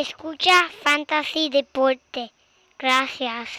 Escucha 0.00 0.54
Fantasy 0.82 1.50
Deporte. 1.50 2.32
Gracias. 2.78 3.50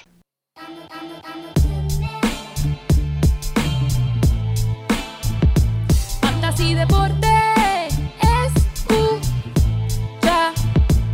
Fantasy 6.20 6.74
Deporte. 6.74 7.28
Escucha. 8.48 9.60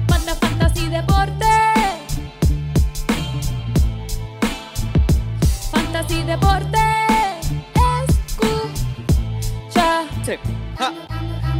Manda 0.07 0.33
Fantasy 0.35 0.87
Deporte. 0.87 1.45
Fantasy 5.73 6.23
Deporte. 6.23 6.79
Escucha. 8.07 9.87
Sí. 10.25 10.35
Ja. 10.79 10.93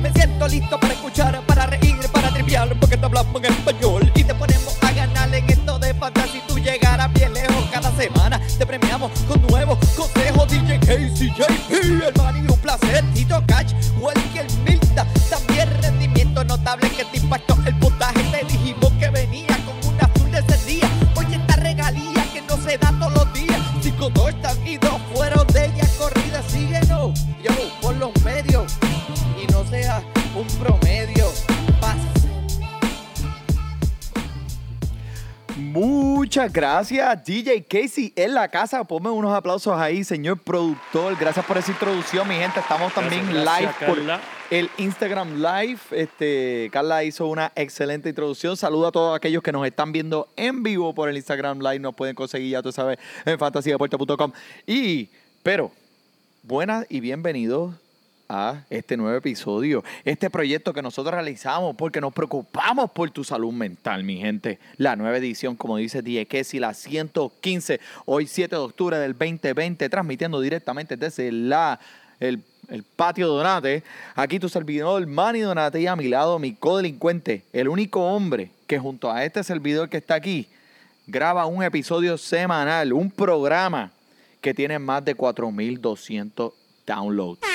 Me 0.02 0.09
siento 0.13 0.47
listo 0.47 0.79
para 0.79 0.93
escuchar, 0.93 1.41
para 1.41 1.65
reír, 1.65 1.97
para 2.13 2.16
porque 2.79 2.95
te 2.95 3.05
hablamos 3.05 3.43
en 3.43 3.52
español 3.52 4.09
y 4.16 4.23
te 4.23 4.34
ponemos 4.34 4.77
a 4.82 4.91
ganar 4.93 5.34
en 5.36 5.50
esto 5.50 5.78
de 5.79 5.93
fantasy. 5.93 6.42
Tú 6.47 6.57
llegarás 6.57 7.11
bien 7.11 7.33
lejos 7.33 7.65
cada 7.71 7.92
semana. 7.97 8.39
Te 8.57 8.65
premiamos 8.65 9.11
con 9.28 9.42
nuevos 9.47 9.78
consejos. 9.97 10.47
DJ 10.50 10.79
Casey, 10.79 11.29
JP, 11.37 11.71
el 12.07 12.14
man 12.15 12.37
y 12.37 12.50
un 12.50 12.57
placer. 12.60 13.04
Tito 13.14 13.43
Cash, 13.47 13.73
Welker 14.00 14.46
Milta. 14.64 15.06
También 15.29 15.70
rendimiento 15.82 16.42
notable 16.46 16.89
que 16.92 17.04
te 17.04 17.18
impactó 17.18 17.57
el 17.65 17.78
Muchas 36.38 36.53
gracias, 36.53 37.25
DJ 37.25 37.64
Casey 37.64 38.14
en 38.16 38.36
la 38.36 38.48
casa. 38.48 38.84
Ponme 38.84 39.09
unos 39.09 39.34
aplausos 39.34 39.75
ahí, 39.75 40.03
señor 40.03 40.38
productor. 40.38 41.17
Gracias 41.20 41.44
por 41.44 41.58
esa 41.58 41.72
introducción, 41.72 42.28
mi 42.28 42.36
gente. 42.36 42.59
Estamos 42.59 42.94
también 42.94 43.23
Gracias, 43.25 43.44
live 43.44 43.72
gracias, 43.72 43.75
Carla. 43.75 44.22
por 44.22 44.56
el 44.56 44.70
Instagram 44.78 45.42
Live. 45.42 45.80
Este, 45.89 46.70
Carla 46.72 47.03
hizo 47.03 47.25
una 47.25 47.52
excelente 47.56 48.09
introducción. 48.09 48.56
Saludo 48.56 48.86
a 48.86 48.92
todos 48.92 49.16
aquellos 49.16 49.42
que 49.42 49.52
nos 49.52 49.66
están 49.66 49.92
viendo 49.92 50.28
en 50.36 50.62
vivo 50.62 50.94
por 50.94 51.09
el 51.09 51.17
Instagram 51.17 51.58
Live. 51.58 51.80
Nos 51.80 51.95
pueden 51.95 52.14
conseguir, 52.14 52.52
ya 52.52 52.62
tú 52.62 52.72
sabes, 52.72 53.00
en 53.25 53.40
fantasydeporte.com. 53.40 54.31
Y, 54.67 55.09
pero, 55.42 55.72
buenas 56.44 56.86
y 56.88 57.00
bienvenidos 57.00 57.73
a 58.30 58.64
este 58.70 58.97
nuevo 58.97 59.16
episodio, 59.17 59.83
este 60.03 60.30
proyecto 60.30 60.73
que 60.73 60.81
nosotros 60.81 61.14
realizamos 61.14 61.75
porque 61.75 62.02
nos 62.02 62.14
preocupamos 62.14 62.92
por 62.92 63.09
tu 63.11 63.23
salud 63.23 63.53
mental, 63.53 64.03
mi 64.03 64.17
gente. 64.17 64.59
La 64.78 64.95
nueva 64.95 65.17
edición, 65.17 65.56
como 65.56 65.78
dice 65.78 66.02
Diekesi, 66.02 66.59
la 66.59 66.73
115, 66.73 67.80
hoy 68.06 68.28
7 68.28 68.56
de 68.56 68.61
octubre 68.61 68.97
del 68.97 69.14
2020, 69.14 69.89
transmitiendo 69.89 70.42
directamente 70.42 70.97
desde 70.97 71.31
la, 71.31 71.80
el, 72.19 72.44
el 72.69 72.84
patio 72.84 73.28
Donate. 73.28 73.84
Aquí 74.16 74.39
tu 74.39 74.50
servidor, 74.50 75.06
Manny 75.08 75.41
Donate, 75.41 75.80
y 75.80 75.88
a 75.88 75.95
mi 75.95 76.08
lado 76.08 76.39
mi 76.39 76.53
codelincuente, 76.53 77.44
el 77.53 77.69
único 77.69 78.02
hombre 78.02 78.52
que 78.67 78.80
junto 78.80 79.12
a 79.12 79.23
este 79.23 79.44
servidor 79.44 79.89
que 79.89 79.97
está 79.97 80.16
aquí, 80.16 80.47
graba 81.08 81.45
un 81.45 81.64
episodio 81.64 82.17
semanal, 82.17 82.91
un 82.91 83.09
programa 83.09 83.91
que 84.41 84.53
tiene 84.53 84.78
más 84.78 85.03
de 85.03 85.16
4.200 85.16 86.53
downloads. 86.86 87.47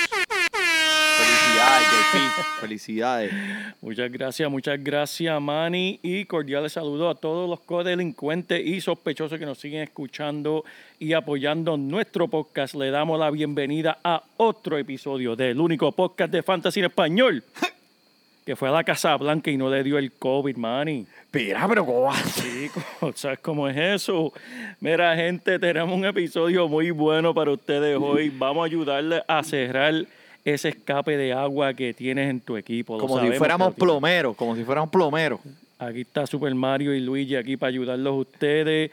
Felicidades, 1.63 1.87
JP. 2.11 2.59
Felicidades. 2.59 3.33
Muchas 3.81 4.11
gracias, 4.11 4.51
muchas 4.51 4.83
gracias, 4.83 5.41
Manny. 5.41 5.99
Y 6.03 6.25
cordiales 6.25 6.73
saludos 6.73 7.15
a 7.15 7.19
todos 7.19 7.49
los 7.49 7.61
codelincuentes 7.61 8.65
y 8.65 8.81
sospechosos 8.81 9.39
que 9.39 9.45
nos 9.45 9.59
siguen 9.59 9.81
escuchando 9.81 10.65
y 10.99 11.13
apoyando 11.13 11.77
nuestro 11.77 12.27
podcast. 12.27 12.75
Le 12.75 12.91
damos 12.91 13.19
la 13.19 13.31
bienvenida 13.31 13.97
a 14.03 14.23
otro 14.37 14.77
episodio 14.77 15.35
del 15.35 15.59
único 15.59 15.91
podcast 15.91 16.31
de 16.31 16.43
Fantasy 16.43 16.79
en 16.81 16.85
Español 16.87 17.43
que 18.45 18.55
fue 18.57 18.67
a 18.67 18.71
la 18.71 18.83
Casa 18.83 19.15
Blanca 19.15 19.49
y 19.49 19.57
no 19.57 19.69
le 19.69 19.83
dio 19.83 19.97
el 19.97 20.11
COVID, 20.11 20.57
Manny. 20.57 21.07
Mira, 21.31 21.65
pero 21.67 21.85
¿cómo 21.85 22.01
va? 22.01 22.15
Chico, 22.35 22.81
¿sabes 23.15 23.39
cómo 23.39 23.69
es 23.69 23.77
eso? 23.77 24.33
Mira, 24.81 25.15
gente, 25.15 25.57
tenemos 25.59 25.97
un 25.97 26.05
episodio 26.05 26.67
muy 26.67 26.91
bueno 26.91 27.33
para 27.33 27.51
ustedes 27.51 27.97
hoy. 27.99 28.29
Vamos 28.29 28.63
a 28.63 28.65
ayudarles 28.65 29.21
a 29.27 29.43
cerrar 29.43 30.05
ese 30.45 30.69
escape 30.69 31.17
de 31.17 31.33
agua 31.33 31.73
que 31.73 31.93
tienes 31.93 32.29
en 32.29 32.41
tu 32.41 32.57
equipo. 32.57 32.97
Como 32.97 33.19
si 33.19 33.31
fuéramos 33.31 33.73
plomeros, 33.75 34.35
como 34.35 34.55
si 34.55 34.63
fuéramos 34.63 34.89
plomeros. 34.89 35.39
Aquí 35.79 36.01
está 36.01 36.25
Super 36.27 36.53
Mario 36.55 36.93
y 36.93 36.99
Luigi 36.99 37.35
aquí 37.35 37.57
para 37.57 37.69
ayudarlos 37.69 38.11
a 38.11 38.15
ustedes. 38.15 38.91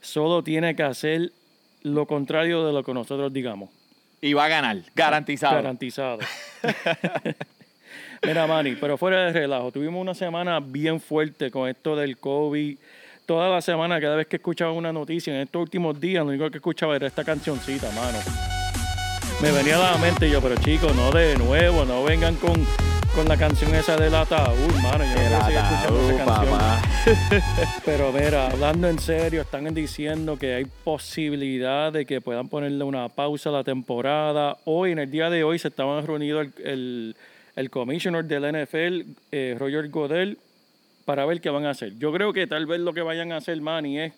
Solo 0.00 0.42
tiene 0.42 0.74
que 0.74 0.82
hacer 0.82 1.32
lo 1.82 2.06
contrario 2.06 2.66
de 2.66 2.72
lo 2.72 2.82
que 2.82 2.94
nosotros 2.94 3.32
digamos. 3.32 3.70
Y 4.20 4.32
va 4.32 4.46
a 4.46 4.48
ganar, 4.48 4.78
garantizado. 4.94 5.54
Garantizado. 5.56 6.18
Mira, 8.26 8.46
Manny, 8.46 8.76
pero 8.76 8.96
fuera 8.96 9.26
de 9.26 9.32
relajo, 9.32 9.70
tuvimos 9.70 10.00
una 10.00 10.14
semana 10.14 10.60
bien 10.60 11.00
fuerte 11.00 11.50
con 11.50 11.68
esto 11.68 11.94
del 11.94 12.16
COVID. 12.16 12.78
Toda 13.26 13.48
la 13.50 13.60
semana, 13.60 14.00
cada 14.00 14.16
vez 14.16 14.26
que 14.26 14.36
escuchaba 14.36 14.72
una 14.72 14.92
noticia, 14.92 15.34
en 15.34 15.40
estos 15.42 15.60
últimos 15.60 16.00
días, 16.00 16.24
lo 16.24 16.30
único 16.30 16.50
que 16.50 16.58
escuchaba 16.58 16.96
era 16.96 17.06
esta 17.06 17.24
cancioncita, 17.24 17.90
mano. 17.90 18.53
Me 19.44 19.52
venía 19.52 19.76
a 19.76 19.92
la 19.92 19.98
mente 19.98 20.26
y 20.26 20.30
yo, 20.30 20.40
pero 20.40 20.54
chicos, 20.56 20.96
no 20.96 21.12
de 21.12 21.36
nuevo, 21.36 21.84
no 21.84 22.02
vengan 22.02 22.34
con, 22.36 22.54
con 23.14 23.28
la 23.28 23.36
canción 23.36 23.74
esa 23.74 23.94
del 23.94 24.14
ataúd, 24.14 24.72
mano. 24.82 25.04
Yo 25.04 25.36
no 25.36 25.44
seguir 25.44 25.58
escuchando 25.58 26.10
esa 26.10 26.24
canción. 26.24 27.42
Pero 27.84 28.10
mira, 28.10 28.46
hablando 28.46 28.88
en 28.88 28.98
serio, 28.98 29.42
están 29.42 29.74
diciendo 29.74 30.38
que 30.38 30.54
hay 30.54 30.64
posibilidad 30.64 31.92
de 31.92 32.06
que 32.06 32.22
puedan 32.22 32.48
ponerle 32.48 32.84
una 32.84 33.10
pausa 33.10 33.50
a 33.50 33.52
la 33.52 33.64
temporada. 33.64 34.56
Hoy, 34.64 34.92
en 34.92 34.98
el 34.98 35.10
día 35.10 35.28
de 35.28 35.44
hoy, 35.44 35.58
se 35.58 35.68
estaban 35.68 36.06
reunidos 36.06 36.46
el, 36.46 36.66
el, 36.66 37.16
el 37.56 37.68
commissioner 37.68 38.24
del 38.24 38.50
NFL, 38.50 39.02
eh, 39.30 39.56
Roger 39.58 39.90
Godel, 39.90 40.38
para 41.04 41.26
ver 41.26 41.42
qué 41.42 41.50
van 41.50 41.66
a 41.66 41.70
hacer. 41.72 41.98
Yo 41.98 42.14
creo 42.14 42.32
que 42.32 42.46
tal 42.46 42.64
vez 42.64 42.80
lo 42.80 42.94
que 42.94 43.02
vayan 43.02 43.30
a 43.32 43.36
hacer, 43.36 43.60
Manny, 43.60 43.98
es 44.00 44.14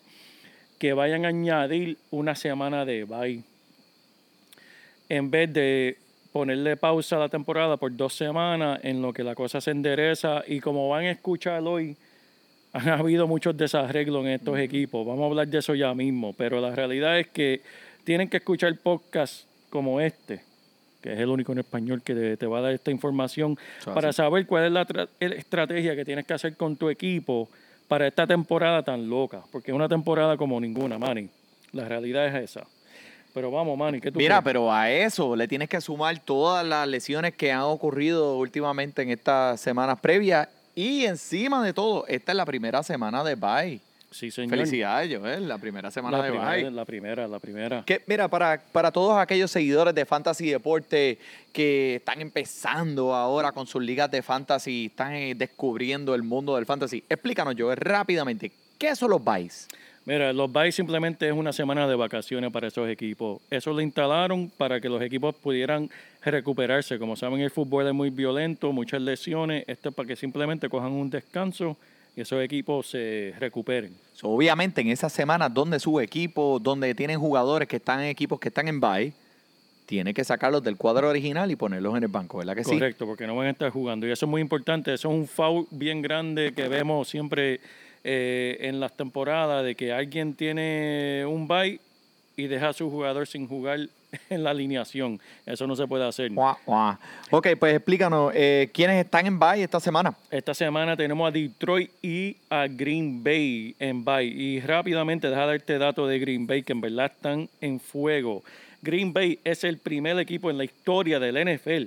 que 0.78 0.92
vayan 0.92 1.24
a 1.24 1.28
añadir 1.30 1.96
una 2.12 2.36
semana 2.36 2.84
de 2.84 3.02
bye. 3.02 3.42
En 5.08 5.30
vez 5.30 5.52
de 5.52 5.98
ponerle 6.32 6.76
pausa 6.76 7.16
a 7.16 7.20
la 7.20 7.28
temporada 7.28 7.76
por 7.76 7.96
dos 7.96 8.14
semanas 8.14 8.80
en 8.82 9.00
lo 9.00 9.12
que 9.12 9.24
la 9.24 9.34
cosa 9.34 9.60
se 9.60 9.70
endereza 9.70 10.42
y 10.46 10.60
como 10.60 10.88
van 10.88 11.04
a 11.04 11.10
escuchar 11.12 11.62
hoy, 11.62 11.96
han 12.72 12.88
habido 12.88 13.26
muchos 13.26 13.56
desarreglos 13.56 14.24
en 14.26 14.32
estos 14.32 14.58
equipos. 14.58 15.06
Vamos 15.06 15.22
a 15.22 15.26
hablar 15.26 15.48
de 15.48 15.58
eso 15.58 15.74
ya 15.74 15.94
mismo, 15.94 16.34
pero 16.34 16.60
la 16.60 16.74
realidad 16.74 17.18
es 17.18 17.28
que 17.28 17.62
tienen 18.04 18.28
que 18.28 18.36
escuchar 18.36 18.76
podcasts 18.76 19.46
como 19.70 20.00
este, 20.00 20.42
que 21.00 21.14
es 21.14 21.20
el 21.20 21.28
único 21.28 21.52
en 21.52 21.58
español 21.58 22.02
que 22.02 22.36
te, 22.36 22.46
va 22.46 22.58
a 22.58 22.62
dar 22.62 22.72
esta 22.72 22.90
información 22.90 23.58
para 23.84 24.12
saber 24.12 24.46
cuál 24.46 24.66
es 24.66 24.72
la 24.72 25.08
estrategia 25.20 25.96
que 25.96 26.04
tienes 26.04 26.26
que 26.26 26.34
hacer 26.34 26.56
con 26.56 26.76
tu 26.76 26.90
equipo 26.90 27.48
para 27.88 28.06
esta 28.06 28.26
temporada 28.26 28.82
tan 28.82 29.08
loca, 29.08 29.42
porque 29.50 29.70
es 29.70 29.74
una 29.74 29.88
temporada 29.88 30.36
como 30.36 30.60
ninguna, 30.60 30.98
Manny. 30.98 31.28
La 31.72 31.88
realidad 31.88 32.26
es 32.26 32.50
esa. 32.50 32.66
Pero 33.36 33.50
vamos, 33.50 33.76
Manny, 33.76 34.00
¿qué 34.00 34.10
tú 34.10 34.18
Mira, 34.18 34.36
crees? 34.36 34.44
pero 34.44 34.72
a 34.72 34.90
eso 34.90 35.36
le 35.36 35.46
tienes 35.46 35.68
que 35.68 35.78
sumar 35.82 36.18
todas 36.20 36.66
las 36.66 36.88
lesiones 36.88 37.34
que 37.34 37.52
han 37.52 37.60
ocurrido 37.60 38.38
últimamente 38.38 39.02
en 39.02 39.10
estas 39.10 39.60
semanas 39.60 40.00
previas. 40.00 40.48
Y 40.74 41.04
encima 41.04 41.62
de 41.62 41.74
todo, 41.74 42.06
esta 42.06 42.32
es 42.32 42.36
la 42.36 42.46
primera 42.46 42.82
semana 42.82 43.22
de 43.22 43.34
bye. 43.34 43.78
Sí, 44.10 44.30
señor. 44.30 44.56
Felicidades, 44.56 45.18
Joel, 45.18 45.46
la 45.46 45.58
primera 45.58 45.90
semana 45.90 46.16
La 46.16 46.24
de 46.24 46.30
primera, 46.30 46.50
bye. 46.50 46.70
la 46.70 46.84
primera, 46.86 47.28
la 47.28 47.38
primera. 47.38 47.82
Que, 47.84 48.02
mira, 48.06 48.26
para, 48.28 48.58
para 48.72 48.90
todos 48.90 49.18
aquellos 49.18 49.50
seguidores 49.50 49.94
de 49.94 50.06
Fantasy 50.06 50.48
Deporte 50.48 51.18
que 51.52 51.96
están 51.96 52.22
empezando 52.22 53.14
ahora 53.14 53.52
con 53.52 53.66
sus 53.66 53.82
ligas 53.82 54.10
de 54.10 54.22
Fantasy, 54.22 54.86
están 54.86 55.12
eh, 55.12 55.34
descubriendo 55.34 56.14
el 56.14 56.22
mundo 56.22 56.56
del 56.56 56.64
Fantasy, 56.64 57.04
explícanos, 57.06 57.54
Joel, 57.58 57.76
rápidamente, 57.76 58.50
¿qué 58.78 58.96
son 58.96 59.10
los 59.10 59.22
buys? 59.22 59.68
Mira, 60.06 60.32
los 60.32 60.52
buys 60.52 60.72
simplemente 60.72 61.26
es 61.26 61.32
una 61.32 61.52
semana 61.52 61.88
de 61.88 61.96
vacaciones 61.96 62.52
para 62.52 62.68
esos 62.68 62.88
equipos. 62.88 63.42
Eso 63.50 63.72
lo 63.72 63.80
instalaron 63.80 64.52
para 64.56 64.80
que 64.80 64.88
los 64.88 65.02
equipos 65.02 65.34
pudieran 65.34 65.90
recuperarse. 66.24 66.96
Como 67.00 67.16
saben, 67.16 67.40
el 67.40 67.50
fútbol 67.50 67.88
es 67.88 67.92
muy 67.92 68.10
violento, 68.10 68.72
muchas 68.72 69.02
lesiones. 69.02 69.64
Esto 69.66 69.88
es 69.88 69.94
para 69.96 70.06
que 70.06 70.14
simplemente 70.14 70.68
cojan 70.68 70.92
un 70.92 71.10
descanso 71.10 71.76
y 72.14 72.20
esos 72.20 72.40
equipos 72.40 72.86
se 72.86 73.34
recuperen. 73.40 73.92
So, 74.14 74.28
obviamente, 74.28 74.80
en 74.80 74.90
esas 74.90 75.12
semanas 75.12 75.52
donde 75.52 75.80
su 75.80 75.98
equipo, 75.98 76.60
donde 76.62 76.94
tienen 76.94 77.18
jugadores 77.18 77.66
que 77.66 77.76
están 77.76 77.98
en 77.98 78.06
equipos 78.06 78.38
que 78.38 78.48
están 78.48 78.68
en 78.68 78.80
bye, 78.80 79.12
tiene 79.86 80.14
que 80.14 80.22
sacarlos 80.22 80.62
del 80.62 80.76
cuadro 80.76 81.08
original 81.08 81.50
y 81.50 81.56
ponerlos 81.56 81.96
en 81.96 82.04
el 82.04 82.08
banco, 82.08 82.38
¿verdad 82.38 82.54
que 82.54 82.62
sí? 82.62 82.70
Correcto, 82.70 83.06
porque 83.06 83.26
no 83.26 83.34
van 83.34 83.48
a 83.48 83.50
estar 83.50 83.70
jugando. 83.70 84.06
Y 84.06 84.12
eso 84.12 84.26
es 84.26 84.30
muy 84.30 84.40
importante. 84.40 84.94
Eso 84.94 85.10
es 85.10 85.14
un 85.16 85.26
foul 85.26 85.66
bien 85.72 86.00
grande 86.00 86.52
que 86.54 86.68
vemos 86.68 87.08
siempre 87.08 87.60
eh, 88.08 88.58
en 88.60 88.78
las 88.78 88.96
temporadas, 88.96 89.64
de 89.64 89.74
que 89.74 89.92
alguien 89.92 90.32
tiene 90.34 91.24
un 91.26 91.48
bye 91.48 91.80
y 92.36 92.46
deja 92.46 92.68
a 92.68 92.72
su 92.72 92.88
jugador 92.88 93.26
sin 93.26 93.48
jugar 93.48 93.80
en 94.30 94.44
la 94.44 94.50
alineación. 94.50 95.20
Eso 95.44 95.66
no 95.66 95.74
se 95.74 95.88
puede 95.88 96.06
hacer. 96.06 96.30
Ok, 97.30 97.48
pues 97.58 97.74
explícanos, 97.74 98.30
eh, 98.32 98.70
¿quiénes 98.72 99.04
están 99.04 99.26
en 99.26 99.40
bye 99.40 99.60
esta 99.60 99.80
semana? 99.80 100.16
Esta 100.30 100.54
semana 100.54 100.96
tenemos 100.96 101.26
a 101.26 101.32
Detroit 101.32 101.90
y 102.00 102.36
a 102.48 102.68
Green 102.68 103.24
Bay 103.24 103.74
en 103.80 104.04
bye. 104.04 104.22
Y 104.22 104.60
rápidamente, 104.60 105.28
deja 105.28 105.44
darte 105.44 105.76
dato 105.76 106.06
de 106.06 106.20
Green 106.20 106.46
Bay, 106.46 106.62
que 106.62 106.74
en 106.74 106.80
verdad 106.80 107.10
están 107.12 107.48
en 107.60 107.80
fuego. 107.80 108.44
Green 108.82 109.12
Bay 109.12 109.40
es 109.42 109.64
el 109.64 109.78
primer 109.78 110.16
equipo 110.20 110.48
en 110.48 110.58
la 110.58 110.64
historia 110.64 111.18
del 111.18 111.44
NFL 111.44 111.86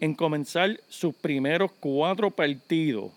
en 0.00 0.14
comenzar 0.14 0.78
sus 0.90 1.14
primeros 1.14 1.72
cuatro 1.80 2.30
partidos 2.30 3.10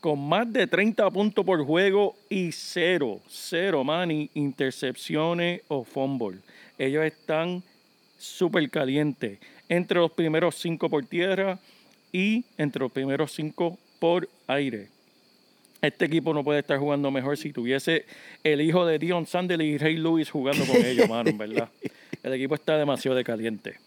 con 0.00 0.18
más 0.18 0.50
de 0.52 0.66
30 0.66 1.10
puntos 1.10 1.44
por 1.44 1.64
juego 1.64 2.16
y 2.28 2.52
cero, 2.52 3.20
cero, 3.28 3.84
money, 3.84 4.30
intercepciones 4.34 5.60
o 5.68 5.84
fumble. 5.84 6.38
Ellos 6.78 7.04
están 7.04 7.62
súper 8.18 8.68
calientes. 8.70 9.38
Entre 9.68 9.98
los 9.98 10.10
primeros 10.12 10.56
cinco 10.56 10.88
por 10.88 11.04
tierra 11.04 11.58
y 12.12 12.44
entre 12.56 12.80
los 12.80 12.90
primeros 12.90 13.32
cinco 13.32 13.78
por 13.98 14.28
aire. 14.46 14.88
Este 15.82 16.06
equipo 16.06 16.34
no 16.34 16.44
puede 16.44 16.60
estar 16.60 16.78
jugando 16.78 17.10
mejor 17.10 17.36
si 17.38 17.52
tuviese 17.52 18.04
el 18.42 18.60
hijo 18.60 18.84
de 18.84 18.98
Dion 18.98 19.26
Sanders 19.26 19.62
y 19.62 19.78
Ray 19.78 19.96
Lewis 19.96 20.30
jugando 20.30 20.64
con 20.66 20.84
ellos, 20.84 21.08
mano, 21.08 21.30
en 21.30 21.38
verdad. 21.38 21.68
El 22.22 22.34
equipo 22.34 22.54
está 22.54 22.76
demasiado 22.76 23.16
de 23.16 23.24
caliente. 23.24 23.78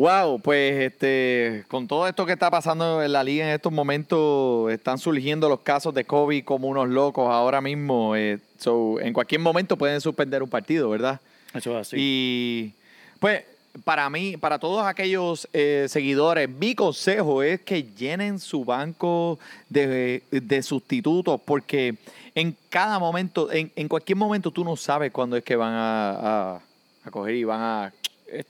Wow, 0.00 0.40
pues 0.40 0.80
este, 0.80 1.64
con 1.68 1.86
todo 1.86 2.08
esto 2.08 2.24
que 2.24 2.32
está 2.32 2.50
pasando 2.50 3.02
en 3.02 3.12
la 3.12 3.22
liga 3.22 3.46
en 3.46 3.54
estos 3.54 3.70
momentos, 3.70 4.72
están 4.72 4.96
surgiendo 4.96 5.46
los 5.46 5.60
casos 5.60 5.92
de 5.92 6.06
COVID 6.06 6.42
como 6.42 6.68
unos 6.68 6.88
locos 6.88 7.28
ahora 7.28 7.60
mismo. 7.60 8.16
eh, 8.16 8.38
so, 8.56 8.98
en 8.98 9.12
cualquier 9.12 9.42
momento 9.42 9.76
pueden 9.76 10.00
suspender 10.00 10.42
un 10.42 10.48
partido, 10.48 10.88
¿verdad? 10.88 11.20
Eso 11.52 11.72
es 11.78 11.86
así. 11.88 11.96
Y 11.98 12.72
pues 13.18 13.44
para 13.84 14.08
mí, 14.08 14.38
para 14.38 14.58
todos 14.58 14.86
aquellos 14.86 15.46
eh, 15.52 15.84
seguidores, 15.90 16.48
mi 16.48 16.74
consejo 16.74 17.42
es 17.42 17.60
que 17.60 17.82
llenen 17.82 18.38
su 18.38 18.64
banco 18.64 19.38
de, 19.68 20.22
de 20.30 20.62
sustitutos 20.62 21.42
porque 21.44 21.96
en 22.34 22.56
cada 22.70 22.98
momento, 22.98 23.52
en, 23.52 23.70
en 23.76 23.86
cualquier 23.86 24.16
momento 24.16 24.50
tú 24.50 24.64
no 24.64 24.76
sabes 24.76 25.12
cuándo 25.12 25.36
es 25.36 25.44
que 25.44 25.56
van 25.56 25.74
a, 25.74 26.10
a- 26.54 26.60
a 27.04 27.10
coger 27.10 27.34
y 27.34 27.44
van 27.44 27.60
a 27.60 27.92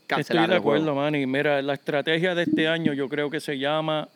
cancelar 0.07 0.45
Estoy 0.45 0.55
de 0.55 0.57
acuerdo. 0.57 0.95
Manny. 0.95 1.27
Mira, 1.27 1.63
la 1.63 1.75
estrategia 1.75 2.35
de 2.35 2.45
este 2.45 2.69
año 2.69 2.93
yo 2.93 3.09
creo 3.09 3.31
que 3.31 3.41
se 3.41 3.59
llama 3.59 4.09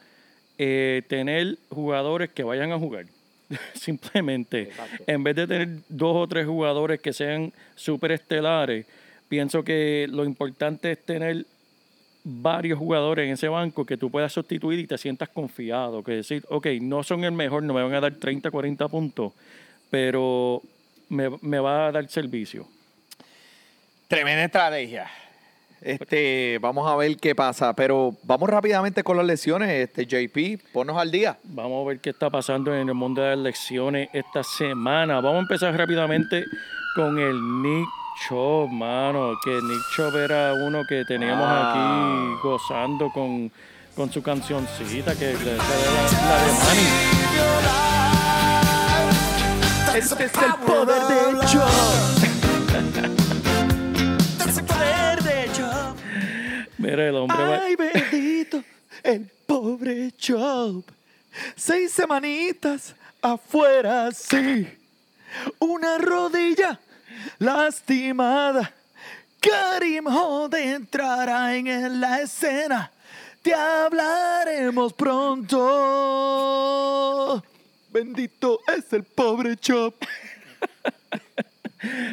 eh, 0.59 1.03
tener 1.09 1.59
jugadores 1.69 2.31
que 2.31 2.43
vayan 2.43 2.73
a 2.73 2.79
jugar. 2.79 3.07
Simplemente. 3.75 4.71
En 5.07 5.23
vez 5.23 5.37
de 5.37 5.47
tener 5.47 5.69
dos 5.89 6.17
o 6.17 6.27
tres 6.27 6.47
jugadores 6.47 7.01
que 7.01 7.13
sean 7.13 7.53
súper 7.75 8.13
estelares, 8.13 8.87
pienso 9.29 9.65
que 9.65 10.07
lo 10.11 10.25
importante 10.25 10.93
es 10.93 11.05
tener 11.05 11.47
varios 12.25 12.79
jugadores 12.79 13.27
en 13.27 13.33
ese 13.33 13.49
banco 13.49 13.85
que 13.85 13.99
tú 13.99 14.11
puedas 14.11 14.33
sustituir 14.33 14.79
y 14.81 14.87
te 14.87 14.97
sientas 14.97 15.29
confiado. 15.29 16.03
Que 16.03 16.13
decir, 16.13 16.45
ok, 16.49 16.67
no 16.81 17.03
son 17.03 17.25
el 17.25 17.33
mejor, 17.33 17.63
no 17.63 17.75
me 17.75 17.83
van 17.83 17.95
a 17.95 18.01
dar 18.01 18.15
30, 18.15 18.51
40 18.51 18.89
puntos, 18.89 19.33
pero 19.91 20.63
me, 21.09 21.31
me 21.43 21.59
va 21.59 21.89
a 21.89 21.93
dar 21.93 22.09
servicio. 22.09 22.67
Tremenda 24.09 24.45
estrategia. 24.45 25.11
Este, 25.81 26.59
vamos 26.63 26.91
a 26.91 26.97
ver 26.97 27.17
qué 27.19 27.35
pasa, 27.35 27.75
pero 27.75 28.17
vamos 28.23 28.49
rápidamente 28.49 29.03
con 29.05 29.17
las 29.19 29.27
lesiones. 29.27 29.69
Este, 29.71 30.07
JP, 30.07 30.63
ponnos 30.73 30.97
al 30.97 31.11
día. 31.11 31.37
Vamos 31.45 31.85
a 31.85 31.89
ver 31.89 32.01
qué 32.01 32.11
está 32.11 32.31
pasando 32.31 32.75
en 32.75 32.89
el 32.89 32.95
mundo 32.95 33.21
de 33.23 33.29
las 33.31 33.39
elecciones 33.39 34.09
esta 34.13 34.43
semana. 34.43 35.17
Vamos 35.17 35.37
a 35.37 35.41
empezar 35.41 35.77
rápidamente 35.77 36.45
con 36.97 37.19
el 37.19 37.37
Nick 37.63 37.89
Chubb, 38.27 38.71
mano. 38.71 39.33
Que 39.45 39.51
Nick 39.51 39.83
Chubb 39.95 40.17
era 40.17 40.55
uno 40.55 40.83
que 40.89 41.05
teníamos 41.05 41.45
Ah. 41.47 41.71
aquí 41.71 42.41
gozando 42.43 43.11
con, 43.11 43.53
con 43.95 44.11
su 44.11 44.23
cancioncita, 44.23 45.15
que 45.15 45.35
la, 45.35 45.41
la 45.41 46.45
de 46.45 46.53
Manny. 46.65 47.15
Este 49.99 50.25
es 50.25 50.33
el 50.35 50.55
poder 50.67 51.03
de 51.07 52.24
Mira, 56.97 57.09
el 57.09 57.17
hombre 57.17 57.37
va- 57.39 57.63
Ay, 57.63 57.75
bendito, 57.77 58.63
el 59.03 59.29
pobre 59.47 60.13
Job. 60.21 60.85
Seis 61.57 61.91
semanitas 61.93 62.95
afuera, 63.21 64.11
sí. 64.13 64.69
Una 65.59 65.99
rodilla 65.99 66.79
lastimada. 67.39 68.73
Karim 69.41 70.07
Hunt 70.07 70.55
entrará 70.55 71.55
en 71.57 72.01
la 72.01 72.21
escena. 72.23 72.91
Te 73.43 73.53
hablaremos 73.53 74.93
pronto. 74.95 75.61
Bendito 77.91 78.61
es 78.77 78.93
el 78.93 79.03
pobre 79.05 79.57
Job. 79.67 79.95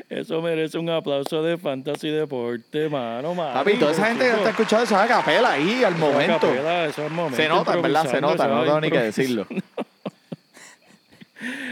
Eso 0.10 0.42
merece 0.42 0.78
un 0.78 0.90
aplauso 0.90 1.42
de 1.44 1.58
Fantasy 1.58 2.10
Deporte, 2.10 2.90
mano, 2.90 3.34
mano. 3.34 3.54
Papi, 3.54 3.74
toda 3.78 3.92
esa 3.92 4.08
gente 4.08 4.26
que 4.26 4.32
está 4.32 4.50
escuchando 4.50 4.84
eso 4.86 4.96
es 4.96 5.02
a 5.02 5.08
capela 5.08 5.52
ahí 5.54 5.84
al 5.84 5.96
momento. 5.96 6.48
eso 6.54 7.06
es 7.06 7.12
momento, 7.12 7.38
Se 7.38 7.48
nota, 7.48 7.76
verdad, 7.78 8.06
se 8.06 8.22
nota, 8.22 8.48
no 8.48 8.64
tengo 8.64 8.82
ni 8.82 8.90
que 8.92 9.00
decirlo. 9.00 9.48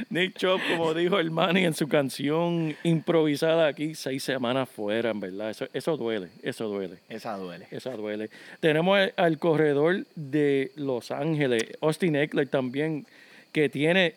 Nick 0.09 0.35
Chop, 0.37 0.59
como 0.71 0.95
dijo 0.95 1.19
el 1.19 1.29
Manny 1.29 1.63
en 1.65 1.75
su 1.75 1.87
canción 1.87 2.75
improvisada 2.83 3.67
aquí, 3.67 3.93
seis 3.93 4.23
semanas 4.23 4.67
fuera, 4.67 5.11
en 5.11 5.19
verdad. 5.19 5.51
Eso, 5.51 5.67
eso 5.73 5.95
duele, 5.95 6.29
eso 6.41 6.67
duele. 6.67 6.97
Esa 7.07 7.37
duele. 7.37 7.67
Eso 7.69 7.91
duele. 7.91 8.31
Tenemos 8.59 8.97
al- 8.97 9.13
al 9.15 9.37
corredor 9.37 10.05
de 10.15 10.71
Los 10.75 11.11
Ángeles, 11.11 11.65
Austin 11.81 12.15
Eckler 12.15 12.47
también, 12.47 13.05
que 13.51 13.69
tiene, 13.69 14.15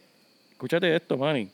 escúchate 0.52 0.96
esto, 0.96 1.18
Manny, 1.18 1.50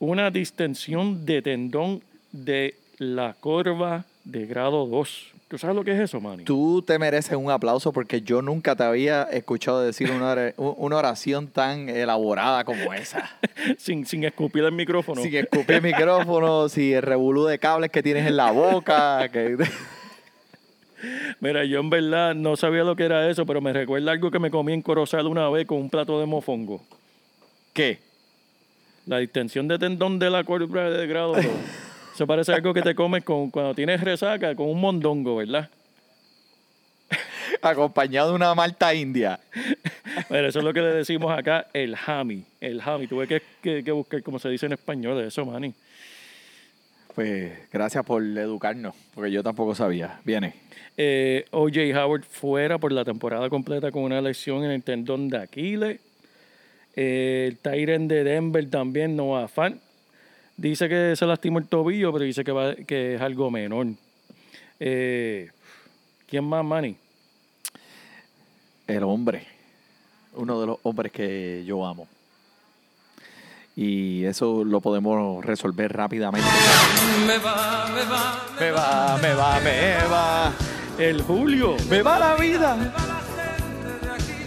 una 0.00 0.30
distensión 0.30 1.24
de 1.26 1.42
tendón 1.42 2.02
de 2.32 2.74
la 2.98 3.34
corva 3.38 4.04
de 4.24 4.46
grado 4.46 4.86
2. 4.86 5.32
¿Tú 5.48 5.56
sabes 5.56 5.74
lo 5.74 5.82
que 5.82 5.92
es 5.92 6.00
eso, 6.00 6.20
Manny? 6.20 6.44
Tú 6.44 6.82
te 6.82 6.98
mereces 6.98 7.34
un 7.34 7.50
aplauso 7.50 7.90
porque 7.90 8.20
yo 8.20 8.42
nunca 8.42 8.76
te 8.76 8.82
había 8.82 9.22
escuchado 9.22 9.80
decir 9.80 10.10
una, 10.10 10.32
ora- 10.32 10.52
una 10.58 10.96
oración 10.96 11.46
tan 11.46 11.88
elaborada 11.88 12.64
como 12.64 12.92
esa. 12.92 13.30
sin, 13.78 14.04
sin 14.04 14.24
escupir 14.24 14.64
el 14.64 14.72
micrófono. 14.72 15.22
Sin 15.22 15.34
escupir 15.34 15.76
el 15.76 15.82
micrófono, 15.82 16.68
sin 16.68 16.94
el 16.96 17.02
revolú 17.02 17.44
de 17.46 17.58
cables 17.58 17.90
que 17.90 18.02
tienes 18.02 18.26
en 18.26 18.36
la 18.36 18.50
boca. 18.52 19.26
que- 19.32 19.56
Mira, 21.40 21.64
yo 21.64 21.78
en 21.80 21.90
verdad 21.90 22.34
no 22.34 22.56
sabía 22.56 22.82
lo 22.84 22.96
que 22.96 23.04
era 23.04 23.30
eso, 23.30 23.46
pero 23.46 23.60
me 23.60 23.72
recuerda 23.72 24.10
algo 24.12 24.30
que 24.30 24.40
me 24.40 24.50
comí 24.50 24.72
en 24.72 24.82
Corozal 24.82 25.26
una 25.28 25.48
vez 25.48 25.66
con 25.66 25.78
un 25.78 25.88
plato 25.88 26.18
de 26.20 26.26
mofongo. 26.26 26.82
¿Qué? 27.72 28.00
La 29.08 29.18
distensión 29.18 29.66
de 29.68 29.78
tendón 29.78 30.18
de 30.18 30.28
la 30.28 30.44
corva 30.44 30.90
de 30.90 31.06
grado 31.06 31.32
2. 31.32 31.44
Eso 32.14 32.26
parece 32.26 32.52
algo 32.52 32.74
que 32.74 32.82
te 32.82 32.94
comes 32.94 33.24
con, 33.24 33.50
cuando 33.50 33.74
tienes 33.74 34.02
resaca 34.02 34.54
con 34.54 34.68
un 34.68 34.78
mondongo, 34.78 35.36
¿verdad? 35.36 35.70
Acompañado 37.62 38.28
de 38.28 38.34
una 38.34 38.54
malta 38.54 38.92
india. 38.94 39.40
Mira, 40.28 40.48
eso 40.48 40.58
es 40.58 40.64
lo 40.64 40.74
que 40.74 40.80
le 40.80 40.88
decimos 40.88 41.36
acá, 41.36 41.68
el 41.72 41.96
hami. 42.06 42.44
El 42.60 42.80
hami. 42.80 43.06
Tuve 43.06 43.26
que, 43.26 43.40
que, 43.62 43.82
que 43.82 43.92
buscar 43.92 44.22
cómo 44.22 44.38
se 44.38 44.48
dice 44.48 44.66
en 44.66 44.72
español 44.72 45.16
de 45.16 45.28
eso, 45.28 45.46
Manny. 45.46 45.72
Pues 47.14 47.52
gracias 47.72 48.04
por 48.04 48.22
educarnos, 48.22 48.94
porque 49.14 49.30
yo 49.30 49.42
tampoco 49.42 49.74
sabía. 49.74 50.20
Viene. 50.24 50.54
Eh, 50.96 51.46
O.J. 51.52 51.80
Howard 51.98 52.24
fuera 52.24 52.78
por 52.78 52.92
la 52.92 53.04
temporada 53.04 53.48
completa 53.48 53.90
con 53.90 54.02
una 54.02 54.20
lesión 54.20 54.64
en 54.64 54.72
el 54.72 54.82
tendón 54.82 55.28
de 55.28 55.38
Aquiles. 55.38 56.00
Eh, 57.00 57.46
el 57.48 57.58
Tyren 57.58 58.08
de 58.08 58.24
Denver 58.24 58.68
también, 58.68 59.14
Noah 59.14 59.46
Fan. 59.46 59.78
Dice 60.56 60.88
que 60.88 61.14
se 61.14 61.26
lastimó 61.26 61.60
el 61.60 61.68
tobillo, 61.68 62.12
pero 62.12 62.24
dice 62.24 62.42
que, 62.42 62.50
va- 62.50 62.74
que 62.74 63.14
es 63.14 63.20
algo 63.20 63.52
menor. 63.52 63.86
Eh, 64.80 65.48
¿Quién 66.28 66.42
más, 66.44 66.64
Manny? 66.64 66.96
El 68.88 69.04
hombre. 69.04 69.46
Uno 70.34 70.60
de 70.60 70.66
los 70.66 70.78
hombres 70.82 71.12
que 71.12 71.62
yo 71.64 71.86
amo. 71.86 72.08
Y 73.76 74.24
eso 74.24 74.64
lo 74.64 74.80
podemos 74.80 75.44
resolver 75.44 75.92
rápidamente. 75.92 76.48
Me 77.28 77.38
va, 77.38 77.86
me 77.94 78.04
va, 78.10 78.44
Me 78.58 78.70
va, 78.72 79.18
me 79.22 79.34
va, 79.34 79.60
me 79.60 80.08
va. 80.10 80.52
El 80.98 81.22
Julio. 81.22 81.76
Me 81.88 82.02
va 82.02 82.18
la 82.18 82.34
vida. 82.34 83.17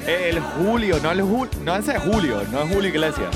El 0.08 0.40
Julio, 0.40 1.00
no 1.00 1.12
el 1.12 1.22
Julio, 1.22 1.52
no 1.64 1.76
ese 1.76 1.92
es 1.94 2.02
Julio, 2.02 2.42
no 2.52 2.64
es 2.64 2.74
Julio 2.74 2.90
Iglesias. 2.90 3.30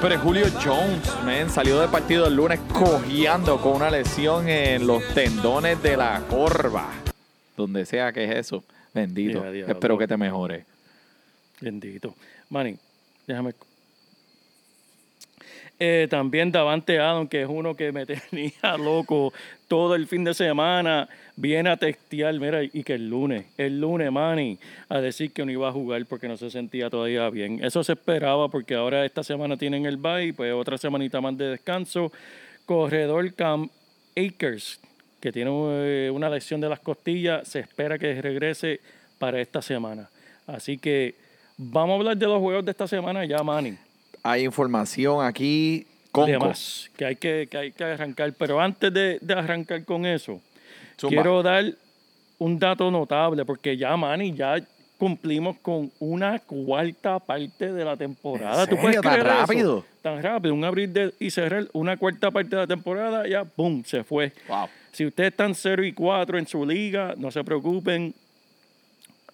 Pero 0.00 0.14
es 0.14 0.20
Julio 0.20 0.46
Jones, 0.64 1.06
man, 1.24 1.50
salió 1.50 1.78
del 1.78 1.90
partido 1.90 2.26
el 2.26 2.34
lunes 2.34 2.58
cojeando 2.72 3.60
con 3.60 3.74
una 3.74 3.90
lesión 3.90 4.48
en 4.48 4.86
los 4.86 5.06
tendones 5.12 5.82
de 5.82 5.96
la 5.96 6.22
corva. 6.28 6.88
Donde 7.56 7.84
sea 7.84 8.10
que 8.12 8.24
es 8.24 8.30
eso. 8.30 8.64
Bendito. 8.94 9.44
Espero 9.44 9.98
que 9.98 10.08
te 10.08 10.16
mejore. 10.16 10.64
Bendito. 11.60 12.14
Manny, 12.48 12.76
déjame. 13.26 13.52
Eh, 15.78 16.06
también 16.08 16.52
Davante 16.52 16.98
Adam, 16.98 17.28
que 17.28 17.42
es 17.42 17.48
uno 17.48 17.74
que 17.74 17.92
me 17.92 18.06
tenía 18.30 18.76
loco 18.78 19.32
todo 19.68 19.94
el 19.94 20.06
fin 20.06 20.24
de 20.24 20.32
semana, 20.32 21.08
viene 21.36 21.70
a 21.70 21.76
testear, 21.76 22.38
mira, 22.38 22.62
y 22.62 22.82
que 22.82 22.94
el 22.94 23.08
lunes, 23.08 23.46
el 23.56 23.80
lunes, 23.80 24.10
Manny, 24.12 24.58
a 24.88 25.00
decir 25.00 25.32
que 25.32 25.44
no 25.44 25.50
iba 25.50 25.68
a 25.68 25.72
jugar 25.72 26.04
porque 26.06 26.28
no 26.28 26.36
se 26.36 26.50
sentía 26.50 26.90
todavía 26.90 27.28
bien. 27.30 27.64
Eso 27.64 27.82
se 27.82 27.92
esperaba 27.92 28.48
porque 28.48 28.74
ahora 28.74 29.04
esta 29.04 29.22
semana 29.22 29.56
tienen 29.56 29.86
el 29.86 29.96
bye, 29.96 30.32
pues 30.34 30.52
otra 30.52 30.78
semanita 30.78 31.20
más 31.20 31.36
de 31.36 31.46
descanso. 31.46 32.12
Corredor 32.66 33.34
Cam 33.34 33.68
Akers, 34.16 34.80
que 35.20 35.32
tiene 35.32 35.50
eh, 35.50 36.10
una 36.10 36.28
lesión 36.28 36.60
de 36.60 36.68
las 36.68 36.80
costillas, 36.80 37.48
se 37.48 37.60
espera 37.60 37.98
que 37.98 38.20
regrese 38.20 38.80
para 39.18 39.40
esta 39.40 39.62
semana. 39.62 40.08
Así 40.46 40.78
que 40.78 41.14
vamos 41.56 41.94
a 41.94 41.96
hablar 41.98 42.16
de 42.16 42.26
los 42.26 42.40
juegos 42.40 42.64
de 42.64 42.70
esta 42.70 42.86
semana 42.86 43.24
ya, 43.24 43.42
Manny. 43.42 43.76
Hay 44.22 44.44
información 44.44 45.24
aquí 45.24 45.86
con 46.12 46.26
de 46.26 46.38
más 46.38 46.90
que 46.96 47.06
hay 47.06 47.16
que, 47.16 47.48
que 47.50 47.56
hay 47.56 47.72
que 47.72 47.84
arrancar. 47.84 48.32
Pero 48.34 48.60
antes 48.60 48.92
de, 48.92 49.18
de 49.20 49.34
arrancar 49.34 49.84
con 49.84 50.06
eso, 50.06 50.40
Zumba. 50.98 51.14
quiero 51.14 51.42
dar 51.42 51.64
un 52.38 52.58
dato 52.58 52.90
notable, 52.90 53.44
porque 53.44 53.76
ya, 53.76 53.96
Manny, 53.96 54.32
ya 54.34 54.56
cumplimos 54.98 55.56
con 55.60 55.90
una 55.98 56.38
cuarta 56.40 57.18
parte 57.18 57.72
de 57.72 57.84
la 57.84 57.96
temporada. 57.96 58.64
¿En 58.64 58.68
¿Tú 58.70 58.76
puedes? 58.76 59.00
¿Tan 59.00 59.12
creer 59.14 59.26
eso? 59.26 59.36
rápido? 59.40 59.84
Tan 60.00 60.22
rápido. 60.22 60.54
Un 60.54 60.64
abrir 60.64 60.88
de- 60.90 61.12
y 61.18 61.30
cerrar 61.30 61.66
una 61.72 61.96
cuarta 61.96 62.30
parte 62.30 62.50
de 62.50 62.62
la 62.62 62.66
temporada, 62.66 63.26
ya, 63.26 63.44
¡pum!, 63.44 63.82
se 63.84 64.04
fue. 64.04 64.32
Wow. 64.48 64.66
Si 64.92 65.06
ustedes 65.06 65.30
están 65.30 65.54
0 65.54 65.84
y 65.84 65.92
4 65.92 66.38
en 66.38 66.46
su 66.46 66.64
liga, 66.66 67.14
no 67.16 67.30
se 67.30 67.42
preocupen. 67.42 68.14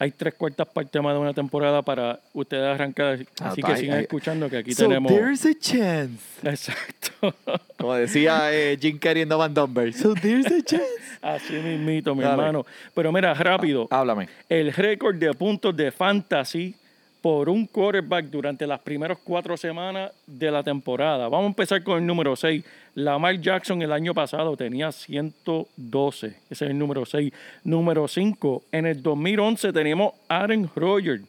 Hay 0.01 0.13
tres 0.13 0.35
cuartas 0.35 0.69
partes 0.69 1.03
más 1.03 1.13
de 1.15 1.19
una 1.21 1.35
temporada 1.35 1.83
para 1.83 2.21
ustedes 2.33 2.65
arrancar. 2.65 3.19
Ah, 3.41 3.49
Así 3.49 3.63
que 3.63 3.77
sigan 3.77 3.99
escuchando 4.01 4.49
que 4.49 4.59
aquí 4.59 4.73
So 4.73 4.85
tenemos... 4.85 5.13
there's 5.13 5.45
a 5.45 5.55
chance. 5.59 6.23
Exacto. 6.43 7.35
Como 7.77 7.95
decía 7.95 8.53
eh, 8.53 8.79
Jim 8.81 8.99
Carrey 8.99 9.23
en 9.23 9.29
The 9.29 9.35
Van 9.35 9.53
Dumber. 9.53 9.93
So 9.93 10.15
there's 10.15 10.47
a 10.47 10.63
chance. 10.63 10.87
Así 11.23 11.55
mismito, 11.55 12.15
mi 12.15 12.23
Dale. 12.23 12.35
hermano. 12.35 12.67
Pero 12.95 13.11
mira, 13.11 13.35
rápido. 13.35 13.89
Háblame. 13.91 14.29
El 14.49 14.73
récord 14.73 15.17
de 15.17 15.35
puntos 15.35 15.77
de 15.77 15.91
fantasy 15.91 16.75
por 17.21 17.49
un 17.49 17.67
quarterback 17.67 18.27
durante 18.27 18.65
las 18.67 18.79
primeras 18.79 19.19
cuatro 19.25 19.57
semanas 19.57 20.13
de 20.25 20.51
la 20.53 20.63
temporada. 20.63 21.29
Vamos 21.29 21.47
a 21.47 21.49
empezar 21.49 21.83
con 21.83 21.99
el 21.99 22.07
número 22.07 22.37
6. 22.37 22.65
Lamar 22.99 23.41
Jackson 23.41 23.81
el 23.81 23.93
año 23.93 24.13
pasado 24.13 24.57
tenía 24.57 24.91
112. 24.91 26.27
Ese 26.27 26.41
es 26.51 26.63
el 26.63 26.77
número 26.77 27.07
6. 27.07 27.33
Número 27.63 28.09
5. 28.09 28.65
En 28.73 28.87
el 28.87 29.01
2011 29.01 29.73
teníamos 29.73 30.15
Aaron 30.29 30.69
Rodgers 30.75 31.23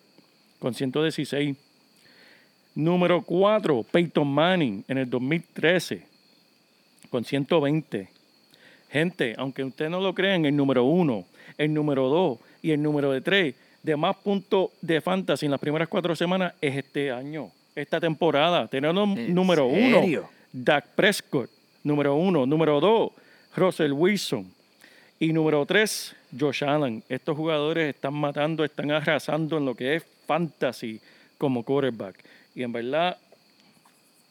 con 0.57 0.73
116. 0.73 1.55
Número 2.73 3.21
4. 3.21 3.85
Peyton 3.91 4.27
Manning 4.27 4.83
en 4.87 4.97
el 4.97 5.07
2013 5.07 6.07
con 7.11 7.23
120. 7.23 8.09
Gente, 8.89 9.35
aunque 9.37 9.63
usted 9.63 9.89
no 9.89 10.01
lo 10.01 10.15
crean, 10.15 10.45
el 10.45 10.55
número 10.55 10.83
uno, 10.85 11.25
el 11.55 11.71
número 11.71 12.09
dos 12.09 12.39
y 12.63 12.71
el 12.71 12.81
número 12.81 13.11
de 13.11 13.21
tres 13.21 13.53
de 13.83 13.95
más 13.95 14.15
puntos 14.15 14.71
de 14.81 15.01
fantasy 15.01 15.45
en 15.45 15.51
las 15.51 15.59
primeras 15.59 15.87
cuatro 15.87 16.15
semanas 16.15 16.53
es 16.59 16.75
este 16.75 17.11
año, 17.11 17.51
esta 17.75 17.99
temporada. 17.99 18.67
Tenemos 18.67 19.15
¿En 19.15 19.35
número 19.35 19.69
serio? 19.69 20.21
uno, 20.21 20.29
Dak 20.51 20.87
Prescott, 20.95 21.51
número 21.83 22.15
uno. 22.15 22.45
Número 22.45 22.79
dos, 22.79 23.11
Russell 23.55 23.91
Wilson. 23.93 24.45
Y 25.19 25.33
número 25.33 25.65
tres, 25.65 26.15
Josh 26.37 26.63
Allen. 26.63 27.03
Estos 27.09 27.35
jugadores 27.35 27.93
están 27.93 28.13
matando, 28.13 28.63
están 28.63 28.89
arrasando 28.91 29.57
en 29.57 29.65
lo 29.65 29.75
que 29.75 29.95
es 29.95 30.05
fantasy 30.25 30.99
como 31.37 31.63
quarterback. 31.63 32.15
Y 32.55 32.63
en 32.63 32.71
verdad, 32.71 33.17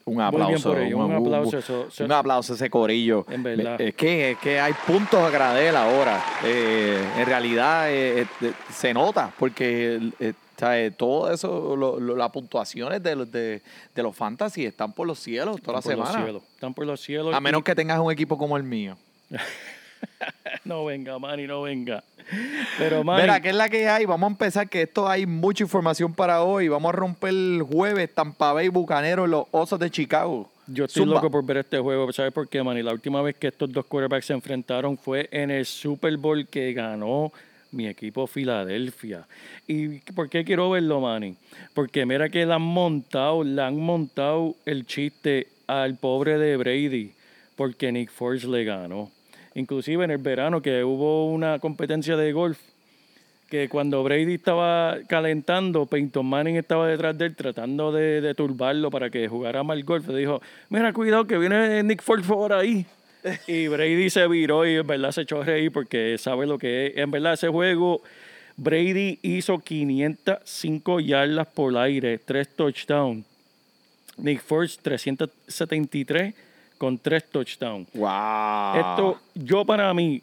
Un 0.07 0.21
aplauso. 0.23 0.71
por 0.73 0.81
ello, 0.81 0.97
un 0.99 1.13
aplauso, 1.13 1.59
eso- 1.59 1.89
eso- 1.89 2.05
un 2.05 2.13
aplauso 2.13 2.55
a 2.55 2.57
ese 2.57 2.71
corillo. 2.71 3.27
En 3.29 3.43
verdad. 3.43 3.79
Es 3.81 3.95
que, 3.95 4.31
es 4.31 4.39
que 4.39 4.59
hay 4.59 4.73
puntos 4.87 5.21
a 5.21 5.29
gradel 5.29 5.77
ahora. 5.77 6.23
Eh, 6.45 6.99
en 7.19 7.27
realidad 7.27 7.91
eh, 7.93 8.27
eh, 8.41 8.53
se 8.73 8.95
nota 8.95 9.31
porque 9.39 10.01
eh, 10.59 10.61
¿sabes? 10.61 10.97
todo 10.97 11.33
eso, 11.33 11.77
lo- 11.77 11.99
lo- 12.01 12.17
las 12.17 12.31
puntuaciones 12.31 13.03
de, 13.03 13.15
los- 13.17 13.31
de, 13.31 13.63
de 13.95 14.03
los 14.03 14.15
fantasy 14.17 14.65
están 14.67 14.93
por 14.93 15.07
los 15.07 15.19
cielos 15.19 15.61
toda 15.63 15.75
la 15.75 15.79
están 15.81 15.93
por 15.95 15.99
los 16.01 16.09
semana. 16.09 16.25
cielos. 16.25 16.43
Están 16.55 16.75
por 16.75 16.87
los 16.87 17.01
cielos. 17.01 17.35
A 17.35 17.39
y- 17.39 17.41
menos 17.41 17.63
que 17.63 17.75
tengas 17.75 17.99
un 18.01 18.11
equipo 18.13 18.37
como 18.37 18.57
el 18.57 18.63
mío. 18.65 18.97
No 20.65 20.85
venga, 20.85 21.19
Manny, 21.19 21.47
no 21.47 21.63
venga. 21.63 22.05
Pero, 22.79 23.03
Manny, 23.03 23.23
Mira, 23.23 23.41
¿qué 23.41 23.49
es 23.49 23.55
la 23.55 23.69
que 23.69 23.89
hay? 23.89 24.05
Vamos 24.05 24.29
a 24.29 24.31
empezar, 24.33 24.69
que 24.69 24.83
esto 24.83 25.09
hay 25.09 25.27
mucha 25.27 25.65
información 25.65 26.13
para 26.13 26.43
hoy. 26.43 26.69
Vamos 26.69 26.91
a 26.91 26.93
romper 26.93 27.31
el 27.31 27.63
jueves 27.63 28.15
Tampa 28.15 28.53
Bay 28.53 28.69
Bucanero 28.69 29.27
los 29.27 29.47
Osos 29.51 29.79
de 29.79 29.91
Chicago. 29.91 30.51
yo 30.67 30.85
estoy 30.85 31.03
Zumba. 31.03 31.17
loco 31.17 31.31
por 31.31 31.45
ver 31.45 31.59
este 31.59 31.79
juego. 31.79 32.13
¿Sabes 32.13 32.33
por 32.33 32.49
qué, 32.49 32.63
Manny? 32.63 32.83
La 32.83 32.93
última 32.93 33.23
vez 33.23 33.35
que 33.37 33.49
estos 33.49 33.73
dos 33.73 33.87
quarterbacks 33.87 34.27
se 34.27 34.35
enfrentaron 34.35 34.97
fue 34.99 35.29
en 35.33 35.51
el 35.51 35.65
Super 35.65 36.17
Bowl 36.17 36.47
que 36.47 36.73
ganó 36.75 37.33
mi 37.73 37.87
equipo 37.87 38.27
Filadelfia. 38.27 39.27
¿Y 39.67 40.01
por 40.13 40.29
qué 40.29 40.45
quiero 40.45 40.71
verlo, 40.71 41.01
Manny? 41.01 41.37
Porque 41.75 42.07
mira 42.07 42.29
que 42.29 42.47
le 42.47 42.55
han 42.55 42.63
montado, 42.63 43.45
le 43.45 43.63
han 43.63 43.77
montado 43.77 44.57
el 44.65 44.87
chiste 44.87 45.49
al 45.67 45.97
pobre 45.97 46.39
de 46.39 46.57
Brady 46.57 47.13
porque 47.59 47.91
Nick 47.91 48.11
Foles 48.11 48.45
le 48.45 48.65
ganó. 48.65 49.11
Inclusive 49.55 50.05
en 50.05 50.13
el 50.13 50.19
verano 50.19 50.63
que 50.63 50.85
hubo 50.85 51.27
una 51.27 51.59
competencia 51.59 52.17
de 52.17 52.33
golf 52.33 52.59
que 53.49 53.69
cuando 53.69 54.03
Brady 54.03 54.35
estaba 54.35 54.99
calentando, 55.09 55.87
Peyton 55.87 56.25
Manning 56.25 56.57
estaba 56.57 56.87
detrás 56.87 57.17
de 57.17 57.27
él 57.27 57.35
tratando 57.35 57.91
de, 57.91 58.35
turbarlo 58.35 58.91
para 58.91 59.11
que 59.11 59.27
jugara 59.27 59.63
mal 59.63 59.83
golf. 59.85 60.07
Dijo, 60.09 60.41
mira, 60.69 60.93
cuidado 60.93 61.27
que 61.27 61.39
viene 61.39 61.83
Nick 61.83 62.03
Foles 62.03 62.27
por 62.27 62.53
ahí. 62.53 62.87
Y 63.47 63.69
Brady 63.69 64.11
se 64.11 64.27
viró 64.29 64.67
y 64.67 64.77
en 64.77 64.87
verdad 64.87 65.11
se 65.13 65.23
echó 65.23 65.43
a 65.43 65.45
reír 65.45 65.73
porque 65.73 66.17
sabe 66.19 66.47
lo 66.47 66.59
que 66.59 66.87
es. 66.87 66.97
En 66.97 67.11
verdad 67.11 67.35
ese 67.35 67.49
juego, 67.49 68.03
Brady 68.57 69.19
hizo 69.23 69.59
505 69.59 71.01
yardas 71.01 71.47
por 71.49 71.77
aire, 71.77 72.19
3 72.19 72.49
touchdowns. 72.57 73.25
Nick 74.17 74.43
Foles 74.43 74.79
373 74.79 76.35
con 76.77 76.99
3 76.99 77.25
touchdowns. 77.31 77.89
¡Wow! 77.95 78.77
Esto, 78.77 79.21
yo 79.35 79.65
para 79.65 79.93
mí, 79.95 80.23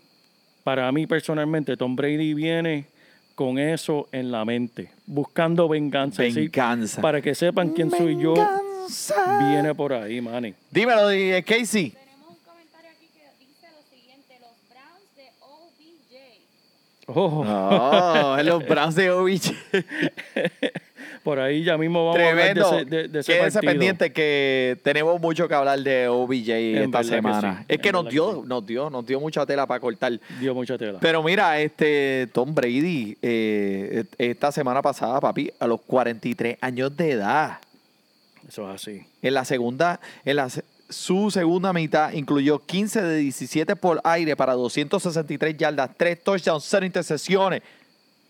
para 0.64 0.92
mí 0.92 1.08
personalmente, 1.08 1.78
Tom 1.78 1.96
Brady 1.96 2.34
viene 2.34 2.86
con 3.36 3.60
eso 3.60 4.08
en 4.12 4.32
la 4.32 4.46
mente, 4.46 4.90
buscando 5.06 5.68
venganza. 5.68 6.24
Venganza. 6.24 7.02
para 7.02 7.22
que 7.22 7.36
sepan 7.36 7.70
quién 7.72 7.92
soy 7.92 8.18
yo, 8.22 8.34
Venganza. 8.34 9.50
viene 9.50 9.76
por 9.76 9.94
ahí, 9.94 10.22
Manny. 10.22 10.54
Dímelo, 10.72 11.08
Casey. 11.46 11.92
Tenemos 11.92 12.30
un 12.30 12.38
comentario 12.46 12.92
aquí 12.92 13.10
que 13.14 13.46
dice 13.46 13.68
lo 13.72 13.84
siguiente, 13.94 14.40
los 14.40 14.56
Browns 14.70 15.16
de 15.18 15.30
OBJ. 15.42 16.42
Oh, 17.08 17.44
Oh, 17.48 18.38
los 18.44 18.66
Browns 18.68 18.96
de 18.96 19.12
OBJ. 19.12 19.52
por 21.24 21.40
ahí 21.40 21.64
ya 21.64 21.78
mismo 21.78 22.06
vamos 22.06 22.20
a 22.20 22.24
Tremendo. 22.24 22.66
hablar 22.68 22.86
de 22.86 22.98
ese, 22.98 23.02
de- 23.04 23.08
de 23.10 23.20
ese 23.20 23.32
Quédese 23.34 23.54
partido. 23.54 23.72
pendiente 23.72 24.14
que 24.14 24.78
tenemos 24.84 25.20
mucho 25.20 25.48
que 25.48 25.54
hablar 25.56 25.80
de 25.80 26.08
OBJ 26.08 26.50
En 26.52 26.84
esta 26.84 27.00
que 27.00 27.04
semana. 27.06 27.60
sí, 27.60 27.66
es 27.68 27.78
que 27.80 27.92
nos 27.92 28.10
dio, 28.10 28.42
que 28.44 28.48
nos 28.48 28.66
dio, 28.66 28.90
nos 28.90 29.06
dio 29.06 29.20
mucha 29.20 29.46
tela 29.46 29.66
para 29.66 29.80
cortar. 29.80 30.20
Dio 30.40 30.54
mucha 30.54 30.78
tela. 30.78 31.00
Pero 31.02 31.24
mira, 31.24 31.60
este 31.60 32.28
Tom 32.34 32.54
Brady, 32.54 33.18
eh, 33.22 34.04
esta 34.18 34.52
semana 34.52 34.82
pasada, 34.82 35.20
papi, 35.20 35.52
a 35.60 35.68
los 35.68 35.82
43 35.82 36.58
años 36.62 36.96
de 36.96 37.12
edad, 37.12 37.58
Eso 38.48 38.70
es 38.72 38.76
así. 38.82 39.06
en 39.22 39.34
la 39.34 39.46
segunda, 39.46 40.00
en 40.26 40.36
la, 40.38 40.48
su 40.90 41.32
segunda 41.32 41.74
mitad 41.74 42.14
incluyó 42.14 42.60
15 42.60 43.02
de 43.02 43.18
17 43.18 43.76
por 43.76 44.00
aire 44.04 44.36
para 44.36 44.54
263 44.54 45.58
yardas, 45.58 45.90
3 45.98 46.24
touchdowns, 46.24 46.64
0 46.68 46.86
intercepciones. 46.86 47.64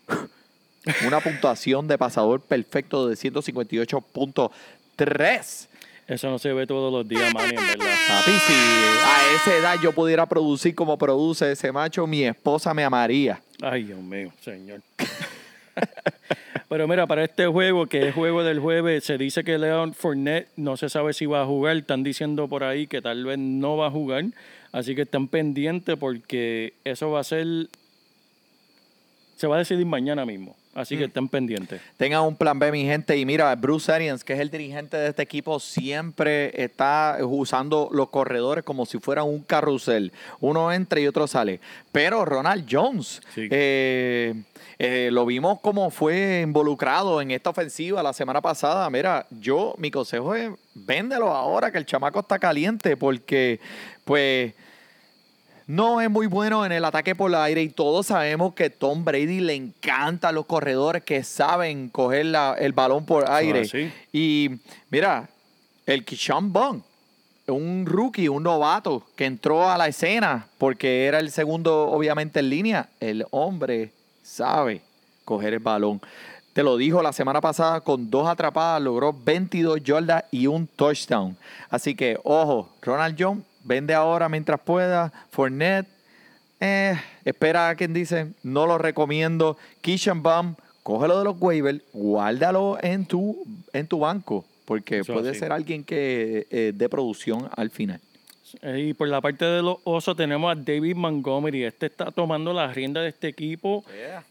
Una 1.06 1.20
puntuación 1.20 1.86
de 1.88 1.98
pasador 1.98 2.40
perfecto 2.40 3.06
de 3.08 3.16
158.3. 3.16 5.66
Eso 6.06 6.30
no 6.30 6.38
se 6.38 6.52
ve 6.52 6.68
todos 6.68 6.92
los 6.92 7.08
días, 7.08 7.34
Manny, 7.34 7.56
en 7.56 7.66
verdad. 7.66 7.92
Papi, 8.08 8.30
si 8.30 8.52
a 8.52 9.34
esa 9.34 9.56
edad 9.56 9.76
yo 9.82 9.90
pudiera 9.92 10.26
producir 10.26 10.76
como 10.76 10.96
produce 10.96 11.50
ese 11.50 11.72
macho, 11.72 12.06
mi 12.06 12.22
esposa 12.22 12.72
me 12.72 12.84
amaría. 12.84 13.42
Ay, 13.60 13.82
Dios 13.84 13.98
mío, 13.98 14.32
señor. 14.40 14.80
Pero 16.68 16.88
mira, 16.88 17.06
para 17.06 17.24
este 17.24 17.46
juego, 17.46 17.86
que 17.86 18.08
es 18.08 18.14
juego 18.14 18.42
del 18.42 18.58
jueves, 18.58 19.04
se 19.04 19.18
dice 19.18 19.44
que 19.44 19.58
Leon 19.58 19.94
Fournette 19.94 20.48
no 20.56 20.76
se 20.76 20.88
sabe 20.88 21.12
si 21.12 21.26
va 21.26 21.42
a 21.42 21.46
jugar. 21.46 21.76
Están 21.76 22.02
diciendo 22.02 22.48
por 22.48 22.64
ahí 22.64 22.86
que 22.86 23.00
tal 23.00 23.24
vez 23.24 23.38
no 23.38 23.76
va 23.76 23.86
a 23.86 23.90
jugar. 23.90 24.24
Así 24.72 24.94
que 24.94 25.02
están 25.02 25.28
pendientes 25.28 25.96
porque 25.96 26.74
eso 26.84 27.10
va 27.10 27.20
a 27.20 27.24
ser. 27.24 27.46
Se 29.36 29.46
va 29.46 29.56
a 29.56 29.58
decidir 29.58 29.86
mañana 29.86 30.26
mismo. 30.26 30.56
Así 30.76 30.96
que 30.98 31.04
estén 31.04 31.26
pendientes. 31.28 31.80
Tengan 31.96 32.22
un 32.22 32.36
plan 32.36 32.58
B, 32.58 32.70
mi 32.70 32.84
gente. 32.84 33.16
Y 33.16 33.24
mira, 33.24 33.54
Bruce 33.56 33.90
Arians, 33.90 34.22
que 34.22 34.34
es 34.34 34.40
el 34.40 34.50
dirigente 34.50 34.96
de 34.96 35.08
este 35.08 35.22
equipo, 35.22 35.58
siempre 35.58 36.52
está 36.62 37.16
usando 37.22 37.88
los 37.92 38.10
corredores 38.10 38.62
como 38.62 38.84
si 38.84 38.98
fuera 38.98 39.22
un 39.22 39.42
carrusel. 39.42 40.12
Uno 40.40 40.70
entra 40.70 41.00
y 41.00 41.06
otro 41.06 41.26
sale. 41.26 41.60
Pero 41.92 42.24
Ronald 42.26 42.66
Jones, 42.70 43.22
Sí. 43.34 43.48
eh, 43.50 44.34
eh, 44.78 45.08
lo 45.10 45.24
vimos 45.24 45.60
como 45.60 45.90
fue 45.90 46.42
involucrado 46.42 47.22
en 47.22 47.30
esta 47.30 47.48
ofensiva 47.50 48.02
la 48.02 48.12
semana 48.12 48.42
pasada. 48.42 48.88
Mira, 48.90 49.26
yo, 49.30 49.74
mi 49.78 49.90
consejo 49.90 50.34
es 50.34 50.50
véndelo 50.74 51.28
ahora 51.30 51.72
que 51.72 51.78
el 51.78 51.86
chamaco 51.86 52.20
está 52.20 52.38
caliente 52.38 52.98
porque, 52.98 53.58
pues 54.04 54.52
no 55.66 56.00
es 56.00 56.08
muy 56.10 56.26
bueno 56.26 56.64
en 56.64 56.72
el 56.72 56.84
ataque 56.84 57.14
por 57.14 57.30
el 57.30 57.34
aire 57.36 57.62
y 57.62 57.68
todos 57.68 58.06
sabemos 58.06 58.54
que 58.54 58.70
Tom 58.70 59.04
Brady 59.04 59.40
le 59.40 59.54
encantan 59.54 60.34
los 60.34 60.46
corredores 60.46 61.02
que 61.02 61.24
saben 61.24 61.88
coger 61.88 62.26
la- 62.26 62.54
el 62.58 62.72
balón 62.72 63.04
por 63.04 63.30
aire. 63.30 63.62
así. 63.62 63.90
Y 64.12 64.50
mira, 64.90 65.28
el 65.86 66.04
Kishan 66.04 66.52
Bond, 66.52 66.82
un 67.48 67.84
rookie, 67.86 68.28
un 68.28 68.42
novato 68.42 69.04
que 69.16 69.24
entró 69.24 69.68
a 69.68 69.76
la 69.78 69.88
escena 69.88 70.46
porque 70.58 71.06
era 71.06 71.18
el 71.20 71.30
segundo, 71.30 71.88
obviamente, 71.90 72.40
en 72.40 72.50
línea. 72.50 72.88
El 73.00 73.24
hombre 73.30 73.92
sabe 74.22 74.82
coger 75.24 75.52
el 75.54 75.60
balón. 75.60 76.00
Te 76.52 76.62
lo 76.62 76.76
dijo 76.76 77.02
la 77.02 77.12
semana 77.12 77.40
pasada, 77.40 77.80
con 77.82 78.08
dos 78.10 78.26
atrapadas 78.28 78.80
logró 78.80 79.12
22 79.12 79.82
yardas 79.84 80.24
y 80.30 80.46
un 80.46 80.66
touchdown. 80.66 81.36
Así 81.68 81.94
que, 81.94 82.18
ojo, 82.24 82.70
Ronald 82.82 83.14
Jones, 83.18 83.44
vende 83.66 83.92
ahora 83.94 84.28
mientras 84.28 84.60
pueda. 84.60 85.12
Fournette, 85.30 85.88
eh, 86.60 86.94
espera 87.24 87.68
a 87.68 87.74
quien 87.74 87.92
dice, 87.92 88.32
no 88.42 88.66
lo 88.66 88.78
recomiendo. 88.78 89.56
Kishan 89.80 90.22
Bum, 90.22 90.54
cógelo 90.82 91.18
de 91.18 91.24
los 91.24 91.36
waivers, 91.40 91.82
guárdalo 91.92 92.78
en 92.80 93.04
tu, 93.06 93.44
en 93.72 93.86
tu 93.86 93.98
banco, 93.98 94.44
porque 94.64 95.00
Eso 95.00 95.12
puede 95.12 95.30
así. 95.30 95.40
ser 95.40 95.52
alguien 95.52 95.84
que 95.84 96.46
eh, 96.50 96.72
dé 96.74 96.88
producción 96.88 97.48
al 97.56 97.70
final. 97.70 98.00
Eh, 98.62 98.86
Y 98.88 98.94
por 98.94 99.08
la 99.08 99.20
parte 99.20 99.44
de 99.44 99.62
los 99.62 99.78
osos 99.84 100.16
tenemos 100.16 100.50
a 100.50 100.54
David 100.58 100.96
Montgomery. 100.96 101.64
Este 101.64 101.86
está 101.86 102.10
tomando 102.10 102.52
la 102.52 102.72
rienda 102.72 103.00
de 103.02 103.08
este 103.08 103.28
equipo 103.28 103.84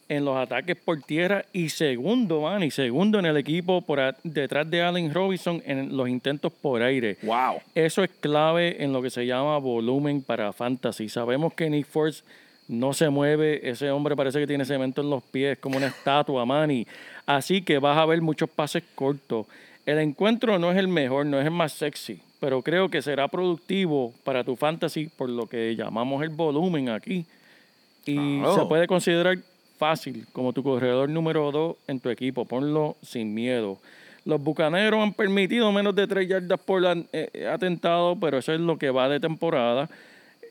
en 0.10 0.26
los 0.26 0.36
ataques 0.38 0.76
por 0.78 1.02
tierra 1.02 1.46
y 1.54 1.70
segundo, 1.70 2.42
man, 2.42 2.64
y 2.64 2.72
segundo 2.72 3.20
en 3.20 3.26
el 3.26 3.38
equipo 3.38 3.82
por 3.82 4.00
a- 4.00 4.16
detrás 4.24 4.70
de 4.70 4.82
Allen 4.82 5.14
Robinson 5.14 5.62
en 5.66 5.96
los 5.96 6.10
intentos 6.10 6.52
por 6.54 6.82
aire. 6.82 7.18
¡Wow! 7.24 7.62
Eso 7.74 8.04
es 8.04 8.10
clave 8.20 8.84
en 8.84 8.94
lo 8.94 9.02
que 9.02 9.10
se 9.10 9.26
llama 9.26 9.58
volumen 9.58 10.22
para 10.22 10.52
fantasy. 10.54 11.10
Sabemos 11.10 11.54
que 11.54 11.70
Nick 11.70 11.86
Force 11.88 12.24
no 12.68 12.94
se 12.94 13.10
mueve, 13.10 13.70
ese 13.70 13.92
hombre 13.92 14.16
parece 14.16 14.40
que 14.40 14.48
tiene 14.48 14.66
cemento 14.66 15.02
en 15.02 15.10
los 15.10 15.24
pies, 15.24 15.58
como 15.60 15.78
una 15.78 15.88
estatua, 15.88 16.46
Manny. 16.46 16.88
Así 17.28 17.62
que 17.62 17.78
vas 17.78 17.98
a 17.98 18.06
ver 18.06 18.22
muchos 18.22 18.50
pases 18.50 18.84
cortos. 18.96 19.46
El 19.86 20.00
encuentro 20.00 20.58
no 20.58 20.72
es 20.72 20.78
el 20.78 20.88
mejor, 20.88 21.28
no 21.28 21.40
es 21.40 21.46
el 21.46 21.52
más 21.52 21.74
sexy, 21.74 22.20
pero 22.40 22.62
creo 22.62 22.90
que 22.90 23.02
será 23.02 23.28
productivo 23.28 24.14
para 24.24 24.44
tu 24.44 24.56
fantasy 24.56 25.08
por 25.16 25.30
lo 25.30 25.48
que 25.48 25.76
llamamos 25.76 26.22
el 26.24 26.30
volumen 26.30 26.90
aquí. 26.90 27.26
Y 28.06 28.16
se 28.56 28.66
puede 28.66 28.88
considerar 28.88 29.38
fácil 29.78 30.26
como 30.32 30.54
tu 30.54 30.62
corredor 30.64 31.10
número 31.10 31.52
2 31.52 31.76
en 31.88 32.00
tu 32.00 32.10
equipo. 32.10 32.46
Ponlo 32.46 32.96
sin 33.02 33.34
miedo. 33.34 33.78
Los 34.26 34.42
bucaneros 34.42 35.02
han 35.02 35.14
permitido 35.14 35.72
menos 35.72 35.96
de 35.96 36.08
3 36.08 36.28
yardas 36.28 36.60
por 36.60 36.86
an- 36.86 37.08
eh, 37.14 37.48
atentado, 37.52 38.16
pero 38.20 38.38
eso 38.40 38.54
es 38.54 38.60
lo 38.60 38.78
que 38.78 38.90
va 38.90 39.08
de 39.10 39.20
temporada. 39.20 39.90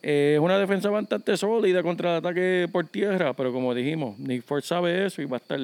Eh, 0.03 0.35
Es 0.37 0.41
una 0.41 0.59
defensa 0.59 0.91
bastante 0.91 1.37
sólida 1.37 1.83
contra 1.83 2.11
el 2.13 2.17
ataque 2.19 2.69
por 2.71 2.87
tierra, 2.87 3.33
pero 3.33 3.53
como 3.53 3.75
dijimos, 3.75 4.19
Nick 4.19 4.43
Ford 4.45 4.63
sabe 4.63 5.07
eso 5.07 5.23
y 5.23 5.25
va 5.25 5.37
a 5.37 5.41
estar. 5.41 5.59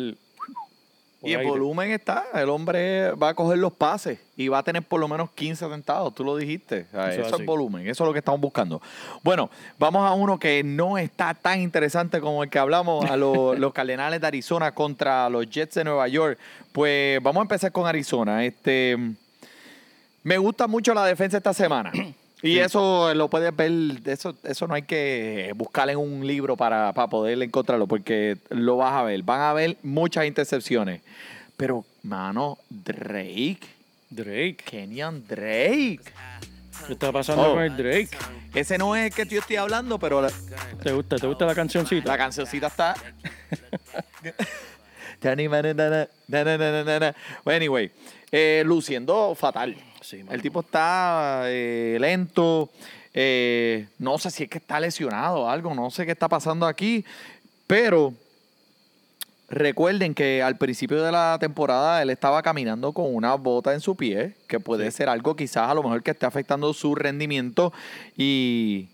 Y 1.23 1.35
el 1.35 1.47
volumen 1.47 1.91
está, 1.91 2.25
el 2.35 2.49
hombre 2.49 3.13
va 3.13 3.31
a 3.31 3.35
coger 3.35 3.59
los 3.59 3.75
pases 3.75 4.19
y 4.37 4.49
va 4.49 4.59
a 4.59 4.63
tener 4.63 4.83
por 4.83 5.01
lo 5.01 5.07
menos 5.07 5.31
15 5.33 5.67
atentados, 5.67 6.15
tú 6.15 6.25
lo 6.25 6.35
dijiste. 6.35 6.87
O 6.89 6.97
sea, 6.97 7.13
Eso 7.13 7.23
eso 7.23 7.37
es 7.37 7.45
volumen, 7.45 7.87
eso 7.87 8.05
es 8.05 8.09
lo 8.09 8.13
que 8.15 8.21
estamos 8.21 8.41
buscando. 8.41 8.81
Bueno, 9.23 9.51
vamos 9.79 10.09
a 10.09 10.13
uno 10.13 10.39
que 10.39 10.63
no 10.65 10.97
está 10.97 11.35
tan 11.35 11.61
interesante 11.61 12.21
como 12.21 12.43
el 12.43 12.49
que 12.49 12.59
hablamos, 12.59 13.05
a 13.05 13.19
los, 13.19 13.59
los 13.59 13.75
Cardenales 13.75 14.21
de 14.23 14.27
Arizona 14.29 14.73
contra 14.73 15.29
los 15.29 15.49
Jets 15.51 15.75
de 15.75 15.85
Nueva 15.85 16.09
York. 16.09 16.39
Pues 16.73 17.23
vamos 17.23 17.41
a 17.41 17.43
empezar 17.43 17.71
con 17.71 17.87
Arizona. 17.87 18.43
Este, 18.47 18.97
me 20.23 20.39
gusta 20.39 20.67
mucho 20.67 20.95
la 20.95 21.05
defensa 21.05 21.37
esta 21.37 21.53
semana. 21.53 21.93
Y 22.43 22.59
eso 22.59 23.13
lo 23.15 23.29
puedes 23.29 23.55
ver, 23.55 23.71
eso, 24.07 24.35
eso 24.45 24.67
no 24.67 24.75
hay 24.75 24.83
que 24.83 25.53
buscar 25.57 25.91
en 25.91 25.99
un 25.99 26.27
libro 26.27 26.57
para, 26.57 26.93
para 26.95 27.09
poder 27.09 27.43
encontrarlo, 27.43 27.87
porque 27.87 28.39
lo 28.49 28.79
vas 28.79 28.95
a 28.95 29.03
ver. 29.03 29.23
Van 29.23 29.41
a 29.43 29.53
ver 29.53 29.77
muchas 29.83 30.25
intercepciones. 30.27 31.03
Pero, 31.57 31.85
mano, 32.03 32.57
Drake, 32.71 33.61
Drake. 34.09 34.57
Kenyan 34.65 35.27
Drake. 35.27 36.01
¿Qué 36.87 36.95
está 36.95 37.13
pasando 37.13 37.43
Oh. 37.51 37.55
con 37.55 37.63
el 37.63 37.77
Drake? 37.77 38.09
Ese 38.55 38.79
no 38.79 38.97
es 38.97 39.07
el 39.07 39.15
que 39.29 39.31
yo 39.35 39.41
estoy 39.41 39.57
hablando, 39.57 39.99
pero 39.99 40.23
la, 40.23 40.31
¿Te 40.83 40.93
gusta, 40.93 41.17
¿Te 41.17 41.27
gusta 41.27 41.45
la 41.45 41.55
cancioncita? 41.55 42.09
la 42.09 42.17
cancioncita 42.17 42.69
está. 42.69 42.95
Anyway, 47.45 47.91
eh, 48.33 48.63
luciendo 48.65 49.35
fatal. 49.35 49.77
Sí. 50.01 50.25
El 50.31 50.43
tipo 50.43 50.61
está 50.61 51.43
eh, 51.47 51.99
lento. 52.01 52.71
eh, 53.13 53.89
no 53.99 54.19
sé 54.19 54.31
si 54.31 54.45
es 54.45 54.51
que 54.51 54.59
está 54.59 54.81
lesionado 54.81 55.41
o 55.41 55.49
algo. 55.49 55.75
No 55.75 55.91
sé 55.91 56.07
qué 56.07 56.13
está 56.13 56.29
pasando 56.29 56.67
aquí. 56.67 57.05
Pero 57.67 58.15
recuerden 59.49 60.15
que 60.15 60.43
al 60.43 60.57
principio 60.57 61.03
de 61.03 61.13
la 61.13 61.37
temporada 61.41 62.03
él 62.03 62.11
estaba 62.11 62.43
caminando 62.43 62.93
con 62.93 63.15
una 63.15 63.35
bota 63.35 63.73
en 63.75 63.81
su 63.81 63.97
pie. 63.97 64.35
Que 64.49 64.61
puede 64.61 64.91
ser 64.91 65.09
algo 65.09 65.37
quizás 65.37 65.71
a 65.71 65.75
lo 65.75 65.83
mejor 65.83 66.03
que 66.03 66.13
esté 66.13 66.27
afectando 66.27 66.73
su 66.73 66.95
rendimiento. 66.95 67.73
Y 68.17 68.89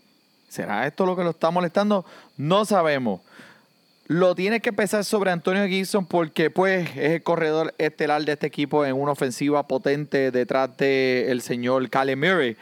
¿será 0.49 0.87
esto 0.87 1.05
lo 1.05 1.15
que 1.15 1.23
lo 1.23 1.31
está 1.31 1.51
molestando? 1.51 2.05
No 2.35 2.65
sabemos. 2.65 3.21
Lo 4.09 4.35
tienes 4.35 4.61
que 4.61 4.71
pensar 4.71 5.03
sobre 5.03 5.31
Antonio 5.31 5.67
Gibson 5.67 6.05
porque 6.05 6.49
pues 6.49 6.89
es 6.95 7.11
el 7.11 7.23
corredor 7.23 7.73
estelar 7.77 8.23
de 8.23 8.31
este 8.31 8.47
equipo 8.47 8.85
en 8.85 8.95
una 8.95 9.11
ofensiva 9.11 9.67
potente 9.67 10.31
detrás 10.31 10.77
del 10.77 11.41
señor 11.41 11.89
Cale 11.89 12.15
Murray. 12.15 12.55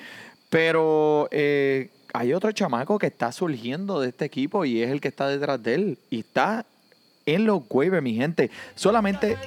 Pero 0.50 1.28
eh, 1.30 1.92
hay 2.14 2.34
otro 2.34 2.52
chamaco 2.52 2.98
que 2.98 3.06
está 3.06 3.32
surgiendo 3.32 4.02
de 4.02 4.10
este 4.10 4.26
equipo 4.26 4.66
y 4.66 4.82
es 4.82 4.90
el 4.90 5.00
que 5.00 5.10
está 5.10 5.28
detrás 5.28 5.62
de 5.62 5.76
él. 5.76 5.98
Y 6.10 6.22
está 6.22 6.66
en 7.28 7.46
los 7.46 7.62
waivers, 7.70 8.02
mi 8.02 8.16
gente. 8.16 8.50
Solamente... 8.74 9.38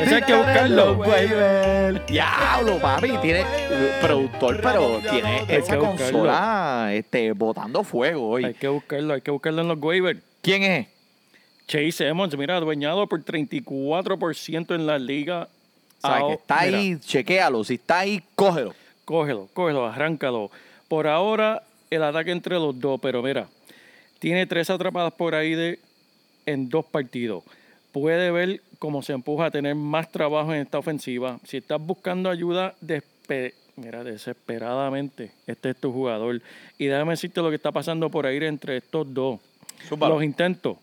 Ese 0.00 0.14
hay 0.14 0.22
que 0.22 0.34
buscarlo. 0.34 1.02
Diablo, 2.08 2.78
papi. 2.78 3.18
Tiene 3.18 3.44
productor, 4.00 4.60
pero 4.62 5.00
tiene 5.10 5.44
esa 5.48 5.76
consola 5.76 6.90
este, 6.92 7.32
botando 7.32 7.84
fuego 7.84 8.30
hoy. 8.30 8.44
Hay 8.44 8.54
que 8.54 8.68
buscarlo, 8.68 9.14
hay 9.14 9.20
que 9.20 9.30
buscarlo 9.30 9.62
en 9.62 9.68
los 9.68 9.78
waivers. 9.78 10.20
¿Quién 10.42 10.62
es? 10.62 10.86
Chase 11.66 12.08
Edmonds, 12.08 12.36
mira, 12.36 12.56
adueñado 12.56 13.06
por 13.06 13.22
34% 13.24 14.74
en 14.74 14.86
la 14.86 14.98
liga. 14.98 15.48
O 16.02 16.08
sea, 16.08 16.26
que 16.26 16.32
está 16.32 16.62
mira, 16.64 16.78
ahí, 16.78 16.98
chequéalo. 16.98 17.62
Si 17.62 17.74
está 17.74 18.00
ahí, 18.00 18.22
cógelo. 18.34 18.74
Cógelo, 19.04 19.48
cógelo, 19.52 19.86
arráncalo. 19.86 20.50
Por 20.88 21.06
ahora, 21.06 21.62
el 21.90 22.02
ataque 22.02 22.30
entre 22.30 22.54
los 22.54 22.80
dos, 22.80 22.98
pero 23.00 23.22
mira, 23.22 23.48
tiene 24.18 24.46
tres 24.46 24.70
atrapadas 24.70 25.12
por 25.12 25.34
ahí 25.34 25.54
de, 25.54 25.78
en 26.46 26.68
dos 26.68 26.84
partidos. 26.86 27.44
Puede 27.92 28.30
ver 28.30 28.62
cómo 28.80 29.02
se 29.02 29.12
empuja 29.12 29.44
a 29.46 29.50
tener 29.52 29.76
más 29.76 30.10
trabajo 30.10 30.52
en 30.52 30.62
esta 30.62 30.78
ofensiva. 30.78 31.38
Si 31.44 31.58
estás 31.58 31.80
buscando 31.80 32.28
ayuda, 32.30 32.74
despe- 32.82 33.52
mira, 33.76 34.02
desesperadamente, 34.02 35.30
este 35.46 35.70
es 35.70 35.76
tu 35.76 35.92
jugador. 35.92 36.42
Y 36.78 36.86
déjame 36.86 37.12
decirte 37.12 37.40
lo 37.42 37.50
que 37.50 37.56
está 37.56 37.70
pasando 37.70 38.10
por 38.10 38.26
ahí 38.26 38.38
entre 38.38 38.78
estos 38.78 39.12
dos. 39.14 39.38
Los 40.16 40.24
intentos. 40.24 40.78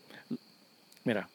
Mira, 1.04 1.28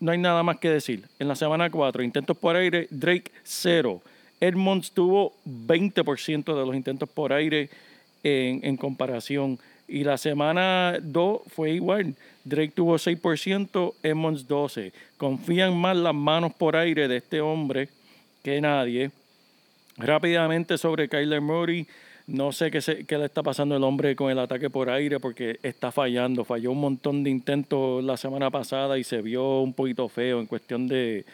no 0.00 0.10
hay 0.10 0.18
nada 0.18 0.42
más 0.42 0.58
que 0.58 0.70
decir. 0.70 1.04
En 1.18 1.28
la 1.28 1.36
semana 1.36 1.70
4, 1.70 2.02
intentos 2.02 2.36
por 2.36 2.56
aire, 2.56 2.88
Drake 2.90 3.30
0. 3.44 4.00
Edmonds 4.40 4.90
tuvo 4.92 5.34
20% 5.46 6.44
de 6.58 6.66
los 6.66 6.74
intentos 6.74 7.08
por 7.08 7.32
aire 7.32 7.68
en, 8.22 8.60
en 8.64 8.76
comparación. 8.76 9.58
Y 9.88 10.02
la 10.04 10.18
semana 10.18 10.98
2 11.00 11.42
fue 11.46 11.70
igual. 11.70 12.14
Drake 12.44 12.72
tuvo 12.74 12.96
6%, 12.98 13.94
Edmonds 14.02 14.48
12%. 14.48 14.92
Confían 15.16 15.76
más 15.76 15.96
las 15.96 16.14
manos 16.14 16.52
por 16.54 16.76
aire 16.76 17.06
de 17.08 17.18
este 17.18 17.40
hombre 17.40 17.88
que 18.42 18.60
nadie. 18.60 19.10
Rápidamente 19.96 20.76
sobre 20.78 21.08
Kyler 21.08 21.40
Murray. 21.40 21.86
No 22.26 22.50
sé 22.50 22.70
qué, 22.72 22.80
se- 22.80 23.04
qué 23.06 23.16
le 23.18 23.26
está 23.26 23.42
pasando 23.44 23.76
al 23.76 23.84
hombre 23.84 24.16
con 24.16 24.30
el 24.30 24.38
ataque 24.40 24.68
por 24.68 24.90
aire 24.90 25.20
porque 25.20 25.58
está 25.62 25.92
fallando. 25.92 26.44
Falló 26.44 26.72
un 26.72 26.80
montón 26.80 27.22
de 27.22 27.30
intentos 27.30 28.02
la 28.02 28.16
semana 28.16 28.50
pasada 28.50 28.98
y 28.98 29.04
se 29.04 29.22
vio 29.22 29.60
un 29.60 29.72
poquito 29.72 30.08
feo 30.08 30.40
en 30.40 30.46
cuestión 30.46 30.88
de, 30.88 31.24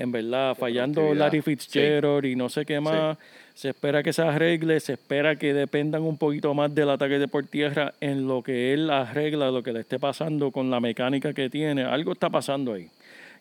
en 0.00 0.10
verdad, 0.12 0.56
fallando. 0.56 1.14
Larry 1.14 1.42
Fitzgerald 1.42 2.24
y 2.24 2.34
no 2.34 2.48
sé 2.48 2.64
qué 2.64 2.80
más. 2.80 3.18
Se 3.54 3.68
espera 3.68 4.02
que 4.02 4.14
se 4.14 4.22
arregle, 4.22 4.80
se 4.80 4.94
espera 4.94 5.36
que 5.36 5.52
dependan 5.52 6.02
un 6.02 6.16
poquito 6.16 6.54
más 6.54 6.74
del 6.74 6.88
ataque 6.88 7.18
de 7.18 7.28
por 7.28 7.44
tierra 7.44 7.92
en 8.00 8.26
lo 8.26 8.42
que 8.42 8.72
él 8.72 8.88
arregla, 8.88 9.50
lo 9.50 9.62
que 9.62 9.74
le 9.74 9.80
esté 9.80 9.98
pasando 9.98 10.50
con 10.50 10.70
la 10.70 10.80
mecánica 10.80 11.34
que 11.34 11.50
tiene. 11.50 11.84
Algo 11.84 12.12
está 12.12 12.30
pasando 12.30 12.72
ahí. 12.72 12.88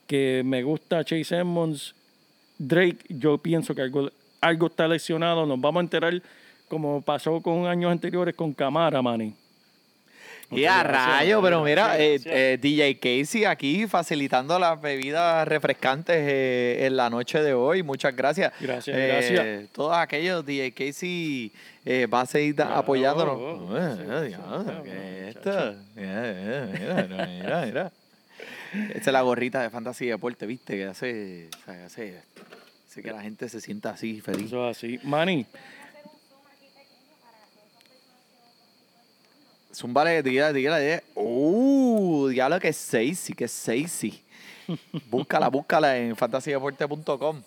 que 0.05 0.41
me 0.43 0.63
gusta 0.63 1.05
Chase 1.05 1.37
Edmonds. 1.37 1.95
Drake, 2.57 2.97
yo 3.07 3.37
pienso 3.37 3.73
que 3.73 3.81
algo, 3.81 4.11
algo 4.41 4.67
está 4.67 4.85
lesionado. 4.85 5.45
Nos 5.45 5.61
vamos 5.61 5.79
a 5.79 5.83
enterar 5.83 6.21
como 6.67 7.01
pasó 7.01 7.39
con 7.39 7.67
años 7.67 7.89
anteriores 7.89 8.35
con 8.35 8.53
Camara, 8.53 9.01
Manny. 9.01 9.33
Y 10.51 10.65
a 10.65 10.81
rayo, 10.83 11.41
pero 11.43 11.63
mira, 11.63 11.99
eh, 11.99 12.19
eh, 12.25 12.57
DJ 12.59 12.97
Casey 12.99 13.45
aquí 13.45 13.85
facilitando 13.87 14.57
las 14.57 14.81
bebidas 14.81 15.47
refrescantes 15.47 16.15
eh, 16.17 16.85
en 16.87 16.97
la 16.97 17.09
noche 17.09 17.41
de 17.43 17.53
hoy. 17.53 17.83
Muchas 17.83 18.15
gracias. 18.15 18.51
Gracias, 18.59 18.97
Eh, 18.97 19.07
gracias. 19.07 19.69
Todos 19.71 19.95
aquellos, 19.95 20.43
DJ 20.45 20.71
Casey 20.73 21.51
eh, 21.85 22.07
va 22.07 22.21
a 22.21 22.25
seguir 22.25 22.55
Claro, 22.55 22.75
apoyándonos. 22.75 23.37
oh, 23.39 23.77
sí, 23.95 24.03
sí, 24.03 24.27
diablo, 24.27 24.63
sí, 24.63 24.71
¿qué 24.83 24.89
sí, 24.89 24.97
es 25.29 25.35
esto? 25.35 25.75
Mira, 25.95 26.67
mira, 27.07 27.27
mira, 27.27 27.65
mira. 27.65 27.91
Esa 28.95 29.09
es 29.09 29.13
la 29.13 29.21
gorrita 29.21 29.61
de 29.61 29.69
Fantasy 29.69 30.07
Deporte, 30.07 30.45
¿viste? 30.45 30.75
Que 30.75 30.85
hace, 30.85 31.49
o 31.61 31.65
sea, 31.65 31.85
hace, 31.85 32.21
hace 32.87 33.01
que 33.03 33.11
la 33.11 33.21
gente 33.21 33.49
se 33.49 33.61
sienta 33.61 33.91
así, 33.91 34.21
feliz. 34.21 34.47
Eso 34.47 34.69
es 34.69 34.77
así. 34.77 34.99
Manny, 35.03 35.45
Dígale, 39.81 40.21
dígale, 40.21 40.53
dígale. 40.53 41.03
Uh, 41.15 42.27
diablo 42.27 42.59
que 42.59 42.67
es 42.69 42.77
sexy, 42.77 43.33
que 43.33 43.45
es 43.45 43.51
sexy. 43.51 44.21
búscala, 45.09 45.47
búscala 45.47 45.97
en 45.97 46.15
fantasydeporte.com. 46.15 47.41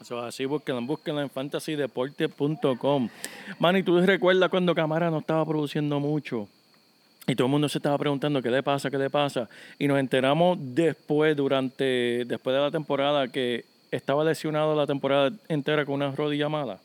eso 0.00 0.18
es 0.18 0.24
así, 0.24 0.44
búsquenla, 0.44 0.80
búsquenla 0.80 1.22
en 1.22 1.30
fantasydeporte.com. 1.30 3.08
Manny, 3.60 3.82
¿tú 3.84 4.00
recuerdas 4.00 4.50
cuando 4.50 4.74
Camara 4.74 5.10
no 5.10 5.20
estaba 5.20 5.46
produciendo 5.46 6.00
mucho? 6.00 6.48
Y 7.28 7.34
todo 7.34 7.46
el 7.46 7.50
mundo 7.52 7.68
se 7.68 7.78
estaba 7.78 7.98
preguntando 7.98 8.42
qué 8.42 8.50
le 8.50 8.62
pasa, 8.62 8.90
qué 8.90 8.98
le 8.98 9.10
pasa. 9.10 9.48
Y 9.78 9.86
nos 9.86 9.98
enteramos 9.98 10.58
después, 10.60 11.36
durante, 11.36 12.24
después 12.24 12.54
de 12.54 12.62
la 12.62 12.70
temporada, 12.70 13.28
que 13.28 13.64
estaba 13.90 14.24
lesionado 14.24 14.74
la 14.74 14.86
temporada 14.86 15.30
entera 15.48 15.84
con 15.84 15.94
una 15.94 16.10
rodilla 16.10 16.48
mala. 16.48 16.78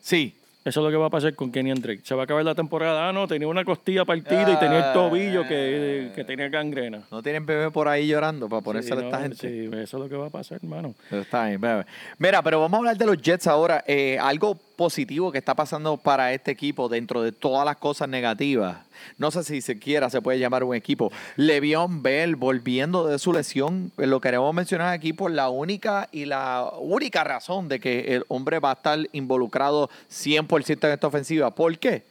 Sí. 0.00 0.34
Eso 0.66 0.80
es 0.80 0.84
lo 0.84 0.90
que 0.90 0.96
va 0.96 1.06
a 1.06 1.10
pasar 1.10 1.32
con 1.34 1.52
Kenny 1.52 1.72
Drake. 1.74 2.00
Se 2.02 2.12
va 2.16 2.22
a 2.22 2.24
acabar 2.24 2.44
la 2.44 2.54
temporada. 2.56 3.08
Ah, 3.08 3.12
no, 3.12 3.28
tenía 3.28 3.46
una 3.46 3.64
costilla 3.64 4.04
partida 4.04 4.50
y 4.52 4.56
tenía 4.58 4.88
el 4.88 4.92
tobillo 4.92 5.46
que, 5.46 6.10
que 6.12 6.24
tenía 6.24 6.48
gangrena. 6.48 7.02
No 7.10 7.22
tienen 7.22 7.46
bebé 7.46 7.70
por 7.70 7.86
ahí 7.86 8.08
llorando 8.08 8.48
para 8.48 8.62
ponérselo 8.62 9.00
Sí, 9.00 9.04
a 9.04 9.08
esta 9.08 9.20
gente. 9.22 9.36
sí, 9.36 9.70
eso 9.78 9.96
es 9.96 10.02
lo 10.02 10.08
que 10.08 10.16
va 10.16 10.26
a 10.26 10.30
pasar, 10.30 10.58
hermano. 10.60 10.92
Pero 11.08 11.22
Está 11.22 11.46
bien, 11.46 11.60
bebé. 11.60 11.86
Mira, 12.18 12.42
pero 12.42 12.60
vamos 12.60 12.74
a 12.74 12.78
hablar 12.78 12.96
de 12.98 13.06
los 13.06 13.16
Jets 13.22 13.46
ahora. 13.46 13.84
Eh, 13.86 14.18
algo 14.20 14.58
positivo 14.76 15.32
que 15.32 15.38
está 15.38 15.54
pasando 15.54 15.96
para 15.96 16.32
este 16.32 16.50
equipo 16.50 16.88
dentro 16.88 17.22
de 17.22 17.32
todas 17.32 17.64
las 17.64 17.76
cosas 17.76 18.08
negativas. 18.08 18.78
No 19.18 19.30
sé 19.30 19.42
si 19.44 19.60
siquiera 19.60 20.08
se 20.10 20.22
puede 20.22 20.38
llamar 20.38 20.64
un 20.64 20.74
equipo. 20.74 21.10
Le'Veon 21.36 22.02
Bell 22.02 22.36
volviendo 22.36 23.06
de 23.06 23.18
su 23.18 23.32
lesión. 23.32 23.92
eh, 23.98 24.06
Lo 24.06 24.20
queremos 24.20 24.54
mencionar 24.54 24.92
aquí 24.92 25.12
por 25.12 25.30
la 25.30 25.48
única 25.48 26.08
y 26.12 26.24
la 26.26 26.70
única 26.78 27.24
razón 27.24 27.68
de 27.68 27.80
que 27.80 28.14
el 28.16 28.24
hombre 28.28 28.58
va 28.58 28.70
a 28.70 28.74
estar 28.74 28.98
involucrado 29.12 29.90
100% 30.10 30.86
en 30.86 30.92
esta 30.92 31.06
ofensiva. 31.06 31.50
¿Por 31.54 31.78
qué? 31.78 32.04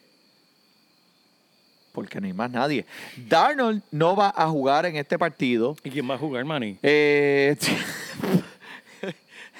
Porque 1.91 2.19
no 2.19 2.28
hay 2.28 2.34
más 2.34 2.51
nadie. 2.51 2.86
Darnold 3.30 3.82
no 3.91 4.15
va 4.17 4.34
a 4.36 4.47
jugar 4.49 4.86
en 4.86 4.97
este 4.97 5.17
partido. 5.17 5.78
¿Y 5.84 5.89
quién 5.89 6.10
va 6.10 6.15
a 6.15 6.17
jugar, 6.17 6.43
Manny? 6.43 6.78
Eh, 6.84 7.56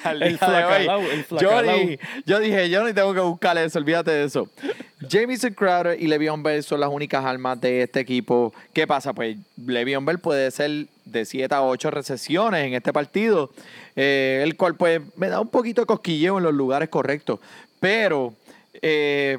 al 0.06 0.22
El 0.22 0.38
día 0.38 0.48
de 0.48 0.56
hoy, 0.56 0.62
flacalao, 0.64 1.02
el 1.02 1.18
yo, 1.20 1.24
flacalao. 1.26 1.78
di- 1.80 2.00
yo 2.26 2.40
dije, 2.40 2.70
yo 2.70 2.84
ni 2.84 2.94
tengo 2.94 3.14
que 3.14 3.20
buscar 3.20 3.58
eso, 3.58 3.80
olvídate 3.80 4.12
de 4.12 4.24
eso. 4.26 4.48
Jamison 5.10 5.54
Crowder 5.54 6.02
y 6.02 6.08
Le'Veon 6.08 6.42
Bell 6.44 6.64
son 6.64 6.80
las 6.80 6.90
únicas 6.90 7.24
armas 7.24 7.60
de 7.62 7.84
este 7.84 8.00
equipo. 8.00 8.54
¿Qué 8.74 8.88
pasa? 8.88 9.14
Pues 9.14 9.38
Le'Veon 9.66 10.06
Bell 10.06 10.20
puede 10.20 10.50
ser 10.52 10.88
de 11.06 11.26
7 11.26 11.54
a 11.54 11.62
8 11.64 11.92
recesiones 11.92 12.66
en 12.66 12.74
este 12.74 12.92
partido, 12.94 13.52
eh, 13.96 14.42
el 14.44 14.56
cual 14.56 14.76
pues 14.76 15.02
me 15.16 15.28
da 15.30 15.40
un 15.40 15.50
poquito 15.50 15.82
de 15.82 15.86
cosquilleo 15.86 16.38
en 16.38 16.44
los 16.44 16.54
lugares 16.54 16.90
correctos. 16.90 17.40
Pero 17.80 18.34
eh, 18.82 19.38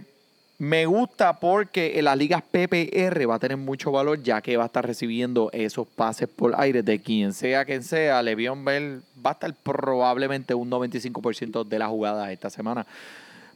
me 0.58 0.86
gusta 0.86 1.38
porque 1.38 1.98
en 1.98 2.06
las 2.06 2.16
ligas 2.16 2.42
PPR 2.42 3.28
va 3.28 3.34
a 3.34 3.38
tener 3.38 3.58
mucho 3.58 3.92
valor 3.92 4.22
ya 4.22 4.40
que 4.40 4.56
va 4.56 4.64
a 4.64 4.66
estar 4.66 4.86
recibiendo 4.86 5.50
esos 5.52 5.86
pases 5.86 6.28
por 6.28 6.58
aire 6.58 6.82
de 6.82 6.98
quien 6.98 7.34
sea 7.34 7.64
quien 7.64 7.82
sea. 7.82 8.22
Le'Veon 8.22 8.64
Bell 8.64 9.02
va 9.24 9.30
a 9.30 9.32
estar 9.34 9.54
probablemente 9.54 10.54
un 10.54 10.70
95% 10.70 11.64
de 11.64 11.78
las 11.78 11.88
jugadas 11.88 12.30
esta 12.30 12.48
semana. 12.48 12.86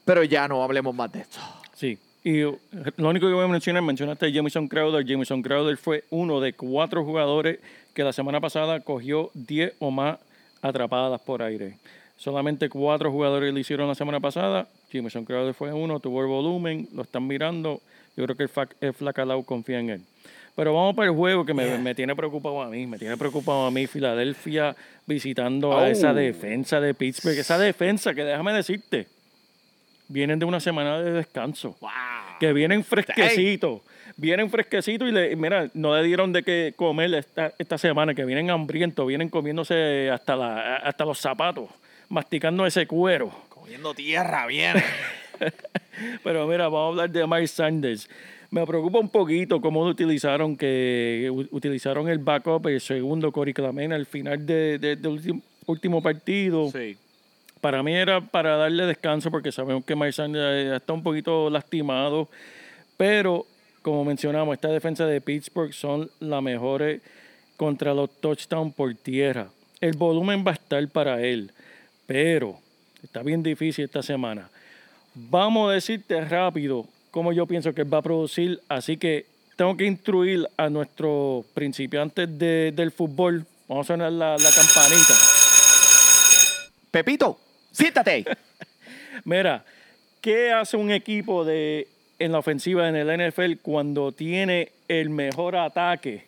Pero 0.05 0.25
ya 0.25 0.47
no 0.47 0.63
hablemos 0.63 0.95
más 0.95 1.11
de 1.13 1.21
esto. 1.21 1.39
Sí. 1.75 1.99
Y 2.23 2.45
uh, 2.45 2.59
lo 2.97 3.09
único 3.09 3.27
que 3.29 3.33
voy 3.33 3.45
a 3.45 3.49
mencionar, 3.49 3.83
mencionaste 3.83 4.27
a 4.27 4.33
Jamison 4.33 4.69
Crowder. 4.69 5.07
Jamison 5.07 5.41
Crowder 5.41 5.79
fue 5.79 6.05
uno 6.11 6.41
de 6.41 6.53
cuatro 6.53 7.03
jugadores 7.03 7.61
que 7.95 8.05
la 8.05 8.13
semana 8.13 8.41
pasada 8.41 8.81
cogió 8.81 9.31
10 9.35 9.75
o 9.79 9.91
más 9.91 10.19
atrapadas 10.61 11.19
por 11.23 11.43
aire. 11.43 11.79
Solamente 12.19 12.69
cuatro 12.69 13.11
jugadores 13.11 13.55
lo 13.55 13.59
hicieron 13.59 13.89
la 13.89 13.95
semana 13.95 14.21
pasada. 14.21 14.69
Jamison 14.93 15.25
Crowder 15.25 15.55
fue 15.55 15.73
uno, 15.73 16.01
tuvo 16.01 16.21
el 16.23 16.27
volumen, 16.29 16.89
lo 16.95 17.03
están 17.03 17.27
mirando. 17.27 17.81
Yo 18.17 18.25
creo 18.25 18.37
que 18.37 18.43
el, 18.45 18.51
el 18.81 18.93
Flacalao 18.95 19.43
confía 19.45 19.79
en 19.81 19.91
él. 19.91 20.01
Pero 20.57 20.75
vamos 20.75 20.95
para 20.97 21.09
el 21.09 21.15
juego 21.17 21.47
que 21.47 21.55
me, 21.55 21.79
me 21.79 21.95
tiene 21.95 22.15
preocupado 22.17 22.61
a 22.61 22.69
mí. 22.69 22.87
Me 22.87 22.99
tiene 22.99 23.17
preocupado 23.17 23.67
a 23.67 23.71
mí 23.71 23.87
Filadelfia 23.87 24.75
visitando 25.07 25.77
a 25.79 25.89
esa 25.89 26.11
Oh. 26.11 26.15
defensa 26.15 26.81
de 26.81 26.93
Pittsburgh. 26.93 27.39
Esa 27.39 27.57
defensa 27.57 28.13
que 28.15 28.25
déjame 28.25 28.53
decirte, 28.53 29.07
vienen 30.09 30.39
de 30.39 30.45
una 30.45 30.61
semana 30.61 31.01
de 31.01 31.13
descanso. 31.13 31.77
Que 32.41 32.53
vienen 32.53 32.85
fresquecitos. 32.85 33.81
Vienen 34.17 34.51
fresquecitos 34.51 35.09
y 35.09 35.13
le, 35.13 35.35
mira, 35.37 35.71
no 35.73 35.97
le 35.97 36.03
dieron 36.03 36.33
de 36.33 36.43
qué 36.43 36.75
comer 36.77 37.15
esta, 37.15 37.53
esta 37.59 37.79
semana, 37.79 38.13
que 38.15 38.25
vienen 38.25 38.51
hambrientos, 38.51 39.07
vienen 39.07 39.29
comiéndose 39.31 40.11
hasta, 40.11 40.37
la, 40.37 40.77
hasta 40.77 41.05
los 41.07 41.19
zapatos, 41.19 41.71
masticando 42.09 42.67
ese 42.67 42.87
cuero. 42.87 43.31
Tierra, 43.95 44.47
bien. 44.47 44.75
Pero 46.25 46.47
mira, 46.47 46.65
vamos 46.65 46.87
a 46.87 46.89
hablar 46.89 47.11
de 47.11 47.27
Miles 47.27 47.51
Sanders. 47.51 48.09
Me 48.51 48.67
preocupa 48.67 48.99
un 48.99 49.09
poquito 49.09 49.61
cómo 49.61 49.85
lo 49.85 49.91
utilizaron, 49.91 50.57
que 50.57 51.31
utilizaron 51.51 52.09
el 52.09 52.19
backup, 52.19 52.67
el 52.67 52.81
segundo 52.81 53.31
Cory 53.31 53.55
Clement 53.55 53.93
al 53.93 54.07
final 54.07 54.45
de- 54.45 54.79
de- 54.79 54.97
del 54.97 55.13
último, 55.13 55.41
último 55.67 56.03
partido. 56.03 56.71
sí. 56.71 56.97
Para 57.61 57.83
mí 57.83 57.95
era 57.95 58.23
para 58.23 58.57
darle 58.57 58.87
descanso 58.87 59.31
porque 59.31 59.53
sabemos 59.53 59.85
que 59.85 59.95
Miles 59.95 60.15
Sanders 60.17 60.81
está 60.81 60.95
un 60.95 61.03
poquito 61.03 61.51
lastimado. 61.51 62.27
Pero, 62.97 63.45
como 63.83 64.03
mencionamos, 64.03 64.55
esta 64.55 64.69
defensa 64.69 65.05
de 65.05 65.21
Pittsburgh 65.21 65.75
son 65.75 66.11
las 66.21 66.43
mejores 66.43 67.03
contra 67.59 67.93
los 67.93 68.11
touchdowns 68.19 68.75
por 68.75 68.95
tierra. 68.95 69.49
El 69.83 69.95
volumen 69.95 70.43
va 70.45 70.53
a 70.53 70.55
estar 70.55 70.89
para 70.89 71.21
él, 71.23 71.51
pero 72.07 72.59
está 73.03 73.23
bien 73.23 73.43
difícil 73.43 73.85
esta 73.85 74.03
semana. 74.03 74.49
Vamos 75.15 75.71
a 75.71 75.75
decirte 75.75 76.21
rápido 76.25 76.87
cómo 77.11 77.33
yo 77.33 77.47
pienso 77.47 77.73
que 77.75 77.83
él 77.83 77.93
va 77.93 77.99
a 77.99 78.03
producir, 78.03 78.61
así 78.69 78.97
que 78.97 79.27
tengo 79.57 79.77
que 79.77 79.85
instruir 79.85 80.49
a 80.57 80.69
nuestros 80.71 81.45
principiantes 81.55 82.39
de- 82.39 82.73
del 82.75 82.93
fútbol. 82.93 83.45
Vamos 83.69 83.87
a 83.87 83.95
sonar 83.95 84.13
la, 84.13 84.37
la 84.37 84.51
campanita. 84.51 85.15
Pepito, 86.91 87.39
siéntate. 87.71 88.25
Mira, 89.25 89.65
¿qué 90.21 90.53
hace 90.53 90.77
un 90.77 90.91
equipo 90.91 91.45
de 91.45 91.89
en 92.19 92.33
la 92.33 92.39
ofensiva 92.39 92.89
en 92.89 92.97
el 92.97 93.31
NFL 93.31 93.55
cuando 93.63 94.13
tiene 94.13 94.73
el 94.89 95.09
mejor 95.11 95.57
ataque 95.57 96.25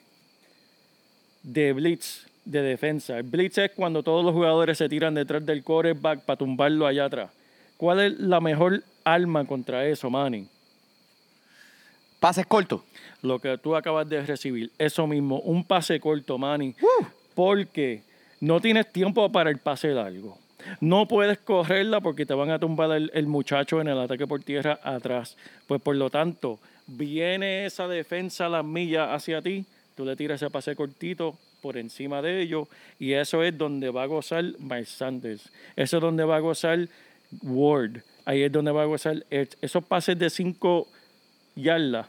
de 1.42 1.72
blitz 1.72 2.26
de 2.44 2.62
defensa? 2.62 3.18
El 3.18 3.24
blitz 3.24 3.58
es 3.58 3.70
cuando 3.70 4.02
todos 4.02 4.24
los 4.24 4.34
jugadores 4.34 4.78
se 4.78 4.88
tiran 4.88 5.14
detrás 5.14 5.44
del 5.44 5.62
quarterback 5.62 6.20
para 6.20 6.36
tumbarlo 6.36 6.86
allá 6.86 7.06
atrás. 7.06 7.30
¿Cuál 7.76 8.00
es 8.00 8.18
la 8.20 8.40
mejor 8.40 8.82
arma 9.04 9.44
contra 9.44 9.86
eso, 9.86 10.08
Manny? 10.08 10.46
Pases 12.20 12.46
cortos. 12.46 12.82
Lo 13.22 13.40
que 13.40 13.58
tú 13.58 13.74
acabas 13.74 14.08
de 14.08 14.24
recibir, 14.24 14.70
eso 14.78 15.06
mismo, 15.06 15.40
un 15.40 15.64
pase 15.64 15.98
corto, 15.98 16.38
Manny, 16.38 16.74
porque 17.34 18.02
no 18.40 18.60
tienes 18.60 18.92
tiempo 18.92 19.30
para 19.30 19.50
el 19.50 19.58
pase 19.58 19.88
largo. 19.88 20.38
No 20.80 21.08
puedes 21.08 21.38
correrla 21.38 22.00
porque 22.00 22.24
te 22.24 22.34
van 22.34 22.50
a 22.50 22.58
tumbar 22.58 22.92
el, 22.92 23.10
el 23.14 23.26
muchacho 23.26 23.80
en 23.80 23.88
el 23.88 23.98
ataque 23.98 24.28
por 24.28 24.42
tierra 24.44 24.78
atrás. 24.84 25.36
Pues 25.66 25.80
por 25.82 25.96
lo 25.96 26.10
tanto, 26.10 26.60
viene 26.86 27.66
esa 27.66 27.88
defensa 27.88 28.46
a 28.46 28.48
las 28.48 28.64
millas 28.64 29.08
hacia 29.10 29.42
ti, 29.42 29.64
tú 29.96 30.04
le 30.04 30.14
tiras 30.14 30.40
ese 30.40 30.50
pase 30.50 30.76
cortito 30.76 31.36
por 31.62 31.78
encima 31.78 32.20
de 32.20 32.42
ellos 32.42 32.68
y 32.98 33.12
eso 33.12 33.42
es 33.42 33.56
donde 33.56 33.88
va 33.88 34.02
a 34.02 34.06
gozar 34.06 34.44
Miles 34.58 34.90
Sanders. 34.90 35.48
Eso 35.76 35.96
es 35.96 36.00
donde 36.02 36.24
va 36.24 36.36
a 36.36 36.40
gozar 36.40 36.88
Ward. 37.42 38.02
Ahí 38.24 38.42
es 38.42 38.52
donde 38.52 38.72
va 38.72 38.82
a 38.82 38.86
gozar. 38.86 39.24
Esos 39.30 39.84
pases 39.84 40.18
de 40.18 40.28
5 40.28 40.88
yardas 41.54 42.08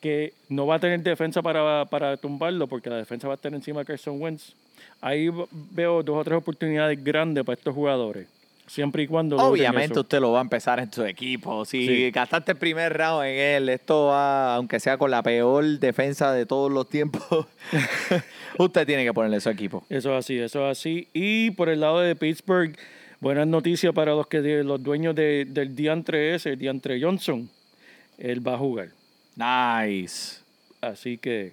que 0.00 0.32
no 0.48 0.66
va 0.66 0.76
a 0.76 0.78
tener 0.78 1.02
defensa 1.02 1.42
para, 1.42 1.84
para 1.86 2.16
tumbarlo 2.16 2.66
porque 2.66 2.88
la 2.88 2.96
defensa 2.96 3.26
va 3.26 3.34
a 3.34 3.36
estar 3.36 3.52
encima 3.52 3.80
de 3.80 3.86
Carson 3.86 4.20
Wentz. 4.22 4.54
Ahí 5.00 5.28
veo 5.50 6.02
dos 6.02 6.16
o 6.16 6.24
tres 6.24 6.38
oportunidades 6.38 7.02
grandes 7.02 7.44
para 7.44 7.58
estos 7.58 7.74
jugadores. 7.74 8.28
Siempre 8.66 9.04
y 9.04 9.06
cuando 9.06 9.36
Obviamente 9.36 10.00
usted 10.00 10.20
lo 10.20 10.32
va 10.32 10.40
a 10.40 10.42
empezar 10.42 10.80
en 10.80 10.92
su 10.92 11.04
equipo. 11.04 11.64
Si 11.64 11.86
Sí. 11.86 12.10
gastaste 12.10 12.52
el 12.52 12.58
primer 12.58 12.92
round 12.96 13.24
en 13.24 13.38
él, 13.38 13.68
esto 13.68 14.06
va, 14.06 14.56
aunque 14.56 14.80
sea 14.80 14.98
con 14.98 15.10
la 15.10 15.22
peor 15.22 15.64
defensa 15.78 16.32
de 16.32 16.46
todos 16.46 16.72
los 16.72 16.88
tiempos, 16.88 17.22
usted 18.58 18.86
tiene 18.86 19.04
que 19.04 19.14
ponerle 19.14 19.40
su 19.40 19.50
equipo. 19.50 19.84
Eso 19.88 20.12
es 20.12 20.24
así, 20.24 20.38
eso 20.38 20.68
es 20.68 20.78
así. 20.78 21.08
Y 21.12 21.52
por 21.52 21.68
el 21.68 21.80
lado 21.80 22.00
de 22.00 22.16
Pittsburgh, 22.16 22.76
buenas 23.20 23.46
noticias 23.46 23.92
para 23.92 24.12
los 24.14 24.26
que 24.26 24.40
los 24.64 24.82
dueños 24.82 25.14
de- 25.14 25.46
del 25.48 25.76
diantre 25.76 26.34
ese, 26.34 26.50
el 26.50 26.58
diantre 26.58 27.00
Johnson. 27.00 27.48
Él 28.18 28.46
va 28.46 28.54
a 28.54 28.58
jugar. 28.58 28.88
Nice. 29.36 30.40
Así 30.80 31.18
que 31.18 31.52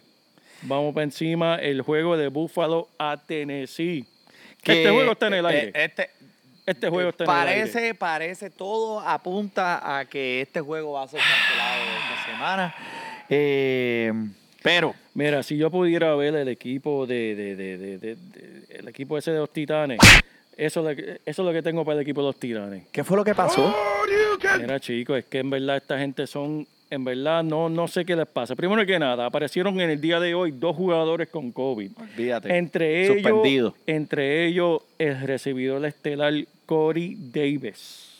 vamos 0.64 0.94
para 0.94 1.04
encima. 1.04 1.56
El 1.58 1.82
juego 1.82 2.18
de 2.18 2.30
Buffalo 2.30 2.88
a 2.98 3.18
Tennessee. 3.26 4.06
Que, 4.64 4.80
este 4.84 4.90
juego 4.92 5.12
está 5.12 5.28
en 5.28 5.34
el 5.34 5.46
eh, 5.46 5.48
aire. 5.50 5.68
Este, 5.68 5.84
este 6.04 6.10
juego 6.90 7.10
está 7.10 7.24
en 7.26 7.30
el 7.30 7.36
aire. 7.36 7.62
parece, 7.72 7.96
parece, 7.96 8.50
todo 8.50 9.00
apunta 9.02 10.00
a 10.00 10.06
que 10.06 10.42
este 10.42 10.62
juego 10.62 10.94
va 10.94 11.04
a 11.04 11.08
ser 11.08 11.20
cancelado 11.20 11.84
esta 11.84 12.32
semana. 12.32 12.76
Eh, 13.30 14.12
pero, 14.62 14.94
Mira, 15.16 15.44
si 15.44 15.58
yo 15.58 15.70
pudiera 15.70 16.16
ver 16.16 16.36
el 16.36 16.48
equipo 16.48 17.06
de, 17.06 17.36
de- 17.36 17.56
de- 17.56 17.78
de- 17.78 17.98
de- 18.00 18.16
de- 18.16 18.64
el 18.80 18.88
equipo 18.88 19.18
ese 19.18 19.32
de 19.32 19.38
los 19.40 19.52
Titanes, 19.52 20.00
eso 20.58 20.80
es, 20.80 20.86
lo 20.86 20.96
que, 20.96 21.22
eso 21.26 21.42
es 21.42 21.46
lo 21.46 21.52
que 21.54 21.62
tengo 21.62 21.84
para 21.86 21.98
el 21.98 22.02
equipo 22.02 22.22
de 22.22 22.28
los 22.28 22.40
Titanes. 22.40 22.84
¿qué 22.92 23.04
fue 23.04 23.18
lo 23.18 23.24
que 23.24 23.36
pasó? 23.36 23.76
Mira, 24.60 24.80
chicos, 24.80 25.20
es 25.20 25.26
que 25.26 25.40
en 25.40 25.50
verdad 25.50 25.78
esta 25.78 26.00
gente 26.00 26.26
son, 26.26 26.66
en 26.90 27.04
verdad 27.06 27.44
no, 27.44 27.70
no 27.70 27.88
sé 27.88 28.06
qué 28.06 28.16
les 28.16 28.26
pasa. 28.28 28.56
Primero 28.56 28.84
que 28.86 28.98
nada, 28.98 29.26
aparecieron 29.28 29.80
en 29.82 29.90
el 29.92 30.02
día 30.02 30.20
de 30.20 30.34
hoy 30.34 30.52
dos 30.52 30.76
jugadores 30.76 31.30
con 31.30 31.52
COVID. 31.52 31.92
Olvídate. 31.96 32.58
Entre 32.58 33.04
ellos, 33.04 33.14
Suspendido. 33.22 33.76
entre 33.86 34.46
ellos, 34.48 34.82
el 34.98 35.22
recibidor 35.22 35.86
estelar 35.86 36.34
Corey 36.66 37.16
Davis 37.18 38.14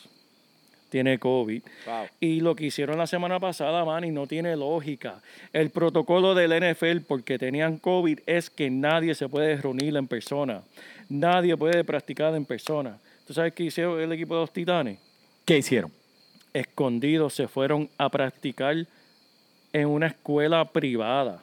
tiene 0.94 1.18
COVID. 1.18 1.60
Wow. 1.86 2.06
Y 2.20 2.40
lo 2.40 2.54
que 2.54 2.66
hicieron 2.66 2.98
la 2.98 3.08
semana 3.08 3.40
pasada, 3.40 3.84
Manny, 3.84 4.12
no 4.12 4.28
tiene 4.28 4.54
lógica. 4.54 5.20
El 5.52 5.70
protocolo 5.70 6.36
del 6.36 6.52
NFL, 6.52 6.98
porque 7.08 7.36
tenían 7.36 7.78
COVID, 7.78 8.20
es 8.26 8.48
que 8.48 8.70
nadie 8.70 9.16
se 9.16 9.28
puede 9.28 9.56
reunir 9.56 9.96
en 9.96 10.06
persona. 10.06 10.62
Nadie 11.08 11.56
puede 11.56 11.82
practicar 11.82 12.32
en 12.36 12.44
persona. 12.44 12.96
¿Tú 13.26 13.34
sabes 13.34 13.52
qué 13.54 13.64
hizo 13.64 13.98
el 13.98 14.12
equipo 14.12 14.34
de 14.34 14.40
los 14.42 14.52
Titanes? 14.52 15.00
¿Qué 15.44 15.58
hicieron? 15.58 15.90
Escondidos 16.52 17.34
se 17.34 17.48
fueron 17.48 17.90
a 17.98 18.08
practicar 18.08 18.86
en 19.72 19.88
una 19.88 20.06
escuela 20.06 20.64
privada. 20.64 21.42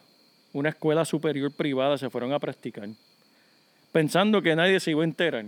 Una 0.54 0.70
escuela 0.70 1.04
superior 1.04 1.52
privada 1.52 1.98
se 1.98 2.10
fueron 2.10 2.32
a 2.32 2.40
practicar. 2.40 2.88
Pensando 3.92 4.42
que 4.42 4.56
nadie 4.56 4.80
se 4.80 4.92
iba 4.92 5.02
a 5.02 5.04
enterar. 5.04 5.44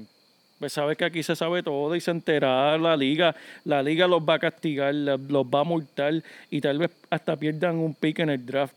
Pues 0.63 0.71
sabes 0.71 0.97
que 0.97 1.04
aquí 1.04 1.21
se 1.23 1.36
sabe 1.36 1.62
todo 1.62 1.93
y 1.93 1.99
se 1.99 2.10
enterará 2.12 2.78
la 2.78 2.95
liga. 2.95 3.36
La 3.65 3.84
liga 3.84 4.08
los 4.08 4.21
va 4.21 4.36
a 4.36 4.39
castigar, 4.39 4.95
los 4.95 5.45
va 5.45 5.60
a 5.60 5.63
multar 5.65 6.23
y 6.49 6.62
tal 6.62 6.78
vez 6.78 6.89
hasta 7.10 7.36
pierdan 7.36 7.76
un 7.80 7.93
pick 7.93 8.19
en 8.19 8.30
el 8.30 8.45
draft 8.45 8.73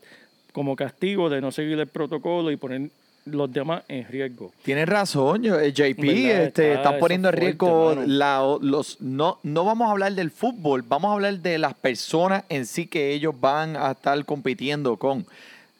como 0.51 0.75
castigo 0.75 1.29
de 1.29 1.39
no 1.39 1.49
seguir 1.49 1.79
el 1.79 1.87
protocolo 1.87 2.51
y 2.51 2.57
poner 2.57 2.89
los 3.23 3.49
demás 3.53 3.83
en 3.87 4.05
riesgo. 4.05 4.51
Tienes 4.63 4.89
razón, 4.89 5.45
eh, 5.45 5.71
JP, 5.71 5.95
¿Verdad? 6.01 6.43
este, 6.43 6.73
Está- 6.73 6.73
estás 6.73 6.91
eso 6.91 6.99
poniendo 6.99 7.29
en 7.29 7.33
fuerte, 7.35 7.45
riesgo 7.45 7.95
la, 8.05 8.57
los 8.59 8.99
no 8.99 9.39
no 9.43 9.63
vamos 9.63 9.87
a 9.87 9.91
hablar 9.91 10.11
del 10.11 10.29
fútbol, 10.29 10.81
vamos 10.81 11.11
a 11.11 11.13
hablar 11.13 11.39
de 11.39 11.57
las 11.57 11.73
personas 11.73 12.43
en 12.49 12.65
sí 12.65 12.87
que 12.87 13.13
ellos 13.13 13.33
van 13.39 13.77
a 13.77 13.91
estar 13.91 14.25
compitiendo 14.25 14.97
con. 14.97 15.25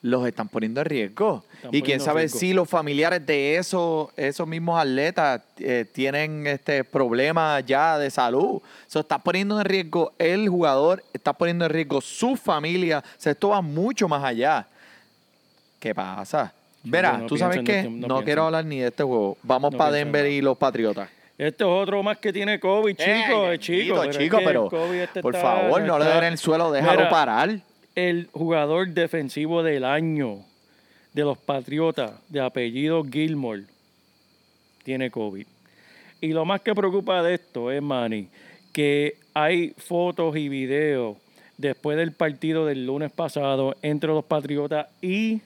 Los 0.10 0.26
están 0.28 0.48
poniendo 0.48 0.80
en 0.82 0.86
riesgo. 0.86 1.44
Están 1.56 1.76
y 1.76 1.82
quién 1.82 2.00
sabe 2.00 2.22
riesgo. 2.22 2.40
si 2.40 2.54
los 2.54 2.70
familiares 2.70 3.26
de 3.26 3.58
esos, 3.58 4.10
esos 4.16 4.48
mismos 4.48 4.80
atletas 4.80 5.42
eh, 5.60 5.86
tienen 5.92 6.48
este 6.48 6.84
problemas 6.84 7.66
ya 7.66 7.98
de 7.98 8.10
salud. 8.10 8.62
Se 8.88 9.00
está 9.00 9.18
poniendo 9.20 9.60
en 9.60 9.66
riesgo 9.66 10.14
el 10.18 10.48
jugador, 10.48 11.04
está 11.14 11.34
poniendo 11.34 11.66
en 11.66 11.72
riesgo 11.72 12.00
su 12.00 12.36
familia. 12.38 13.00
O 13.00 13.22
sea, 13.22 13.32
esto 13.34 13.50
va 13.50 13.62
mucho 13.62 14.08
más 14.08 14.24
allá. 14.24 14.66
¿Qué 15.80 15.94
pasa? 15.94 16.54
Verá, 16.84 17.18
no 17.18 17.26
tú 17.26 17.38
sabes 17.38 17.62
qué, 17.66 17.84
no 17.90 18.24
quiero 18.24 18.46
hablar 18.46 18.64
ni 18.66 18.80
de 18.80 18.88
este 18.88 19.04
juego. 19.04 19.38
Vamos 19.44 19.72
No 19.74 19.78
para 19.78 19.92
Denver 19.92 20.26
y 20.26 20.42
los 20.42 20.58
Patriotas. 20.58 21.10
Este 21.38 21.64
es 21.64 21.70
otro 21.70 22.02
más 22.02 22.18
que 22.18 22.32
tiene 22.34 22.60
COVID, 22.60 22.96
chico, 22.96 23.52
Eh, 23.52 23.54
es 23.56 23.60
chico. 23.60 23.96
pero 24.00 24.10
es 24.10 24.18
chico, 24.18 24.38
que 24.38 24.44
el 24.44 24.48
pero 24.70 24.94
este 25.04 25.22
por 25.22 25.36
está- 25.36 25.48
favor, 25.56 25.82
no 25.82 26.00
le 26.00 26.06
den 26.06 26.24
el 26.24 26.38
suelo, 26.38 26.72
déjalo 26.72 26.98
Mira, 26.98 27.10
parar. 27.10 27.60
El 27.98 28.30
jugador 28.32 28.90
defensivo 28.90 29.64
del 29.64 29.84
año 29.84 30.46
de 31.14 31.24
los 31.24 31.36
Patriotas, 31.36 32.12
de 32.30 32.40
apellido 32.40 33.04
Gilmore, 33.04 33.64
tiene 34.84 35.10
COVID. 35.10 35.48
Y 36.22 36.28
lo 36.28 36.46
más 36.46 36.62
que 36.62 36.76
preocupa 36.76 37.24
de 37.24 37.34
esto 37.34 37.72
es, 37.72 37.82
Manny, 37.82 38.30
que 38.72 39.18
hay 39.34 39.74
fotos 39.78 40.38
y 40.38 40.48
videos 40.48 41.18
después 41.58 41.98
del 41.98 42.12
partido 42.12 42.68
del 42.68 42.86
lunes 42.86 43.12
pasado 43.12 43.76
entre 43.82 44.12
los 44.12 44.26
Patriotas 44.26 44.90
y 45.02 45.42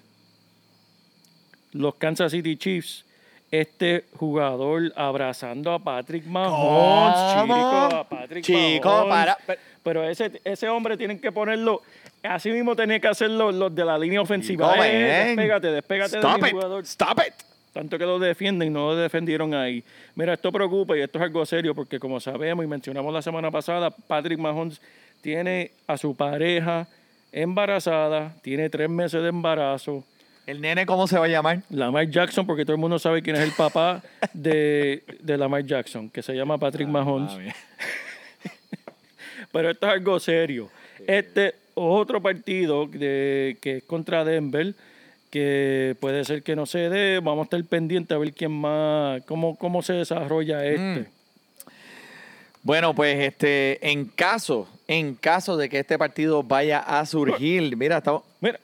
los 1.72 1.96
Kansas 1.96 2.34
City 2.34 2.58
Chiefs. 2.58 3.06
Este 3.52 4.06
jugador 4.16 4.94
abrazando 4.96 5.74
a 5.74 5.80
Patrick 5.80 6.26
Mahomes, 6.26 7.36
¿Cómo? 7.42 7.54
chico, 7.54 7.96
a 7.98 8.04
Patrick 8.08 8.44
Chico, 8.46 8.88
Mahomes. 8.90 9.10
para- 9.14 9.38
pero- 9.84 10.08
ese, 10.10 10.40
ese 10.46 10.70
hombre 10.70 10.96
tienen 10.96 11.20
que 11.20 11.32
ponerlo. 11.34 11.82
Así 12.24 12.50
mismo 12.50 12.76
tenía 12.78 13.00
que 13.02 13.10
hacerlo 13.10 13.52
los 13.52 13.74
de 13.76 13.84
la 13.84 13.98
línea 13.98 14.22
ofensiva. 14.22 14.72
Chico, 14.74 14.84
Eh, 14.86 15.26
despégate, 15.26 15.68
despégate 15.68 16.16
Stop 16.18 16.36
de 16.38 16.42
mi 16.44 16.50
jugador. 16.52 16.84
stop 16.86 17.20
it. 17.28 17.34
Tanto 17.74 17.98
que 17.98 18.06
lo 18.06 18.20
defienden, 18.20 18.72
no 18.72 18.88
lo 18.92 18.96
defendieron 18.96 19.54
ahí. 19.54 19.84
Mira, 20.16 20.34
esto 20.34 20.52
preocupa 20.52 20.96
y 20.98 21.02
esto 21.02 21.18
es 21.20 21.24
algo 21.24 21.46
serio 21.46 21.74
porque 21.76 22.00
como 22.00 22.20
sabemos 22.22 22.64
y 22.64 22.68
mencionamos 22.70 23.14
la 23.14 23.22
semana 23.22 23.50
pasada, 23.52 23.90
Patrick 23.90 24.40
Mahomes 24.40 24.82
tiene 25.22 25.72
a 25.88 25.98
su 25.98 26.16
pareja 26.16 26.88
embarazada, 27.34 28.34
tiene 28.42 28.70
tres 28.70 28.90
meses 28.90 29.22
de 29.22 29.30
embarazo. 29.30 30.04
¿El 30.48 30.62
nene 30.62 30.86
cómo 30.86 31.08
se 31.08 31.18
va 31.18 31.26
a 31.26 31.30
llamar? 31.30 31.62
Lamar 31.70 32.10
Jackson, 32.10 32.46
porque 32.46 32.66
todo 32.66 32.76
el 32.76 32.82
mundo 32.82 32.98
sabe 33.00 33.22
quién 33.22 33.36
es 33.36 33.44
el 33.44 33.52
papá 33.52 34.02
de, 34.34 35.04
de 35.20 35.38
Lamar 35.38 35.64
Jackson, 35.64 36.10
que 36.10 36.22
se 36.24 36.34
llama 36.34 36.58
Patrick 36.58 36.88
Mahomes. 36.88 37.32
Pero 39.52 39.70
esto 39.70 39.86
es 39.88 39.94
algo 39.94 40.20
serio. 40.20 40.70
Este 41.08 41.56
otro 41.74 42.22
partido 42.22 42.88
de, 42.88 43.58
que 43.62 43.78
es 43.78 43.84
contra 43.84 44.24
Denver, 44.26 44.74
que 45.30 45.96
puede 46.00 46.26
ser 46.26 46.44
que 46.44 46.56
no 46.56 46.66
se 46.66 46.90
dé, 46.90 47.20
vamos 47.20 47.44
a 47.44 47.46
estar 47.46 47.64
pendientes 47.66 48.16
a 48.16 48.20
ver 48.20 48.34
quién 48.34 48.52
más, 48.52 49.24
cómo, 49.26 49.56
cómo 49.56 49.82
se 49.82 49.94
desarrolla 49.94 50.66
este. 50.66 51.08
Bueno, 52.64 52.94
pues 52.94 53.20
este, 53.20 53.90
en 53.90 54.06
caso, 54.06 54.68
en 54.88 55.16
caso 55.16 55.58
de 55.58 55.70
que 55.70 55.80
este 55.80 55.98
partido 55.98 56.44
vaya 56.44 56.80
a 56.80 57.06
surgir, 57.06 57.76
mira, 57.76 57.98
estamos, 57.98 58.24
Mira, 58.40 58.60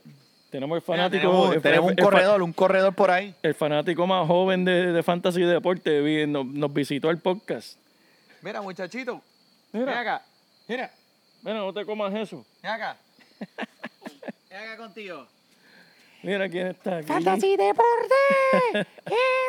tenemos 0.49 0.77
el 0.77 0.83
mira, 0.87 1.03
fanático. 1.03 1.21
tenemos, 1.29 1.55
el- 1.55 1.61
tenemos 1.61 1.85
un 1.85 1.91
el- 1.93 1.99
el 1.99 2.03
fa- 2.05 2.11
corredor, 2.11 2.41
un 2.41 2.53
corredor 2.53 2.93
por 2.95 3.11
ahí. 3.11 3.35
El 3.43 3.53
fanático 3.55 4.05
más 4.07 4.27
joven 4.27 4.65
de, 4.65 4.91
de 4.93 5.03
Fantasy 5.03 5.41
Deporte 5.41 6.01
vi- 6.01 6.27
nos, 6.27 6.45
nos 6.45 6.73
visitó 6.73 7.09
el 7.09 7.19
podcast. 7.19 7.77
Mira, 8.41 8.61
muchachito, 8.61 9.21
Mira. 9.73 9.85
ven 9.85 9.97
acá, 9.97 10.21
mira, 10.67 10.91
Mira, 11.43 11.57
no 11.59 11.73
te 11.73 11.85
comas 11.85 12.13
eso. 12.13 12.45
ven 12.63 12.71
acá. 12.71 12.97
Ven 14.49 14.59
acá 14.59 14.77
contigo. 14.77 15.27
Mira 16.23 16.49
quién 16.49 16.67
está 16.67 16.97
aquí. 16.97 17.07
Deporte, 17.55 18.15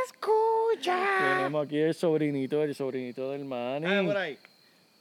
escucha. 0.04 1.36
Tenemos 1.36 1.66
aquí 1.66 1.78
el 1.78 1.94
sobrinito, 1.94 2.62
el 2.62 2.74
sobrinito 2.74 3.30
del 3.32 3.44
Manny. 3.44 3.86
Ah, 3.86 4.02
por 4.04 4.16
ahí. 4.16 4.38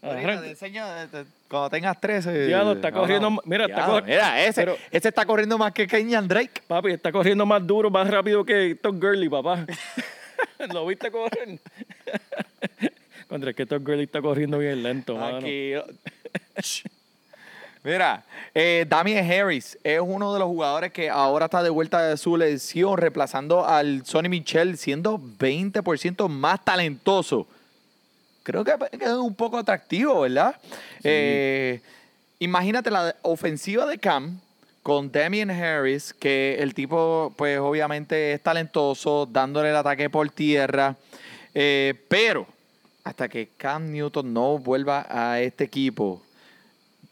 Ahorita 0.02 0.22
Arranca. 0.28 0.42
te 0.44 0.50
enseño, 0.52 0.84
eh, 0.86 1.08
te- 1.12 1.26
cuando 1.50 1.70
tengas 1.72 2.00
13. 2.00 2.46
Diablo, 2.48 2.74
está 2.74 2.92
corriendo 2.92 3.32
ma- 3.32 3.42
mira, 3.46 3.66
está 3.66 3.86
cor- 3.86 4.04
Mira, 4.04 4.44
ese, 4.46 4.62
pero- 4.62 4.78
ese 4.92 5.08
está 5.10 5.26
corriendo 5.26 5.58
más 5.58 5.72
que 5.74 5.88
Kenyan 5.88 6.28
Drake. 6.28 6.62
Papi, 6.68 6.92
está 6.92 7.12
corriendo 7.12 7.46
más 7.46 7.66
duro, 7.66 7.90
más 7.90 8.08
rápido 8.10 8.46
que 8.46 8.76
Top 8.82 8.96
Gurley, 9.02 9.28
papá. 9.28 9.66
¿Lo 10.72 10.86
viste 10.86 11.10
correr? 11.12 11.60
Contra 13.28 13.50
es 13.50 13.56
que 13.56 13.66
Top 13.66 13.82
Gurley 13.84 14.04
está 14.06 14.22
corriendo 14.22 14.58
bien 14.60 14.84
lento, 14.84 15.16
mano. 15.16 15.38
Aquí. 15.38 15.74
Mira, 17.84 18.24
eh, 18.54 18.86
Damien 18.88 19.30
Harris 19.32 19.78
es 19.84 20.00
uno 20.02 20.34
de 20.34 20.40
los 20.40 20.48
jugadores 20.48 20.92
que 20.92 21.10
ahora 21.10 21.46
está 21.46 21.64
de 21.64 21.70
vuelta 21.70 22.02
de 22.02 22.18
su 22.18 22.36
lesión, 22.36 22.98
reemplazando 22.98 23.66
al 23.66 24.06
Sonny 24.06 24.28
Michel, 24.30 24.78
siendo 24.78 25.18
20% 25.18 26.28
más 26.28 26.64
talentoso. 26.66 27.48
Creo 28.48 28.64
que 28.64 28.74
es 29.02 29.10
un 29.10 29.36
poco 29.36 29.58
atractivo, 29.58 30.22
¿verdad? 30.22 30.56
Eh, 31.04 31.82
imagínate 32.40 32.90
la 32.90 33.14
ofensiva 33.24 33.86
de 33.86 33.98
Cam 33.98 34.40
con 34.82 35.12
Damien 35.12 35.52
Harris, 35.52 36.14
que 36.14 36.56
el 36.58 36.74
tipo, 36.74 37.34
pues 37.36 37.60
obviamente 37.60 38.32
es 38.32 38.42
talentoso, 38.42 39.26
dándole 39.26 39.72
el 39.72 39.76
ataque 39.76 40.10
por 40.10 40.30
tierra, 40.30 40.96
eh, 41.54 41.94
pero 42.08 42.48
hasta 43.04 43.28
que 43.28 43.50
Cam 43.58 43.92
Newton 43.92 44.34
no 44.34 44.58
vuelva 44.58 45.06
a 45.10 45.42
este 45.42 45.66
equipo, 45.66 46.22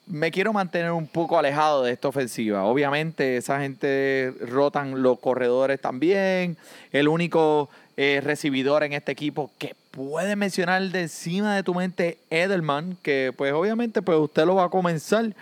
me 0.07 0.31
quiero 0.31 0.53
mantener 0.53 0.93
un 0.93 1.07
poco 1.07 1.37
alejado 1.37 1.83
de 1.83 1.91
esta 1.91 2.07
ofensiva. 2.07 2.63
Obviamente, 2.63 3.35
esa 3.35 3.59
gente 3.59 4.33
rotan 4.39 5.01
los 5.01 5.19
corredores 5.19 5.81
también. 5.81 6.55
El 6.93 7.09
único 7.09 7.69
eh, 7.97 8.21
recibidor 8.23 8.83
en 8.83 8.93
este 8.93 9.11
equipo 9.11 9.51
que 9.57 9.75
puede 9.95 10.35
mencionar 10.35 10.81
de 10.83 11.01
encima 11.03 11.55
de 11.55 11.63
tu 11.63 11.73
mente 11.73 12.17
Edelman, 12.29 12.97
que 13.01 13.33
pues 13.35 13.53
obviamente 13.53 14.01
pues 14.01 14.17
usted 14.19 14.45
lo 14.45 14.55
va 14.55 14.65
a 14.65 14.69
comenzar, 14.69 15.33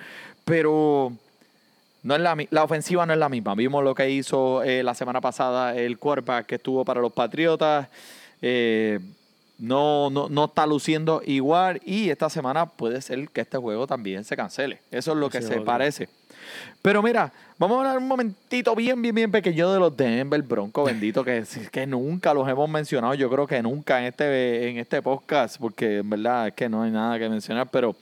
pero 0.46 1.12
no 2.04 2.16
es 2.16 2.22
la, 2.22 2.36
mi- 2.36 2.48
la 2.52 2.64
ofensiva 2.64 3.06
no 3.06 3.14
es 3.14 3.20
la 3.20 3.30
misma. 3.30 3.56
Vimos 3.56 3.84
lo 3.84 3.96
que 3.96 4.10
hizo 4.10 4.62
eh, 4.64 4.84
la 4.84 4.94
semana 4.94 5.20
pasada 5.22 5.76
el 5.76 5.98
quarterback 5.98 6.46
que 6.46 6.56
estuvo 6.56 6.86
para 6.86 7.02
los 7.02 7.12
Patriotas. 7.12 7.88
eh, 8.42 9.00
no, 9.60 10.10
no, 10.10 10.28
no 10.30 10.46
está 10.46 10.66
luciendo 10.66 11.22
igual 11.26 11.80
y 11.86 12.10
esta 12.10 12.30
semana 12.30 12.66
puede 12.66 13.02
ser 13.02 13.30
que 13.30 13.42
este 13.42 13.58
juego 13.58 13.88
también 13.88 14.24
se 14.26 14.36
cancele. 14.36 14.80
Eso 14.92 15.12
es 15.12 15.18
lo 15.18 15.30
que 15.30 15.42
Se 15.42 15.62
parece. 15.62 16.10
Pero 16.82 17.02
mira, 17.02 17.32
vamos 17.58 17.78
a 17.78 17.80
hablar 17.80 17.98
un 17.98 18.08
momentito 18.08 18.76
bien, 18.76 19.02
bien, 19.02 19.16
bien 19.16 19.32
pequeño 19.32 19.72
de 19.72 19.80
los 19.80 19.96
Denver 19.96 20.42
Broncos, 20.42 20.86
bendito, 20.86 21.24
que, 21.24 21.44
que 21.72 21.88
nunca 21.88 22.34
los 22.34 22.48
hemos 22.48 22.70
mencionado. 22.70 23.14
Yo 23.14 23.30
creo 23.30 23.48
que 23.48 23.62
nunca 23.62 24.00
en 24.00 24.06
este, 24.06 24.70
en 24.70 24.78
este 24.78 25.02
podcast, 25.02 25.58
porque 25.60 26.00
en 26.00 26.10
verdad 26.10 26.48
es 26.48 26.54
que 26.54 26.68
no 26.70 26.84
hay 26.84 26.92
nada 26.92 27.18
que 27.18 27.30
mencionar. 27.30 27.70
Pero, 27.72 27.96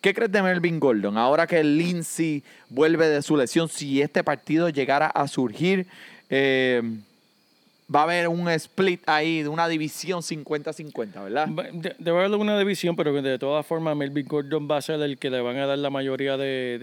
¿qué 0.00 0.12
crees 0.12 0.30
de 0.30 0.42
Melvin 0.42 0.78
Gordon? 0.78 1.16
Ahora 1.16 1.46
que 1.46 1.64
Lindsay 1.64 2.42
vuelve 2.68 3.08
de 3.08 3.22
su 3.22 3.36
lesión, 3.36 3.68
si 3.68 4.02
este 4.02 4.22
partido 4.22 4.68
llegara 4.68 5.06
a 5.06 5.26
surgir, 5.26 5.86
eh, 6.30 6.82
va 7.94 8.00
a 8.00 8.02
haber 8.04 8.28
un 8.28 8.48
split 8.50 9.00
ahí 9.06 9.42
de 9.42 9.48
una 9.48 9.66
división 9.68 10.20
50-50, 10.20 11.22
¿verdad? 11.24 11.48
Va- 11.48 11.64
de- 11.72 11.94
Debe 11.98 12.18
haber 12.24 12.38
una 12.38 12.58
división, 12.58 12.94
pero 12.96 13.12
que 13.14 13.22
de 13.22 13.38
todas 13.38 13.64
formas 13.66 13.96
Melvin 13.96 14.26
Gordon 14.26 14.68
va 14.70 14.76
a 14.76 14.82
ser 14.82 15.00
el 15.00 15.18
que 15.18 15.30
le 15.30 15.40
van 15.40 15.56
a 15.56 15.66
dar 15.66 15.78
la 15.78 15.90
mayoría 15.90 16.36
de, 16.36 16.78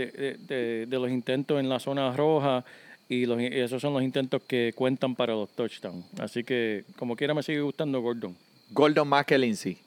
de- 0.47 0.85
de- 0.87 0.97
los 0.99 1.09
intentos 1.11 1.59
en 1.59 1.69
la 1.69 1.79
zona 1.79 2.11
roja 2.15 2.65
y, 3.07 3.25
los, 3.27 3.39
esos 3.39 3.81
son 3.81 3.93
los 3.93 4.01
intentos 4.01 4.41
que 4.47 4.73
cuentan 4.75 5.13
para 5.15 5.33
los 5.33 5.49
touchdowns. 5.51 6.05
Así 6.19 6.43
que 6.43 6.85
como 6.97 7.15
quiera 7.15 7.33
me 7.35 7.43
sigue 7.43 7.61
gustando 7.61 8.01
Gordon. 8.01 8.35
Gordon 8.71 9.07
más 9.07 9.25
que 9.25 9.37
Lindsay. 9.37 9.77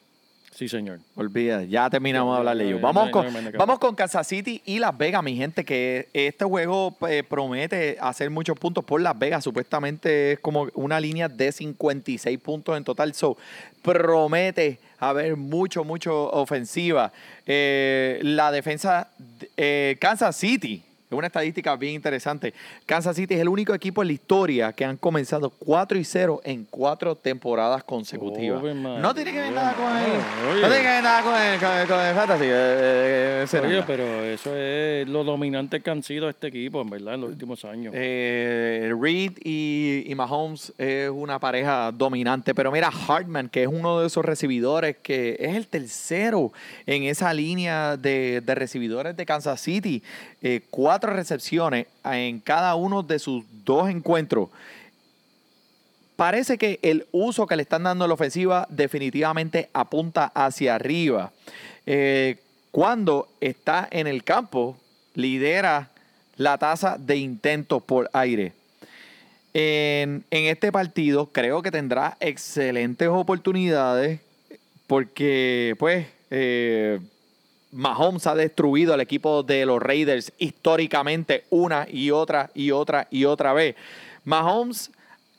Sí, 0.58 0.68
señor. 0.68 0.98
Olvida, 1.14 1.62
ya 1.62 1.88
terminamos 1.88 2.34
de 2.34 2.38
hablar 2.38 2.56
de 2.56 2.66
ellos. 2.66 2.80
Vamos 2.80 3.10
con, 3.10 3.28
vamos 3.56 3.78
con 3.78 3.94
Kansas 3.94 4.26
City 4.26 4.60
y 4.64 4.80
Las 4.80 4.98
Vegas, 4.98 5.22
mi 5.22 5.36
gente, 5.36 5.64
que 5.64 6.08
este 6.12 6.44
juego 6.44 6.96
eh, 7.08 7.22
promete 7.22 7.96
hacer 8.00 8.28
muchos 8.28 8.58
puntos 8.58 8.84
por 8.84 9.00
Las 9.00 9.16
Vegas. 9.16 9.44
Supuestamente 9.44 10.32
es 10.32 10.40
como 10.40 10.66
una 10.74 10.98
línea 10.98 11.28
de 11.28 11.52
56 11.52 12.40
puntos 12.40 12.76
en 12.76 12.82
total. 12.82 13.14
So, 13.14 13.36
promete 13.82 14.80
haber 14.98 15.36
mucho, 15.36 15.84
mucho 15.84 16.28
ofensiva. 16.32 17.12
Eh, 17.46 18.18
la 18.24 18.50
defensa, 18.50 19.10
eh, 19.56 19.96
Kansas 20.00 20.34
City. 20.34 20.82
Es 21.10 21.16
una 21.16 21.26
estadística 21.28 21.74
bien 21.76 21.94
interesante. 21.94 22.52
Kansas 22.84 23.16
City 23.16 23.32
es 23.34 23.40
el 23.40 23.48
único 23.48 23.72
equipo 23.72 24.02
en 24.02 24.08
la 24.08 24.12
historia 24.12 24.72
que 24.74 24.84
han 24.84 24.98
comenzado 24.98 25.48
4 25.50 25.98
y 25.98 26.04
0 26.04 26.42
en 26.44 26.66
cuatro 26.68 27.14
temporadas 27.14 27.82
consecutivas. 27.84 28.62
No 28.62 29.14
tiene 29.14 29.32
que 29.32 29.40
ver 29.40 29.52
nada 29.52 29.72
con 29.74 29.86
Oye. 29.86 30.60
no 30.60 30.68
tiene 30.68 30.82
que 30.82 30.88
ver 30.88 31.02
nada 31.02 31.22
con 31.22 31.34
el, 31.34 31.58
con 31.58 31.70
el- 31.72 31.86
con 31.88 32.00
el 32.00 32.14
fantasy. 32.14 32.44
eh, 32.44 32.50
eh, 32.52 33.40
ese 33.44 33.60
Oye, 33.60 33.82
pero 33.86 34.22
eso 34.24 34.54
es 34.54 35.08
lo 35.08 35.24
dominante 35.24 35.80
que 35.80 35.90
han 35.90 36.02
sido 36.02 36.28
este 36.28 36.48
equipo, 36.48 36.82
en 36.82 36.90
verdad, 36.90 37.14
en 37.14 37.22
los 37.22 37.30
últimos 37.30 37.64
años. 37.64 37.94
Eh, 37.96 38.92
Reed 39.00 39.32
y, 39.42 40.04
y 40.06 40.14
Mahomes 40.14 40.74
es 40.76 41.08
una 41.08 41.38
pareja 41.38 41.90
dominante, 41.90 42.54
pero 42.54 42.70
mira, 42.70 42.90
Hartman, 43.08 43.48
que 43.48 43.62
es 43.62 43.68
uno 43.68 44.00
de 44.00 44.08
esos 44.08 44.24
recibidores, 44.24 44.96
que 45.02 45.36
es 45.40 45.56
el 45.56 45.66
tercero 45.68 46.52
en 46.86 47.04
esa 47.04 47.32
línea 47.32 47.96
de, 47.96 48.42
de 48.42 48.54
recibidores 48.54 49.16
de 49.16 49.24
Kansas 49.24 49.58
City, 49.60 50.02
eh, 50.42 50.60
cuatro 50.98 51.14
recepciones 51.14 51.86
en 52.04 52.40
cada 52.40 52.74
uno 52.74 53.04
de 53.04 53.20
sus 53.20 53.44
dos 53.64 53.88
encuentros. 53.88 54.48
Parece 56.16 56.58
que 56.58 56.80
el 56.82 57.06
uso 57.12 57.46
que 57.46 57.54
le 57.54 57.62
están 57.62 57.84
dando 57.84 58.04
a 58.04 58.08
la 58.08 58.14
ofensiva 58.14 58.66
definitivamente 58.68 59.70
apunta 59.72 60.32
hacia 60.34 60.74
arriba. 60.74 61.30
Eh, 61.86 62.38
cuando 62.72 63.28
está 63.40 63.86
en 63.92 64.08
el 64.08 64.24
campo, 64.24 64.76
lidera 65.14 65.90
la 66.36 66.58
tasa 66.58 66.96
de 66.98 67.16
intentos 67.18 67.80
por 67.80 68.10
aire. 68.12 68.54
En, 69.54 70.24
este 70.32 70.72
partido 70.72 71.26
creo 71.26 71.62
que 71.62 71.70
tendrá 71.70 72.16
excelentes 72.18 73.06
oportunidades 73.06 74.18
porque 74.88 75.76
pues 75.78 76.08
eh, 76.32 76.98
Mahomes 77.72 78.26
ha 78.26 78.34
destruido 78.34 78.94
al 78.94 79.00
equipo 79.00 79.42
de 79.42 79.66
los 79.66 79.80
Raiders 79.82 80.32
históricamente 80.38 81.44
una 81.50 81.86
y 81.90 82.10
otra 82.10 82.50
y 82.54 82.70
otra 82.70 83.06
y 83.10 83.24
otra 83.24 83.52
vez. 83.52 83.76
Mahomes 84.24 84.90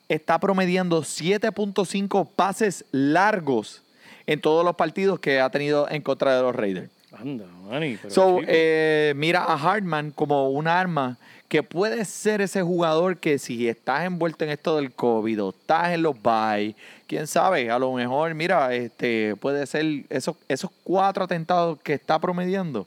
está 0.08 0.39
promediando 0.39 1.02
7.5 1.02 2.28
pases 2.36 2.86
largos 2.92 3.82
en 4.28 4.42
todos 4.42 4.63
los 4.63 4.76
partidos 4.76 5.20
que 5.20 5.39
ha 5.39 5.50
tenido 5.50 5.89
en 5.89 6.02
contra 6.02 6.36
de 6.36 6.42
los 6.42 6.56
Raiders. 6.56 6.89
Anda, 7.12 7.46
Manny. 7.68 7.98
So, 8.08 8.39
eh, 8.48 9.13
mira 9.15 9.44
a 9.44 9.56
Hartman 9.56 10.12
como 10.12 10.50
un 10.50 10.68
arma 10.68 11.18
que 11.48 11.63
puede 11.63 12.06
ser 12.06 12.42
ese 12.42 12.62
jugador 12.62 13.18
que 13.18 13.39
si 13.39 13.68
estás 13.68 14.06
envuelto 14.06 14.46
en 14.46 14.52
esto 14.52 14.76
del 14.76 14.92
COVID 14.92 15.44
o 15.44 15.50
estás 15.50 15.94
en 15.94 16.04
los 16.04 16.22
bye, 16.22 16.76
quién 17.10 17.26
sabe, 17.26 17.72
a 17.72 17.80
lo 17.80 17.91
mejor, 17.91 18.36
mira, 18.36 18.74
este 18.76 19.36
puede 19.36 19.65
ser 19.65 20.06
esos, 20.10 20.38
esos 20.48 20.69
cuatro 20.84 21.24
atentados 21.24 21.80
que 21.82 21.93
está 21.93 22.19
promediando. 22.19 22.86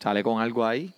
Sale 0.00 0.22
con 0.22 0.40
algo 0.40 0.64
ahí. 0.64 0.90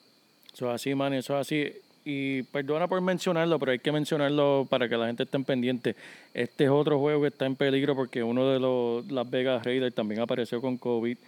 Eso 0.54 0.68
es 0.68 0.76
así, 0.76 0.94
man, 0.94 1.12
eso 1.14 1.34
es 1.34 1.40
así. 1.40 1.72
Y 2.04 2.44
perdona 2.44 2.86
por 2.86 3.00
mencionarlo, 3.00 3.58
pero 3.58 3.72
hay 3.72 3.80
que 3.80 3.90
mencionarlo 3.90 4.68
para 4.70 4.88
que 4.88 4.96
la 4.96 5.08
gente 5.08 5.24
esté 5.24 5.36
pendiente. 5.40 5.96
Este 6.32 6.64
es 6.64 6.70
otro 6.70 7.00
juego 7.00 7.22
que 7.22 7.28
está 7.28 7.44
en 7.44 7.56
peligro 7.56 7.96
porque 7.96 8.22
uno 8.22 8.48
de 8.48 8.60
los 8.60 9.10
Las 9.10 9.28
Vegas 9.28 9.64
Raiders 9.64 9.94
también 9.94 10.20
apareció 10.20 10.60
con 10.60 10.78
COVID. 10.78 11.18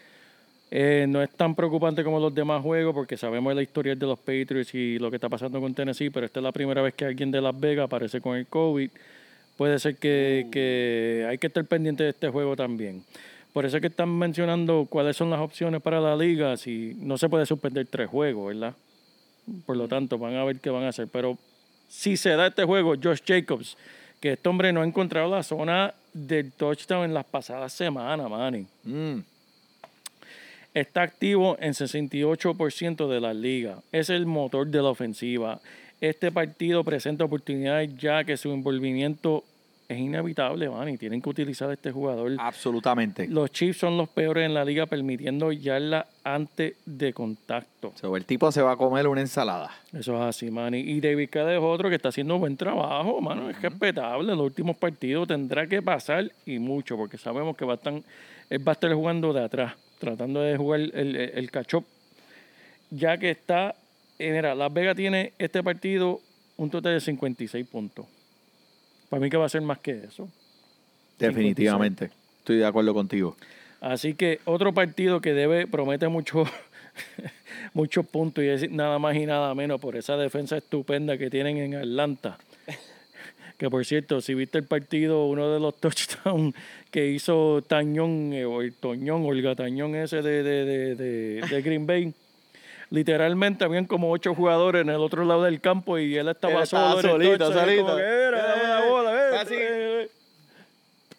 Eh, 0.70 1.06
no 1.08 1.20
es 1.20 1.30
tan 1.30 1.56
preocupante 1.56 2.04
como 2.04 2.20
los 2.20 2.32
demás 2.32 2.62
juegos 2.62 2.94
porque 2.94 3.16
sabemos 3.16 3.52
la 3.52 3.62
historia 3.62 3.96
de 3.96 4.06
los 4.06 4.18
Patriots 4.20 4.72
y 4.76 5.00
lo 5.00 5.10
que 5.10 5.16
está 5.16 5.28
pasando 5.28 5.60
con 5.60 5.74
Tennessee, 5.74 6.10
pero 6.10 6.24
esta 6.24 6.38
es 6.38 6.44
la 6.44 6.52
primera 6.52 6.80
vez 6.80 6.94
que 6.94 7.04
alguien 7.04 7.32
de 7.32 7.40
Las 7.40 7.58
Vegas 7.58 7.86
aparece 7.86 8.20
con 8.20 8.36
el 8.36 8.46
COVID. 8.46 8.90
Puede 9.60 9.78
ser 9.78 9.96
que, 9.96 10.46
que 10.50 11.26
hay 11.28 11.36
que 11.36 11.48
estar 11.48 11.62
pendiente 11.66 12.02
de 12.02 12.08
este 12.08 12.30
juego 12.30 12.56
también. 12.56 13.04
Por 13.52 13.66
eso 13.66 13.76
es 13.76 13.82
que 13.82 13.88
están 13.88 14.08
mencionando 14.08 14.86
cuáles 14.88 15.18
son 15.18 15.28
las 15.28 15.38
opciones 15.38 15.82
para 15.82 16.00
la 16.00 16.16
liga. 16.16 16.56
Si 16.56 16.96
no 16.98 17.18
se 17.18 17.28
puede 17.28 17.44
suspender 17.44 17.86
tres 17.86 18.08
juegos, 18.08 18.54
¿verdad? 18.54 18.74
Por 19.66 19.76
lo 19.76 19.86
tanto, 19.86 20.16
van 20.16 20.34
a 20.36 20.44
ver 20.44 20.60
qué 20.60 20.70
van 20.70 20.84
a 20.84 20.88
hacer. 20.88 21.08
Pero 21.08 21.36
si 21.90 22.16
se 22.16 22.30
da 22.30 22.46
este 22.46 22.64
juego, 22.64 22.94
Josh 22.96 23.20
Jacobs, 23.22 23.76
que 24.18 24.32
este 24.32 24.48
hombre 24.48 24.72
no 24.72 24.80
ha 24.80 24.86
encontrado 24.86 25.30
la 25.30 25.42
zona 25.42 25.92
del 26.14 26.52
touchdown 26.52 27.04
en 27.04 27.12
las 27.12 27.26
pasadas 27.26 27.74
semanas, 27.74 28.30
Manny. 28.30 28.66
Mm. 28.84 29.18
Está 30.72 31.02
activo 31.02 31.58
en 31.60 31.74
68% 31.74 33.08
de 33.08 33.20
la 33.20 33.34
liga. 33.34 33.82
Es 33.92 34.08
el 34.08 34.24
motor 34.24 34.68
de 34.68 34.80
la 34.80 34.88
ofensiva. 34.88 35.60
Este 36.00 36.32
partido 36.32 36.82
presenta 36.82 37.24
oportunidades 37.24 37.94
ya 37.96 38.24
que 38.24 38.36
su 38.36 38.50
envolvimiento 38.52 39.44
es 39.90 39.98
inevitable, 39.98 40.70
Manny. 40.70 40.96
Tienen 40.96 41.20
que 41.20 41.28
utilizar 41.28 41.68
a 41.68 41.72
este 41.72 41.90
jugador. 41.90 42.36
Absolutamente. 42.38 43.26
Los 43.26 43.50
Chiefs 43.50 43.80
son 43.80 43.96
los 43.96 44.08
peores 44.08 44.46
en 44.46 44.54
la 44.54 44.64
liga 44.64 44.86
permitiendo 44.86 45.50
yarda 45.50 46.06
antes 46.22 46.74
de 46.86 47.12
contacto. 47.12 47.92
So, 48.00 48.16
el 48.16 48.24
tipo 48.24 48.52
se 48.52 48.62
va 48.62 48.72
a 48.72 48.76
comer 48.76 49.08
una 49.08 49.20
ensalada. 49.20 49.72
Eso 49.92 50.14
es 50.14 50.22
así, 50.22 50.48
Manny. 50.48 50.78
Y 50.78 51.00
David 51.00 51.28
Cade 51.28 51.56
es 51.56 51.62
otro 51.62 51.88
que 51.88 51.96
está 51.96 52.10
haciendo 52.10 52.38
buen 52.38 52.56
trabajo, 52.56 53.20
mano. 53.20 53.50
Es 53.50 53.60
respetable. 53.60 54.30
En 54.30 54.38
los 54.38 54.46
últimos 54.46 54.76
partidos 54.76 55.26
tendrá 55.26 55.66
que 55.66 55.82
pasar 55.82 56.30
y 56.46 56.60
mucho, 56.60 56.96
porque 56.96 57.18
sabemos 57.18 57.56
que 57.56 57.64
va 57.64 57.72
a 57.72 57.76
estar, 57.76 57.92
él 58.48 58.68
va 58.68 58.72
a 58.72 58.74
estar 58.74 58.94
jugando 58.94 59.32
de 59.32 59.42
atrás, 59.42 59.74
tratando 59.98 60.40
de 60.40 60.56
jugar 60.56 60.80
el, 60.80 60.94
el, 60.94 61.16
el 61.16 61.50
catch-up. 61.50 61.84
Ya 62.90 63.18
que 63.18 63.30
está, 63.30 63.74
eh, 64.20 64.32
mira, 64.32 64.54
Las 64.54 64.72
Vegas 64.72 64.96
tiene 64.96 65.32
este 65.38 65.62
partido 65.62 66.20
un 66.56 66.70
total 66.70 66.94
de 66.94 67.00
56 67.00 67.66
puntos. 67.66 68.06
Para 69.08 69.20
mí 69.20 69.30
que 69.30 69.36
va 69.36 69.46
a 69.46 69.48
ser 69.48 69.62
más 69.62 69.78
que 69.78 69.92
eso. 70.04 70.28
Definitivamente. 71.18 72.10
Estoy 72.38 72.58
de 72.58 72.66
acuerdo 72.66 72.94
contigo. 72.94 73.36
Así 73.80 74.14
que 74.14 74.40
otro 74.44 74.74
partido 74.74 75.20
que 75.20 75.32
debe, 75.32 75.66
promete 75.66 76.08
mucho, 76.08 76.44
muchos 77.74 78.06
puntos 78.06 78.44
y 78.44 78.48
es 78.48 78.70
nada 78.70 78.98
más 78.98 79.16
y 79.16 79.26
nada 79.26 79.54
menos 79.54 79.80
por 79.80 79.96
esa 79.96 80.16
defensa 80.16 80.58
estupenda 80.58 81.16
que 81.16 81.30
tienen 81.30 81.56
en 81.58 81.74
Atlanta. 81.74 82.38
Que 83.58 83.68
por 83.68 83.84
cierto, 83.84 84.22
si 84.22 84.32
viste 84.32 84.56
el 84.56 84.64
partido, 84.64 85.26
uno 85.26 85.52
de 85.52 85.60
los 85.60 85.76
touchdowns 85.80 86.54
que 86.90 87.08
hizo 87.10 87.60
Tañón, 87.60 88.32
eh, 88.32 88.46
o 88.46 88.62
el 88.62 88.72
Toñón, 88.72 89.26
Olga 89.26 89.54
Tañón 89.54 89.94
ese 89.96 90.22
de, 90.22 90.42
de, 90.42 90.64
de, 90.64 90.94
de, 90.94 91.46
de 91.46 91.60
Green 91.62 91.86
Bay, 91.86 92.14
literalmente 92.90 93.64
habían 93.64 93.86
como 93.86 94.10
ocho 94.10 94.34
jugadores 94.34 94.82
en 94.82 94.90
el 94.90 94.96
otro 94.96 95.24
lado 95.24 95.44
del 95.44 95.60
campo 95.60 95.98
y 95.98 96.16
él 96.16 96.28
estaba 96.28 96.54
Él 96.54 96.62
estaba 96.64 96.90
solo 96.92 97.00
en 97.00 97.06
el 97.22 97.38
solito, 97.38 97.52
solito. 97.52 97.84
como 97.84 97.96
que, 97.96 98.02
"Mira, 98.02 98.46
dame 98.46 98.62
la 98.68 98.80
bola, 98.90 99.12
eh, 99.14 99.36
Así. 99.40 99.54
eh, 99.54 100.02
eh". 100.02 100.08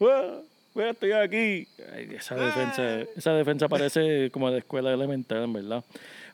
Ah, 0.02 0.40
pues 0.74 0.92
estoy 0.92 1.12
aquí. 1.12 1.68
Ay, 1.94 2.10
esa 2.18 2.36
defensa, 2.36 3.02
esa 3.16 3.34
defensa 3.34 3.68
parece 3.70 4.30
como 4.32 4.50
de 4.52 4.60
escuela 4.60 4.94
elemental, 4.94 5.44
en 5.44 5.54
verdad. 5.54 5.84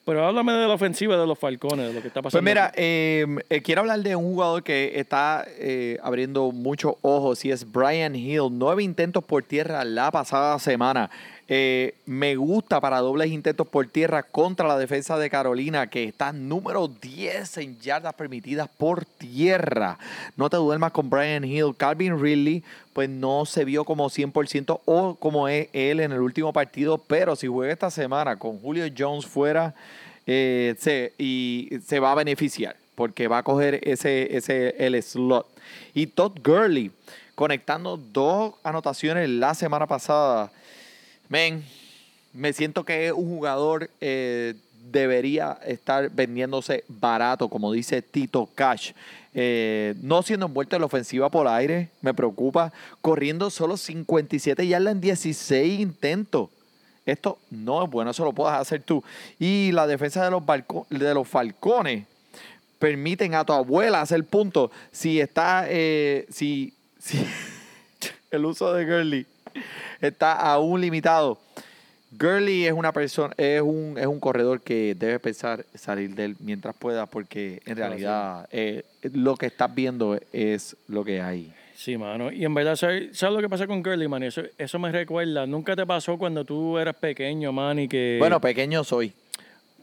Pero 0.06 0.26
háblame 0.26 0.54
de 0.54 0.68
la 0.70 0.74
ofensiva 0.74 1.18
de 1.18 1.28
los 1.28 1.38
Falcones, 1.38 1.88
de 1.90 1.94
lo 1.94 2.02
que 2.02 2.08
está 2.08 2.22
pasando. 2.22 2.42
Pues 2.42 2.50
mira, 2.50 2.72
eh, 2.76 3.26
eh, 3.50 3.62
quiero 3.62 3.82
hablar 3.82 4.00
de 4.00 4.16
un 4.16 4.24
jugador 4.24 4.64
que 4.64 4.98
está 4.98 5.46
eh, 5.58 5.98
abriendo 6.02 6.54
muchos 6.54 6.94
ojos 7.02 7.44
y 7.44 7.52
es 7.52 7.70
Brian 7.70 8.16
Hill. 8.16 8.44
Nueve 8.52 8.84
intentos 8.84 9.22
por 9.26 9.44
tierra 9.44 9.84
la 9.84 10.10
pasada 10.12 10.60
semana. 10.60 11.10
Eh, 11.50 11.96
me 12.06 12.36
gusta 12.36 12.82
para 12.82 13.00
dobles 13.00 13.32
intentos 13.32 13.68
por 13.68 13.88
tierra 13.88 14.24
contra 14.24 14.68
la 14.68 14.78
defensa 14.78 15.18
de 15.18 15.30
Carolina, 15.30 15.90
que 15.90 16.04
está 16.04 16.34
número 16.34 16.90
10 16.90 17.58
en 17.60 17.80
yardas 17.80 18.14
permitidas 18.16 18.68
por 18.68 19.06
tierra. 19.06 19.98
No 20.36 20.50
te 20.50 20.58
duermas 20.58 20.92
con 20.92 21.10
Brian 21.10 21.46
Hill. 21.46 21.76
Calvin 21.78 22.20
Ridley, 22.22 22.64
pues 22.92 23.10
no 23.10 23.46
se 23.46 23.64
vio 23.64 23.86
como 23.86 24.10
100% 24.10 24.82
o 24.84 25.16
como 25.16 25.48
es 25.48 25.70
él 25.72 26.02
en 26.02 26.12
el 26.12 26.20
último 26.20 26.52
partido, 26.52 26.98
pero 26.98 27.36
si 27.36 27.48
juega 27.48 27.72
esta 27.72 27.92
semana 27.92 28.38
con 28.38 28.60
Julio 28.60 28.86
Jones 28.96 29.26
fuera, 29.26 29.74
eh, 30.26 30.76
se, 30.78 31.14
y 31.18 31.70
se 31.86 32.00
va 32.00 32.12
a 32.12 32.16
beneficiar 32.16 32.76
porque 32.96 33.28
va 33.28 33.38
a 33.38 33.44
coger 33.44 33.80
ese, 33.84 34.36
ese 34.36 34.76
el 34.80 35.02
slot. 35.02 35.48
Y 35.94 36.08
Todd 36.08 36.40
Gurley 36.44 36.92
conectando 37.36 37.96
dos 37.96 38.56
anotaciones 38.64 39.30
la 39.30 39.54
semana 39.54 39.86
pasada. 39.86 40.52
Men, 41.30 41.64
me 42.34 42.54
siento 42.54 42.84
que 42.84 43.12
un 43.12 43.28
jugador 43.28 43.90
eh, 44.00 44.54
debería 44.92 45.60
estar 45.66 46.10
vendiéndose 46.10 46.84
barato, 46.88 47.50
como 47.50 47.72
dice 47.72 48.02
Tito 48.02 48.50
Cash. 48.56 48.92
Eh, 49.34 49.94
no 50.02 50.24
siendo 50.24 50.46
envuelto 50.46 50.76
en 50.76 50.82
la 50.82 50.86
ofensiva 50.86 51.30
por 51.30 51.48
aire, 51.48 51.90
me 52.02 52.14
preocupa. 52.14 52.72
Corriendo 53.02 53.50
solo 53.50 53.78
57 53.78 54.68
yardas 54.68 54.94
en 54.94 55.02
16 55.02 55.80
intentos. 55.80 56.50
Esto 57.06 57.38
no 57.50 57.84
es 57.84 57.90
bueno, 57.90 58.12
eso 58.12 58.26
lo 58.26 58.34
puedes 58.34 58.58
hacer 58.58 58.82
tú. 58.84 59.04
Y 59.40 59.72
la 59.72 59.88
defensa 59.88 60.24
de 60.26 60.32
los, 60.32 60.44
de 60.90 61.14
los 61.14 61.28
falcones 61.28 62.06
permiten 62.80 63.34
a 63.34 63.46
tu 63.46 63.54
abuela 63.54 64.02
hacer 64.02 64.24
puntos 64.26 64.72
si 64.92 65.20
está, 65.20 65.66
eh, 65.68 66.26
si, 66.30 66.74
si 67.00 67.26
el 68.32 68.46
uso 68.46 68.74
de 68.74 68.86
Gurley 68.86 69.26
está 70.02 70.34
aún 70.34 70.82
limitado. 70.82 71.40
Gurley 72.12 72.66
es 72.66 72.74
una 72.74 72.94
persona, 72.94 73.34
es 73.38 73.62
un, 73.62 73.96
es 73.98 74.08
un 74.08 74.20
corredor 74.20 74.62
que 74.62 74.96
debe 74.96 75.20
pensar 75.20 75.66
salir 75.76 76.16
de 76.16 76.26
él 76.26 76.36
mientras 76.40 76.76
pueda, 76.76 77.06
porque 77.06 77.62
en 77.66 77.76
realidad 77.76 78.48
eh, 78.52 78.84
lo 79.14 79.36
que 79.36 79.48
estás 79.48 79.74
viendo 79.74 80.18
es 80.32 80.76
lo 80.88 81.04
que 81.04 81.22
hay. 81.22 81.54
Sí, 81.76 81.96
mano. 81.98 82.32
Y 82.32 82.44
en 82.44 82.54
verdad, 82.56 82.76
¿sabes, 82.76 83.16
sabes 83.16 83.36
lo 83.36 83.42
que 83.42 83.50
pasa 83.50 83.68
con 83.68 83.84
Gurley, 83.84 84.08
man? 84.08 84.24
Eso, 84.24 84.42
eso 84.58 84.80
me 84.80 84.92
recuerda. 84.92 85.46
Nunca 85.46 85.76
te 85.76 85.86
pasó 85.86 86.18
cuando 86.18 86.44
tú 86.44 86.78
eras 86.78 86.96
pequeño, 86.96 87.52
man, 87.52 87.78
y 87.78 87.88
que... 87.88 88.16
Bueno, 88.20 88.42
pequeño 88.42 88.84
soy. 88.84 89.14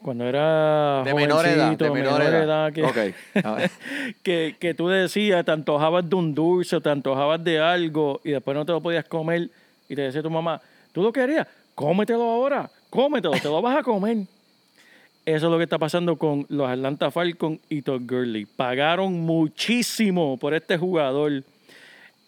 Cuando 0.03 0.25
era 0.25 1.03
De 1.05 1.15
menor 1.15 1.47
edad, 1.47 1.79
de 1.79 1.91
menor 1.91 2.21
edad. 2.21 2.73
que, 2.73 2.83
Ok, 2.83 2.97
a 3.45 3.53
ver. 3.53 3.71
que, 4.23 4.57
que 4.59 4.75
tú 4.75 4.89
decías, 4.89 5.45
te 5.45 5.53
antojabas 5.53 6.09
de 6.09 6.17
un 6.17 6.35
dulce, 6.35 6.81
te 6.81 6.91
antojabas 6.91 7.43
de 7.45 7.61
algo, 7.61 8.21
y 8.25 8.33
después 8.33 8.57
no 8.57 8.67
te 8.67 8.73
lo 8.73 8.83
podías 8.83 9.05
comer, 9.05 9.49
y 9.89 9.95
te 9.95 10.03
decía 10.03 10.23
tu 10.23 10.31
mamá, 10.31 10.61
¿tú 10.93 11.03
lo 11.03 11.13
querías? 11.13 11.47
Cómetelo 11.75 12.23
ahora, 12.23 12.71
cómetelo, 12.91 13.33
te 13.35 13.49
lo 13.49 13.61
vas 13.61 13.79
a 13.79 13.83
comer. 13.83 14.19
Eso 15.27 15.47
es 15.47 15.51
lo 15.53 15.57
que 15.57 15.65
está 15.65 15.79
pasando 15.79 16.17
con 16.17 16.45
los 16.51 16.69
Atlanta 16.69 17.11
Falcons 17.11 17.59
y 17.71 17.81
Todd 17.83 18.03
Gurley. 18.07 18.45
Pagaron 18.45 19.13
muchísimo 19.21 20.37
por 20.37 20.53
este 20.55 20.77
jugador 20.77 21.43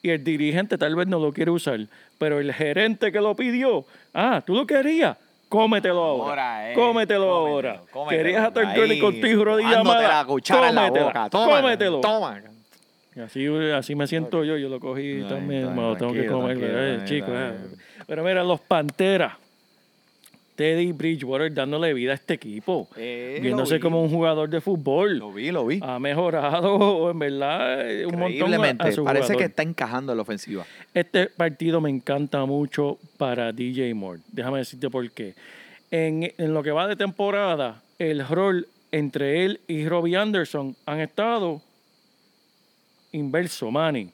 y 0.02 0.10
el 0.10 0.24
dirigente 0.24 0.78
tal 0.78 0.94
vez 0.96 1.06
no 1.06 1.18
lo 1.18 1.32
quiere 1.32 1.50
usar, 1.50 1.80
pero 2.18 2.40
el 2.40 2.52
gerente 2.54 3.12
que 3.12 3.20
lo 3.20 3.34
pidió, 3.36 3.84
ah, 4.14 4.42
tú 4.44 4.54
lo 4.54 4.66
querías, 4.66 5.16
cómetelo 5.48 6.02
ahora, 6.02 6.28
Ahora, 6.30 6.70
eh, 6.70 6.74
cómetelo 6.74 7.26
cómetelo, 7.26 7.46
ahora. 7.48 7.80
cómetelo. 7.92 8.22
Querías 8.22 8.44
a 8.46 8.52
Todd 8.52 8.74
Gurley 8.74 8.98
con 8.98 9.20
tu 9.20 9.44
rodilla 9.44 9.80
amada, 9.80 10.08
la 10.08 10.24
cuchara 10.24 10.68
en 10.70 10.74
la 10.74 10.82
cómetela, 10.88 11.06
boca. 11.06 11.30
Toma, 11.30 11.60
cómetelo. 11.60 12.00
toma. 12.00 12.40
Así, 13.24 13.46
así 13.46 13.94
me 13.94 14.06
siento 14.06 14.44
yo, 14.44 14.56
yo 14.56 14.68
lo 14.68 14.78
cogí 14.78 15.22
Ay, 15.22 15.26
también, 15.28 15.74
me 15.74 15.80
lo 15.82 15.96
tengo 15.96 16.12
que 16.12 16.26
comer, 16.26 16.58
eh, 16.60 17.00
chicos. 17.06 17.30
eh. 17.32 17.52
Pero 18.06 18.22
mira, 18.22 18.44
los 18.44 18.60
Panteras, 18.60 19.32
Teddy 20.54 20.92
Bridgewater 20.92 21.52
dándole 21.52 21.92
vida 21.92 22.12
a 22.12 22.14
este 22.14 22.34
equipo, 22.34 22.88
Eh, 22.96 23.38
viéndose 23.42 23.78
como 23.78 24.02
un 24.02 24.08
jugador 24.10 24.48
de 24.48 24.60
fútbol. 24.62 25.18
Lo 25.18 25.32
vi, 25.32 25.50
lo 25.50 25.66
vi. 25.66 25.80
Ha 25.82 25.98
mejorado, 25.98 27.10
en 27.10 27.18
verdad, 27.18 27.90
eh, 27.90 28.06
un 28.06 28.18
montón 28.18 28.54
a, 28.54 28.68
a 28.84 28.92
su 28.92 29.04
Parece 29.04 29.26
jugador. 29.26 29.36
que 29.36 29.44
está 29.44 29.62
encajando 29.62 30.12
en 30.12 30.16
la 30.16 30.22
ofensiva. 30.22 30.64
Este 30.94 31.26
partido 31.26 31.80
me 31.82 31.90
encanta 31.90 32.44
mucho 32.46 32.98
para 33.18 33.52
DJ 33.52 33.92
Moore. 33.94 34.20
Déjame 34.32 34.58
decirte 34.58 34.88
por 34.88 35.10
qué. 35.10 35.34
En, 35.90 36.32
en 36.38 36.54
lo 36.54 36.62
que 36.62 36.70
va 36.70 36.88
de 36.88 36.96
temporada, 36.96 37.82
el 37.98 38.26
rol 38.26 38.66
entre 38.92 39.44
él 39.44 39.60
y 39.68 39.86
Robbie 39.86 40.16
Anderson 40.16 40.74
han 40.86 41.00
estado 41.00 41.60
inverso, 43.16 43.70
Manny. 43.70 44.10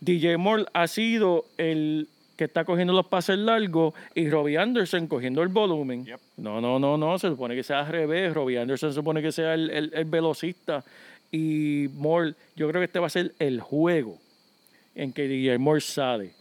DJ 0.00 0.36
Moore 0.36 0.66
ha 0.72 0.86
sido 0.86 1.44
el 1.56 2.08
que 2.36 2.44
está 2.44 2.64
cogiendo 2.64 2.92
los 2.92 3.06
pases 3.06 3.38
largos 3.38 3.94
y 4.14 4.28
Robbie 4.28 4.58
Anderson 4.58 5.06
cogiendo 5.06 5.40
el 5.42 5.48
volumen. 5.48 6.04
No, 6.36 6.60
no, 6.60 6.78
no, 6.78 6.98
no. 6.98 7.18
Se 7.18 7.28
supone 7.28 7.54
que 7.54 7.62
sea 7.62 7.80
al 7.80 7.86
revés. 7.88 8.34
Robbie 8.34 8.58
Anderson 8.58 8.90
se 8.90 8.94
supone 8.96 9.22
que 9.22 9.30
sea 9.32 9.54
el, 9.54 9.70
el- 9.70 9.90
el 9.94 10.04
velocista. 10.04 10.84
Y 11.30 11.88
Moore, 11.94 12.34
yo 12.56 12.68
creo 12.68 12.80
que 12.80 12.86
este 12.86 12.98
va 12.98 13.06
a 13.06 13.10
ser 13.10 13.32
el 13.38 13.60
juego 13.60 14.18
en 14.94 15.12
que 15.12 15.26
DJ 15.28 15.58
Moore 15.58 15.80
sale. 15.80 16.32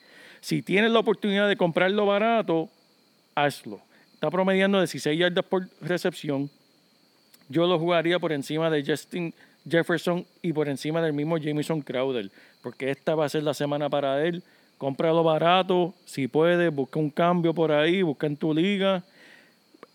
Si 0.42 0.62
tienes 0.62 0.92
la 0.92 1.00
oportunidad 1.00 1.48
de 1.48 1.56
comprarlo 1.56 2.06
barato, 2.06 2.70
hazlo. 3.36 3.80
Está 4.14 4.30
promediando 4.32 4.80
16 4.80 5.18
yardas 5.18 5.46
por 5.46 5.68
recepción. 5.82 6.50
Yo 7.50 7.68
lo 7.68 7.78
jugaría 7.80 8.20
por 8.20 8.32
encima 8.32 8.70
de 8.70 8.84
Justin 8.86 9.34
Jefferson 9.70 10.26
y 10.42 10.54
por 10.54 10.68
encima 10.68 11.02
del 11.02 11.14
mismo 11.14 11.38
Jameson 11.38 11.82
Crowder, 11.82 12.30
porque 12.62 12.90
esta 12.92 13.16
va 13.16 13.26
a 13.26 13.30
ser 13.30 13.44
la 13.44 13.54
semana 13.54 13.90
para 13.90 14.26
él. 14.26 14.44
Cómpralo 14.78 15.24
barato, 15.24 15.94
si 16.06 16.28
puedes, 16.28 16.74
busca 16.74 17.00
un 17.00 17.10
cambio 17.10 17.54
por 17.54 17.72
ahí, 17.72 18.02
busca 18.02 18.28
en 18.28 18.36
tu 18.36 18.54
liga, 18.54 19.04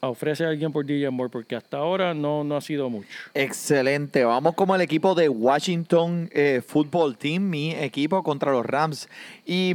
ofrece 0.01 0.45
a 0.45 0.49
alguien 0.49 0.73
por 0.73 0.87
DJ 0.87 1.11
Moore, 1.11 1.31
porque 1.31 1.57
hasta 1.57 1.79
ahora 1.79 2.15
no, 2.15 2.45
no 2.45 2.57
ha 2.57 2.61
sido 2.61 2.89
mucho. 2.89 3.09
Excelente. 3.35 4.25
Vamos 4.25 4.55
como 4.55 4.75
el 4.75 4.81
equipo 4.81 5.15
de 5.15 5.29
Washington 5.29 6.31
eh, 6.33 6.63
Football 6.67 7.17
Team, 7.17 7.43
mi 7.51 7.73
equipo 7.73 8.23
contra 8.23 8.53
los 8.53 8.65
Rams. 8.65 9.09
Y 9.45 9.75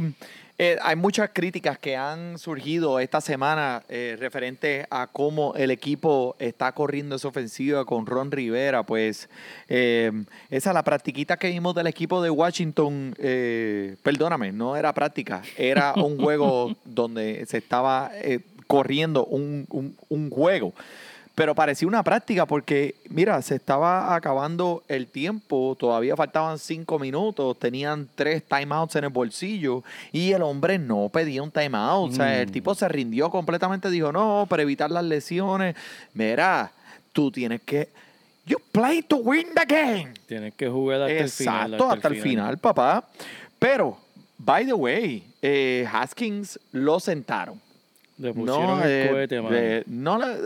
eh, 0.56 0.78
hay 0.82 0.94
muchas 0.94 1.30
críticas 1.32 1.78
que 1.78 1.96
han 1.96 2.38
surgido 2.38 3.00
esta 3.00 3.20
semana 3.20 3.82
eh, 3.88 4.16
referente 4.20 4.86
a 4.88 5.08
cómo 5.08 5.52
el 5.56 5.72
equipo 5.72 6.36
está 6.38 6.70
corriendo 6.72 7.16
esa 7.16 7.26
ofensiva 7.28 7.84
con 7.84 8.06
Ron 8.06 8.30
Rivera. 8.30 8.84
Pues 8.84 9.28
eh, 9.68 10.12
esa 10.50 10.72
la 10.72 10.84
practiquita 10.84 11.36
que 11.36 11.48
vimos 11.50 11.74
del 11.74 11.88
equipo 11.88 12.22
de 12.22 12.30
Washington, 12.30 13.14
eh, 13.18 13.96
perdóname, 14.04 14.52
no 14.52 14.76
era 14.76 14.92
práctica, 14.94 15.42
era 15.56 15.92
un 15.94 16.18
juego 16.18 16.74
donde 16.84 17.44
se 17.46 17.58
estaba 17.58 18.10
eh, 18.14 18.38
corriendo 18.68 19.24
un, 19.26 19.66
un- 19.70 19.96
un 20.08 20.30
juego. 20.30 20.72
Pero 21.34 21.52
parecía 21.54 21.88
una 21.88 22.04
práctica 22.04 22.46
porque, 22.46 22.94
mira, 23.08 23.42
se 23.42 23.56
estaba 23.56 24.14
acabando 24.14 24.84
el 24.86 25.08
tiempo, 25.08 25.76
todavía 25.78 26.14
faltaban 26.14 26.60
cinco 26.60 27.00
minutos, 27.00 27.58
tenían 27.58 28.08
tres 28.14 28.44
timeouts 28.44 28.94
en 28.94 29.04
el 29.04 29.10
bolsillo 29.10 29.82
y 30.12 30.30
el 30.30 30.42
hombre 30.42 30.78
no 30.78 31.08
pedía 31.08 31.42
un 31.42 31.50
timeout. 31.50 32.12
O 32.12 32.14
sea, 32.14 32.40
el 32.40 32.52
tipo 32.52 32.72
se 32.76 32.86
rindió 32.88 33.30
completamente, 33.30 33.90
dijo, 33.90 34.12
no, 34.12 34.46
para 34.48 34.62
evitar 34.62 34.92
las 34.92 35.04
lesiones. 35.04 35.74
Mira, 36.12 36.70
tú 37.12 37.32
tienes 37.32 37.62
que... 37.62 37.88
You 38.46 38.58
play 38.70 39.02
to 39.02 39.16
win 39.16 39.48
the 39.54 39.64
game. 39.66 40.12
Tienes 40.26 40.54
que 40.54 40.68
jugar 40.68 41.02
hasta 41.02 41.14
el 41.14 41.30
final. 41.30 41.72
Exacto, 41.72 41.90
hasta, 41.90 42.08
el 42.08 42.20
final, 42.20 42.58
papá. 42.58 43.08
Pero, 43.58 43.98
by 44.38 44.66
the 44.66 44.74
way, 44.74 45.24
eh, 45.42 45.88
Haskins 45.90 46.60
lo 46.70 47.00
sentaron. 47.00 47.63
Le 48.16 48.32
pusieron 48.32 48.80
el 48.82 48.88
eh, 48.88 49.08
cohete, 49.10 49.40
mano. 49.42 49.56
le- 49.56 49.82
no 49.88 50.18
le, 50.18 50.26
eh, 50.34 50.36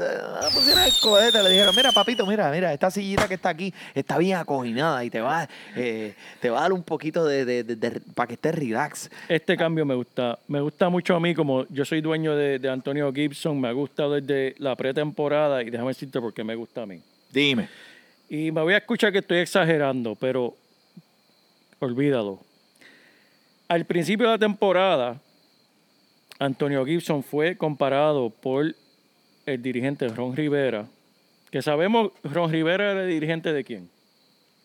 le 0.43 0.51
pusieron 0.55 0.83
el 0.85 0.93
cohete, 1.03 1.43
le 1.43 1.51
dijeron, 1.51 1.77
mira 1.77 1.93
papito, 1.93 2.25
mira, 2.27 2.51
mira, 2.51 2.73
esta 2.73 2.91
sillita 2.91 3.29
que 3.29 3.35
está 3.35 3.51
aquí 3.51 3.75
está 3.95 4.17
bien 4.17 4.39
acoginada 4.39 5.05
y 5.05 5.11
te 5.11 5.21
va, 5.21 5.47
eh, 5.77 6.15
te 6.41 6.49
va 6.49 6.61
a 6.61 6.63
dar 6.63 6.73
un 6.73 6.83
poquito 6.83 7.27
de, 7.27 7.45
de- 7.45 7.65
de- 7.65 7.77
de- 7.77 8.01
para 8.15 8.27
que 8.27 8.35
estés 8.35 8.55
relax. 8.55 9.11
Este 9.29 9.55
cambio 9.59 9.85
me 9.85 9.95
gusta. 9.95 10.39
Me 10.49 10.63
gusta 10.63 10.89
mucho 10.89 11.15
a 11.15 11.21
mí, 11.21 11.35
como 11.35 11.67
yo 11.69 11.85
soy 11.85 12.01
dueño 12.01 12.35
de, 12.35 12.59
de 12.59 12.71
Antonio 12.71 13.13
Gibson, 13.13 13.61
me 13.61 13.69
ha 13.69 13.73
gustado 13.73 14.13
desde 14.19 14.55
la 14.59 14.75
pretemporada 14.75 15.63
y 15.63 15.69
déjame 15.69 15.91
decirte 15.91 16.19
por 16.23 16.33
qué 16.33 16.43
me 16.45 16.55
gusta 16.55 16.85
a 16.85 16.87
mí. 16.87 17.03
Dime. 17.31 17.69
Y 18.31 18.51
me 18.51 18.63
voy 18.63 18.73
a 18.73 18.79
escuchar 18.79 19.13
que 19.13 19.19
estoy 19.19 19.39
exagerando, 19.39 20.15
pero 20.15 20.57
olvídalo. 21.81 22.41
Al 23.69 23.85
principio 23.85 24.27
de 24.27 24.33
la 24.33 24.39
temporada, 24.39 25.21
Antonio 26.39 26.85
Gibson 26.85 27.23
fue 27.23 27.57
comparado 27.57 28.31
por 28.31 28.75
el 29.47 29.63
dirigente 29.63 30.09
Ron 30.09 30.37
Rivera, 30.37 30.87
que 31.51 31.63
sabemos 31.63 32.13
Ron 32.23 32.51
Rivera 32.51 32.93
era 32.93 33.03
el 33.03 33.09
dirigente 33.09 33.53
de 33.53 33.65
quién. 33.65 33.89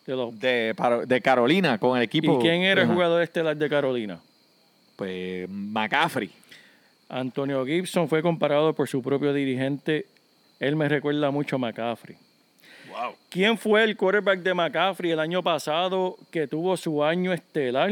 De 0.05 0.15
los, 0.15 0.37
De, 0.37 1.21
Carolina 1.23 1.77
con 1.77 1.97
el 1.97 2.03
equipo. 2.03 2.37
¿Y 2.37 2.41
quién 2.41 2.63
era 2.63 2.81
el 2.81 2.89
jugador 2.89 3.23
estelar 3.23 3.55
de 3.55 3.69
Carolina? 3.69 4.19
Pues 4.97 5.47
McCaffrey. 5.49 6.29
Antonio 7.07 7.65
Gibson 7.65 8.09
fue 8.09 8.21
comparado 8.21 8.73
por 8.73 8.89
su 8.89 9.01
propio 9.01 9.33
dirigente 9.33 10.05
él 10.63 10.77
me 10.77 10.87
recuerda 10.87 11.29
mucho 11.29 11.57
a 11.57 11.59
McCaffrey. 11.59 12.15
¿Quién 13.29 13.57
fue 13.57 13.83
el 13.83 13.97
quarterback 13.97 14.39
de 14.39 14.53
McCaffrey 14.53 15.11
el 15.11 15.19
año 15.19 15.43
pasado 15.43 16.17
que 16.31 16.47
tuvo 16.47 16.77
su 16.77 17.03
año 17.03 17.33
estelar? 17.33 17.89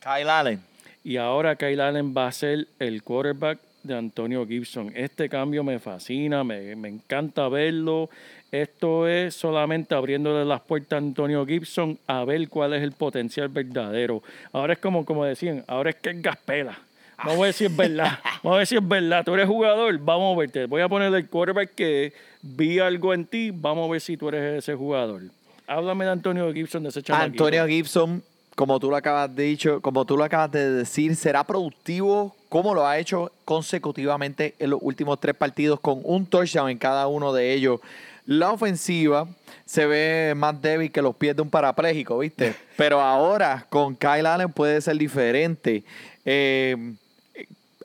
Kyle 0.00 0.28
Allen. 0.28 0.62
Y 1.06 1.18
ahora 1.18 1.54
Kyle 1.54 1.80
Allen 1.80 2.12
va 2.16 2.26
a 2.26 2.32
ser 2.32 2.66
el 2.80 3.04
quarterback 3.04 3.60
de 3.84 3.96
Antonio 3.96 4.44
Gibson. 4.44 4.92
Este 4.96 5.28
cambio 5.28 5.62
me 5.62 5.78
fascina, 5.78 6.42
me, 6.42 6.74
me 6.74 6.88
encanta 6.88 7.48
verlo. 7.48 8.10
Esto 8.50 9.06
es 9.06 9.36
solamente 9.36 9.94
abriéndole 9.94 10.44
las 10.44 10.62
puertas 10.62 10.94
a 10.94 10.96
Antonio 10.96 11.46
Gibson 11.46 11.96
a 12.08 12.24
ver 12.24 12.48
cuál 12.48 12.74
es 12.74 12.82
el 12.82 12.90
potencial 12.90 13.46
verdadero. 13.46 14.20
Ahora 14.52 14.72
es 14.72 14.80
como, 14.80 15.04
como 15.04 15.24
decían, 15.24 15.62
ahora 15.68 15.90
es 15.90 15.96
que 15.96 16.10
es 16.10 16.20
gaspela. 16.20 16.76
Vamos 17.18 17.38
a 17.38 17.42
ver 17.42 17.52
si 17.52 17.66
es 17.66 17.76
verdad. 17.76 18.18
Vamos 18.42 18.56
a 18.56 18.58
ver 18.58 18.66
si 18.66 18.74
es 18.74 18.88
verdad. 18.88 19.24
Tú 19.24 19.34
eres 19.34 19.46
jugador, 19.46 19.96
vamos 20.00 20.34
a 20.34 20.40
verte. 20.40 20.66
Voy 20.66 20.82
a 20.82 20.88
poner 20.88 21.14
el 21.14 21.28
quarterback 21.28 21.72
que 21.76 22.14
vi 22.42 22.80
algo 22.80 23.14
en 23.14 23.26
ti. 23.26 23.52
Vamos 23.54 23.88
a 23.88 23.92
ver 23.92 24.00
si 24.00 24.16
tú 24.16 24.28
eres 24.28 24.58
ese 24.58 24.74
jugador. 24.74 25.22
Háblame 25.68 26.04
de 26.04 26.10
Antonio 26.10 26.52
Gibson, 26.52 26.82
de 26.82 26.88
ese 26.88 27.00
chamaquito. 27.00 27.44
Antonio 27.44 27.66
Gibson, 27.68 28.24
como 28.56 28.80
tú 28.80 28.90
lo 28.90 28.96
acabas 28.96 29.36
de 29.36 29.44
dicho, 29.44 29.80
como 29.82 30.06
tú 30.06 30.16
lo 30.16 30.24
acabas 30.24 30.50
de 30.50 30.72
decir, 30.72 31.14
será 31.14 31.44
productivo 31.44 32.34
como 32.48 32.74
lo 32.74 32.86
ha 32.86 32.98
hecho 32.98 33.30
consecutivamente 33.44 34.54
en 34.58 34.70
los 34.70 34.80
últimos 34.82 35.20
tres 35.20 35.36
partidos 35.36 35.78
con 35.78 36.00
un 36.02 36.24
touchdown 36.24 36.70
en 36.70 36.78
cada 36.78 37.06
uno 37.06 37.34
de 37.34 37.52
ellos. 37.52 37.80
La 38.24 38.50
ofensiva 38.50 39.28
se 39.66 39.84
ve 39.84 40.32
más 40.34 40.60
débil 40.60 40.90
que 40.90 41.02
los 41.02 41.14
pies 41.14 41.36
de 41.36 41.42
un 41.42 41.50
parapléjico, 41.50 42.18
¿viste? 42.18 42.54
Pero 42.78 43.00
ahora 43.00 43.66
con 43.68 43.94
Kyle 43.94 44.26
Allen 44.26 44.50
puede 44.50 44.80
ser 44.80 44.96
diferente. 44.96 45.84
Eh, 46.24 46.94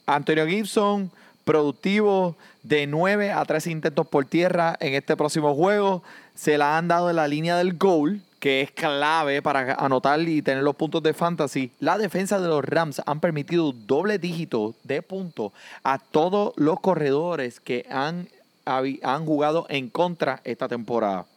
Antonio 0.05 0.47
Gibson, 0.47 1.11
productivo 1.43 2.37
de 2.63 2.87
9 2.87 3.33
a 3.33 3.43
13 3.43 3.71
intentos 3.71 4.07
por 4.07 4.23
tierra 4.23 4.77
en 4.79 4.93
este 4.93 5.17
próximo 5.17 5.53
juego. 5.53 6.01
Se 6.33 6.57
la 6.57 6.77
han 6.77 6.87
dado 6.87 7.09
en 7.09 7.17
la 7.17 7.27
línea 7.27 7.57
del 7.57 7.77
goal, 7.77 8.21
que 8.41 8.61
es 8.61 8.71
clave 8.71 9.43
para 9.43 9.75
anotar 9.75 10.19
y 10.19 10.41
tener 10.41 10.63
los 10.63 10.75
puntos 10.75 11.03
de 11.03 11.13
fantasy. 11.13 11.71
La 11.79 11.99
defensa 11.99 12.39
de 12.39 12.47
los 12.47 12.65
Rams 12.65 12.99
han 13.05 13.19
permitido 13.19 13.71
doble 13.71 14.17
dígito 14.17 14.73
de 14.83 15.03
puntos 15.03 15.51
a 15.83 15.99
todos 15.99 16.53
los 16.57 16.79
corredores 16.79 17.59
que 17.59 17.85
han, 17.89 18.27
han 18.65 19.25
jugado 19.27 19.67
en 19.69 19.89
contra 19.89 20.41
esta 20.43 20.67
temporada. 20.67 21.27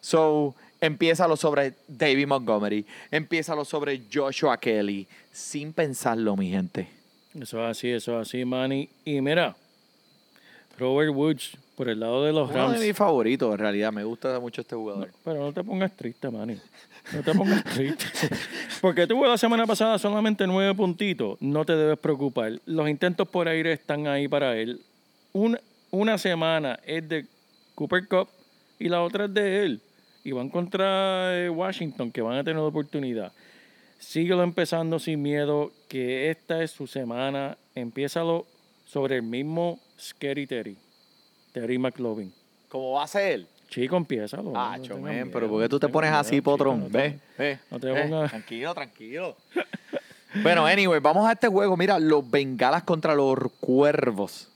So, 0.00 0.54
empieza 0.80 1.26
lo 1.26 1.36
sobre 1.36 1.74
David 1.88 2.28
Montgomery, 2.28 2.86
empieza 3.10 3.56
lo 3.56 3.64
sobre 3.64 4.02
Joshua 4.10 4.58
Kelly, 4.58 5.08
sin 5.32 5.72
pensarlo, 5.72 6.36
mi 6.36 6.50
gente. 6.50 6.88
Eso 7.34 7.64
es 7.64 7.70
así, 7.70 7.90
eso 7.90 8.20
es 8.20 8.28
así, 8.28 8.44
Manny. 8.44 8.88
Y 9.04 9.20
mira, 9.20 9.56
Robert 10.78 11.12
Woods, 11.12 11.56
por 11.78 11.88
el 11.88 12.00
lado 12.00 12.24
de 12.24 12.32
los 12.32 12.50
Uno 12.50 12.58
Rams. 12.66 12.80
de 12.80 12.86
mis 12.88 12.96
favoritos, 12.96 13.52
en 13.52 13.58
realidad, 13.58 13.92
me 13.92 14.02
gusta 14.04 14.38
mucho 14.40 14.60
este 14.62 14.74
jugador. 14.76 15.10
Pero 15.24 15.38
no 15.38 15.52
te 15.52 15.62
pongas 15.64 15.96
triste, 15.96 16.28
Manny. 16.28 16.58
No 17.12 17.22
te 17.22 17.32
pongas 17.32 17.64
triste. 17.64 18.04
Porque 18.82 19.06
tuvo 19.06 19.26
la 19.26 19.38
semana 19.38 19.64
pasada 19.66 19.96
solamente 19.98 20.46
nueve 20.46 20.74
puntitos. 20.74 21.40
No 21.40 21.64
te 21.64 21.74
debes 21.76 21.98
preocupar. 21.98 22.60
Los 22.66 22.88
intentos 22.90 23.28
por 23.28 23.48
aire 23.48 23.72
están 23.72 24.06
ahí 24.08 24.26
para 24.28 24.56
él. 24.58 24.82
Un- 25.32 25.58
una 25.90 26.18
semana 26.18 26.78
es 26.84 27.08
de 27.08 27.24
Cooper 27.74 28.06
Cup 28.08 28.28
y 28.78 28.88
la 28.88 29.00
otra 29.02 29.24
es 29.26 29.32
de 29.34 29.64
él. 29.64 29.80
Y 30.24 30.32
van 30.32 30.50
contra 30.50 31.38
eh, 31.44 31.48
Washington, 31.48 32.10
que 32.10 32.20
van 32.20 32.36
a 32.38 32.44
tener 32.44 32.58
oportunidad. 32.60 33.32
Síguelo 33.98 34.42
empezando 34.42 34.98
sin 34.98 35.22
miedo, 35.22 35.72
que 35.88 36.28
esta 36.30 36.62
es 36.62 36.72
su 36.72 36.86
semana. 36.86 37.56
Empiézalo 37.74 38.46
sobre 38.84 39.16
el 39.16 39.22
mismo 39.22 39.78
Scary 39.98 40.46
Terry. 40.46 40.76
Terry 41.60 41.78
McLovin. 41.78 42.32
¿Cómo 42.68 42.92
va 42.92 43.04
a 43.04 43.06
ser? 43.06 43.46
Chico, 43.68 43.96
empiézalo. 43.96 44.52
Ah, 44.54 44.76
no 44.78 44.84
chomen, 44.84 45.30
pero 45.30 45.48
¿por 45.48 45.62
qué 45.62 45.68
tú 45.68 45.78
te 45.78 45.88
pones 45.88 46.10
miedo, 46.10 46.20
así, 46.20 46.36
chico, 46.36 46.50
Potrón? 46.52 46.80
no 46.80 46.86
te- 46.86 46.98
Ve, 46.98 47.18
ve. 47.36 47.58
no 47.70 47.78
te 47.80 47.88
pongas- 47.92 48.30
Tranquilo, 48.30 48.74
tranquilo. 48.74 49.36
bueno, 50.42 50.64
anyway, 50.66 51.00
vamos 51.00 51.28
a 51.28 51.32
este 51.32 51.48
juego. 51.48 51.76
Mira, 51.76 51.98
los 51.98 52.28
Bengalas 52.30 52.82
contra 52.84 53.14
los 53.14 53.36
Cuervos. 53.60 54.48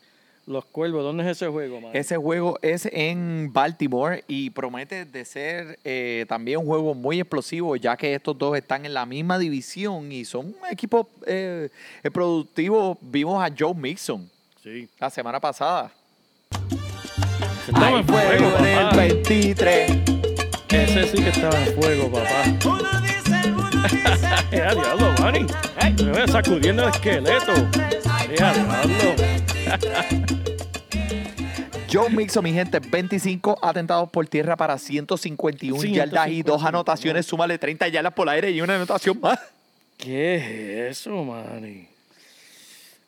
Los 0.46 0.64
Cuervos, 0.64 1.05
¿dónde 1.05 1.22
es 1.24 1.30
ese 1.30 1.46
juego, 1.46 1.80
man? 1.80 1.92
Ese 1.94 2.16
juego 2.16 2.59
es 2.62 2.86
en 2.90 3.53
Baltimore 3.53 4.24
y 4.26 4.50
promete 4.50 5.05
de 5.05 5.24
ser 5.24 5.78
eh, 5.84 6.24
también 6.28 6.59
un 6.59 6.66
juego 6.66 6.94
muy 6.94 7.20
explosivo, 7.20 7.76
ya 7.76 7.96
que 7.96 8.12
estos 8.14 8.36
dos 8.36 8.57
están 8.57 8.84
en 8.84 8.92
la 8.94 9.07
misma 9.07 9.38
división 9.38 10.11
y 10.11 10.24
son 10.24 10.46
un 10.46 10.57
equipo 10.70 11.09
eh, 11.26 11.68
eh, 12.03 12.11
productivo. 12.11 12.98
Vimos 13.00 13.42
a 13.44 13.55
Joe 13.57 13.72
Mixon 13.74 14.28
Sí. 14.62 14.88
la 14.98 15.11
semana 15.11 15.38
pasada. 15.38 15.92
Estaba 17.67 17.99
en 17.99 18.07
fuego, 18.07 18.29
fuego 18.29 18.57
en 18.59 18.65
el 18.65 18.85
papá. 18.85 18.97
23. 18.97 19.91
Ese 20.69 21.07
sí 21.07 21.23
que 21.23 21.29
estaba 21.29 21.59
en 21.65 21.75
fuego, 21.75 22.11
papá. 22.11 22.45
¡Eh, 24.51 24.69
diablo, 24.75 25.13
Manny! 25.21 25.47
Me 26.05 26.13
voy 26.13 26.29
sacudiendo 26.29 26.83
el 26.85 26.91
esqueleto. 26.91 27.53
¡Eh, 27.55 28.37
diablo! 28.37 29.15
Joe 31.93 32.09
Mixon, 32.11 32.43
mi 32.43 32.53
gente, 32.53 32.81
25 32.81 33.59
atentados 33.63 34.11
por 34.11 34.27
tierra 34.27 34.57
para 34.57 34.77
151 34.79 35.83
yardas 35.85 36.27
y 36.29 36.43
151. 36.43 36.45
dos 36.45 36.65
anotaciones. 36.65 37.27
Súmale 37.27 37.59
30 37.59 37.87
yardas 37.89 38.13
por 38.15 38.29
aire 38.29 38.51
y 38.51 38.61
una 38.63 38.75
anotación 38.77 39.21
más. 39.21 39.39
¿Qué 39.99 40.89
es 40.89 40.99
eso, 40.99 41.23
Manny? 41.23 41.87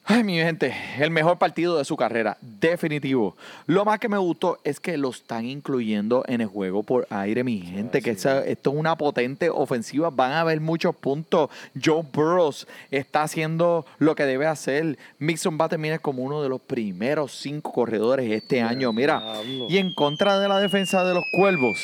Ay, 0.06 0.22
mi 0.22 0.34
gente, 0.36 0.74
el 0.98 1.10
mejor 1.10 1.38
partido 1.38 1.78
de 1.78 1.84
su 1.86 1.96
carrera, 1.96 2.36
definitivo. 2.42 3.36
Lo 3.66 3.86
más 3.86 3.98
que 3.98 4.10
me 4.10 4.18
gustó 4.18 4.58
es 4.62 4.78
que 4.78 4.98
lo 4.98 5.08
están 5.08 5.46
incluyendo 5.46 6.24
en 6.28 6.42
el 6.42 6.46
juego 6.46 6.82
por 6.82 7.06
aire, 7.08 7.42
mi 7.42 7.62
gente, 7.62 8.02
que 8.02 8.10
esa- 8.10 8.44
esto 8.44 8.70
es 8.72 8.76
una 8.76 8.96
potente 8.96 9.48
ofensiva, 9.48 10.10
van 10.10 10.32
a 10.32 10.40
haber 10.40 10.60
muchos 10.60 10.94
puntos. 10.94 11.48
Joe 11.82 12.02
Burrows 12.12 12.66
está 12.90 13.22
haciendo 13.22 13.86
lo 13.98 14.14
que 14.14 14.26
debe 14.26 14.46
hacer. 14.46 14.98
Mixon 15.18 15.56
va 15.58 15.64
a 15.64 15.68
terminar 15.70 16.02
como 16.02 16.22
uno 16.22 16.42
de 16.42 16.50
los 16.50 16.60
primeros 16.60 17.32
cinco 17.32 17.72
corredores 17.72 18.30
este 18.30 18.60
año, 18.60 18.92
mira. 18.92 19.22
Y 19.70 19.78
en 19.78 19.94
contra 19.94 20.38
de 20.38 20.48
la 20.48 20.58
defensa 20.60 21.02
de 21.04 21.14
los 21.14 21.24
Cuervos. 21.34 21.78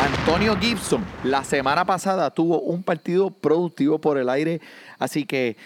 Antonio 0.00 0.56
Gibson 0.58 1.04
la 1.22 1.44
semana 1.44 1.84
pasada 1.84 2.30
tuvo 2.30 2.60
un 2.60 2.82
partido 2.82 3.30
productivo 3.30 3.98
por 3.98 4.16
el 4.16 4.28
aire, 4.30 4.60
así 4.98 5.24
que 5.26 5.56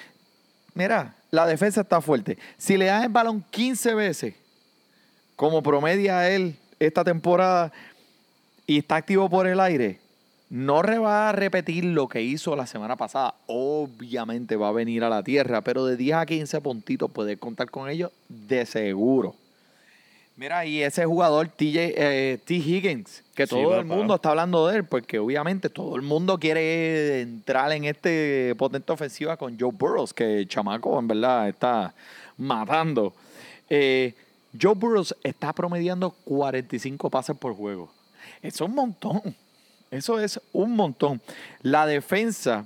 mira, 0.78 1.16
la 1.32 1.44
defensa 1.44 1.80
está 1.80 2.00
fuerte. 2.00 2.38
Si 2.56 2.76
le 2.76 2.86
das 2.86 3.04
el 3.04 3.10
balón 3.10 3.44
15 3.50 3.94
veces, 3.94 4.34
como 5.34 5.60
promedia 5.60 6.30
él 6.30 6.56
esta 6.78 7.02
temporada, 7.02 7.72
y 8.64 8.78
está 8.78 8.94
activo 8.96 9.28
por 9.28 9.48
el 9.48 9.58
aire, 9.58 9.98
no 10.50 10.82
va 10.82 11.30
a 11.30 11.32
repetir 11.32 11.84
lo 11.84 12.08
que 12.08 12.22
hizo 12.22 12.54
la 12.54 12.66
semana 12.66 12.94
pasada. 12.94 13.34
Obviamente 13.48 14.54
va 14.54 14.68
a 14.68 14.72
venir 14.72 15.02
a 15.02 15.08
la 15.08 15.24
tierra, 15.24 15.62
pero 15.62 15.84
de 15.84 15.96
10 15.96 16.16
a 16.16 16.26
15 16.26 16.60
puntitos 16.60 17.10
puedes 17.10 17.38
contar 17.38 17.70
con 17.70 17.90
ellos 17.90 18.12
de 18.28 18.64
seguro. 18.64 19.34
Mira, 20.38 20.64
y 20.64 20.84
ese 20.84 21.04
jugador 21.04 21.48
TJ, 21.48 21.94
eh, 21.96 22.38
T. 22.44 22.54
Higgins, 22.54 23.24
que 23.34 23.44
Sí, 23.44 23.56
todo 23.56 23.80
el 23.80 23.84
mundo 23.84 24.14
está 24.14 24.30
hablando 24.30 24.68
de 24.68 24.76
él, 24.76 24.84
porque 24.84 25.18
obviamente 25.18 25.68
todo 25.68 25.96
el 25.96 26.02
mundo 26.02 26.38
quiere 26.38 27.22
entrar 27.22 27.72
en 27.72 27.86
este 27.86 28.54
potente 28.56 28.92
ofensiva 28.92 29.36
con 29.36 29.58
Joe 29.58 29.72
Burrows, 29.72 30.14
que 30.14 30.38
el 30.38 30.48
chamaco 30.48 30.96
en 30.96 31.08
verdad 31.08 31.48
está 31.48 31.92
matando. 32.36 33.12
Eh, 33.68 34.14
Joe 34.62 34.74
Burrows 34.76 35.12
está 35.24 35.52
promediando 35.52 36.12
45 36.24 37.10
pases 37.10 37.36
por 37.36 37.56
juego. 37.56 37.90
Eso 38.40 38.62
es 38.62 38.70
un 38.70 38.76
montón. 38.76 39.20
Eso 39.90 40.20
es 40.20 40.40
un 40.52 40.76
montón. 40.76 41.20
La 41.62 41.84
defensa, 41.84 42.64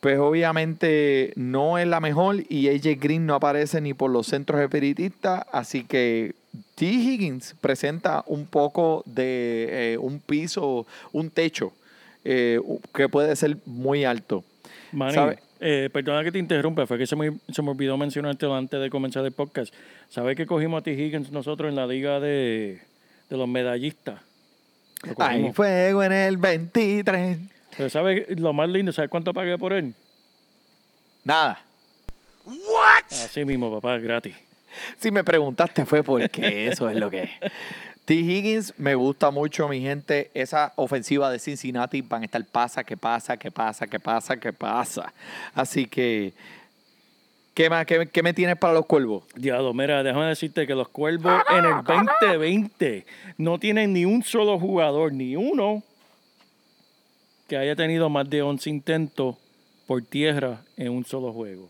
pues 0.00 0.18
obviamente 0.18 1.32
no 1.36 1.78
es 1.78 1.86
la 1.86 2.00
mejor 2.00 2.42
y 2.48 2.68
AJ 2.68 2.98
Green 2.98 3.26
no 3.26 3.36
aparece 3.36 3.80
ni 3.80 3.94
por 3.94 4.10
los 4.10 4.26
centros 4.26 4.60
espiritistas, 4.60 5.44
así 5.52 5.84
que 5.84 6.34
T. 6.74 6.84
Higgins 6.84 7.54
presenta 7.60 8.24
un 8.26 8.46
poco 8.46 9.02
de 9.06 9.94
eh, 9.94 9.98
un 9.98 10.20
piso, 10.20 10.86
un 11.12 11.30
techo 11.30 11.72
eh, 12.24 12.60
que 12.94 13.08
puede 13.08 13.34
ser 13.36 13.56
muy 13.66 14.04
alto. 14.04 14.44
Manny, 14.92 15.14
¿Sabe? 15.14 15.38
eh, 15.60 15.88
perdona 15.92 16.22
que 16.22 16.32
te 16.32 16.38
interrumpa, 16.38 16.86
fue 16.86 16.98
que 16.98 17.06
se 17.06 17.16
me, 17.16 17.38
se 17.50 17.62
me 17.62 17.70
olvidó 17.70 17.96
mencionarte 17.96 18.46
antes 18.46 18.80
de 18.80 18.90
comenzar 18.90 19.24
el 19.24 19.32
podcast. 19.32 19.72
¿Sabes 20.10 20.36
que 20.36 20.46
cogimos 20.46 20.80
a 20.80 20.82
T. 20.82 20.92
Higgins 20.92 21.30
nosotros 21.30 21.70
en 21.70 21.76
la 21.76 21.86
liga 21.86 22.20
de, 22.20 22.82
de 23.30 23.36
los 23.36 23.48
medallistas? 23.48 24.20
Lo 25.04 25.24
Hay 25.24 25.52
fuego 25.52 26.02
en 26.02 26.12
el 26.12 26.36
23. 26.36 27.38
Pero 27.76 27.90
¿sabes 27.90 28.38
lo 28.38 28.52
más 28.52 28.68
lindo? 28.68 28.92
¿Sabes 28.92 29.10
cuánto 29.10 29.32
pagué 29.32 29.56
por 29.58 29.72
él? 29.72 29.94
Nada. 31.24 31.60
Así 33.10 33.44
mismo, 33.44 33.72
papá, 33.72 33.98
gratis. 33.98 34.34
Si 34.98 35.10
me 35.10 35.24
preguntaste 35.24 35.84
fue 35.84 36.02
porque 36.02 36.68
eso 36.68 36.88
es 36.88 36.96
lo 36.96 37.10
que 37.10 37.22
es. 37.24 37.30
T. 38.04 38.14
Higgins 38.14 38.74
me 38.78 38.94
gusta 38.94 39.30
mucho, 39.30 39.68
mi 39.68 39.80
gente. 39.80 40.30
Esa 40.34 40.72
ofensiva 40.76 41.30
de 41.30 41.38
Cincinnati 41.38 42.02
van 42.02 42.22
a 42.22 42.24
estar 42.24 42.44
pasa, 42.44 42.82
que 42.82 42.96
pasa, 42.96 43.36
que 43.36 43.50
pasa, 43.50 43.86
que 43.86 44.00
pasa, 44.00 44.36
que 44.36 44.52
pasa. 44.52 45.12
Así 45.54 45.86
que 45.86 46.34
¿Qué, 47.54 47.68
más, 47.68 47.84
qué, 47.84 48.08
qué 48.10 48.22
me 48.22 48.32
tienes 48.32 48.56
para 48.56 48.72
los 48.72 48.86
cuervos? 48.86 49.24
Diablo, 49.34 49.74
mira, 49.74 50.02
déjame 50.02 50.26
decirte 50.26 50.66
que 50.66 50.74
los 50.74 50.88
Cuervos 50.88 51.42
en 51.50 51.66
el 51.66 51.84
2020 51.84 53.04
no 53.36 53.58
tienen 53.58 53.92
ni 53.92 54.06
un 54.06 54.22
solo 54.22 54.58
jugador, 54.58 55.12
ni 55.12 55.36
uno, 55.36 55.82
que 57.48 57.58
haya 57.58 57.76
tenido 57.76 58.08
más 58.08 58.30
de 58.30 58.40
11 58.40 58.70
intentos 58.70 59.36
por 59.86 60.00
tierra 60.02 60.62
en 60.78 60.92
un 60.92 61.04
solo 61.04 61.30
juego. 61.34 61.68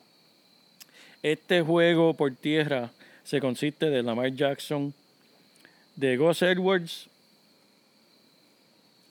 Este 1.23 1.63
juego 1.63 2.15
por 2.15 2.35
tierra 2.35 2.91
se 3.23 3.41
consiste 3.41 3.91
de 3.91 4.03
Lamar 4.03 4.33
Jackson, 4.33 4.93
de 5.95 6.17
Gus 6.17 6.43
Edwards. 6.43 7.09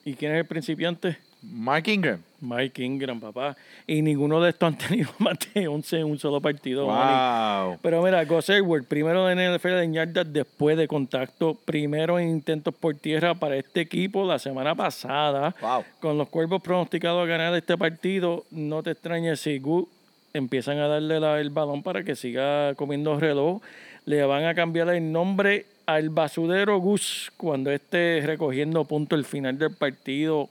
¿Y 0.04 0.14
quién 0.14 0.32
es 0.32 0.38
el 0.38 0.46
principiante? 0.46 1.16
Mark 1.42 1.88
Ingram. 1.88 2.22
Mike 2.40 2.82
Ingram, 2.82 3.20
papá. 3.20 3.56
Y 3.86 4.02
ninguno 4.02 4.40
de 4.40 4.50
estos 4.50 4.66
han 4.66 4.76
tenido 4.76 5.10
más 5.18 5.38
de 5.54 5.68
11 5.68 6.00
en 6.00 6.06
un 6.06 6.18
solo 6.18 6.40
partido. 6.40 6.86
Manny. 6.86 7.68
Wow. 7.68 7.78
Pero 7.82 8.02
mira, 8.02 8.24
Gus 8.24 8.48
Edwards, 8.48 8.86
primero 8.86 9.30
en 9.30 9.38
el 9.38 9.56
NFL 9.56 9.78
en 9.78 9.94
yardas 9.94 10.32
después 10.32 10.76
de 10.76 10.88
contacto, 10.88 11.54
primero 11.64 12.18
en 12.18 12.28
intentos 12.28 12.74
por 12.74 12.94
tierra 12.96 13.34
para 13.34 13.56
este 13.56 13.80
equipo 13.80 14.26
la 14.26 14.38
semana 14.38 14.74
pasada. 14.74 15.54
Wow. 15.60 15.84
Con 16.00 16.18
los 16.18 16.28
cuervos 16.28 16.60
pronosticados 16.62 17.22
a 17.22 17.26
ganar 17.26 17.54
este 17.54 17.78
partido, 17.78 18.44
no 18.50 18.82
te 18.82 18.90
extrañes 18.90 19.40
si 19.40 19.58
Gus 19.58 19.86
empiezan 20.34 20.78
a 20.78 20.88
darle 20.88 21.16
el 21.40 21.50
balón 21.50 21.82
para 21.82 22.04
que 22.04 22.16
siga 22.16 22.74
comiendo 22.74 23.18
reloj. 23.18 23.60
Le 24.04 24.22
van 24.24 24.44
a 24.44 24.54
cambiar 24.54 24.88
el 24.90 25.12
nombre 25.12 25.66
al 25.86 26.10
basudero 26.10 26.78
Gus 26.78 27.32
cuando 27.36 27.70
esté 27.70 28.22
recogiendo 28.24 28.84
puntos 28.84 29.18
al 29.18 29.24
final 29.24 29.58
del 29.58 29.72
partido 29.72 30.48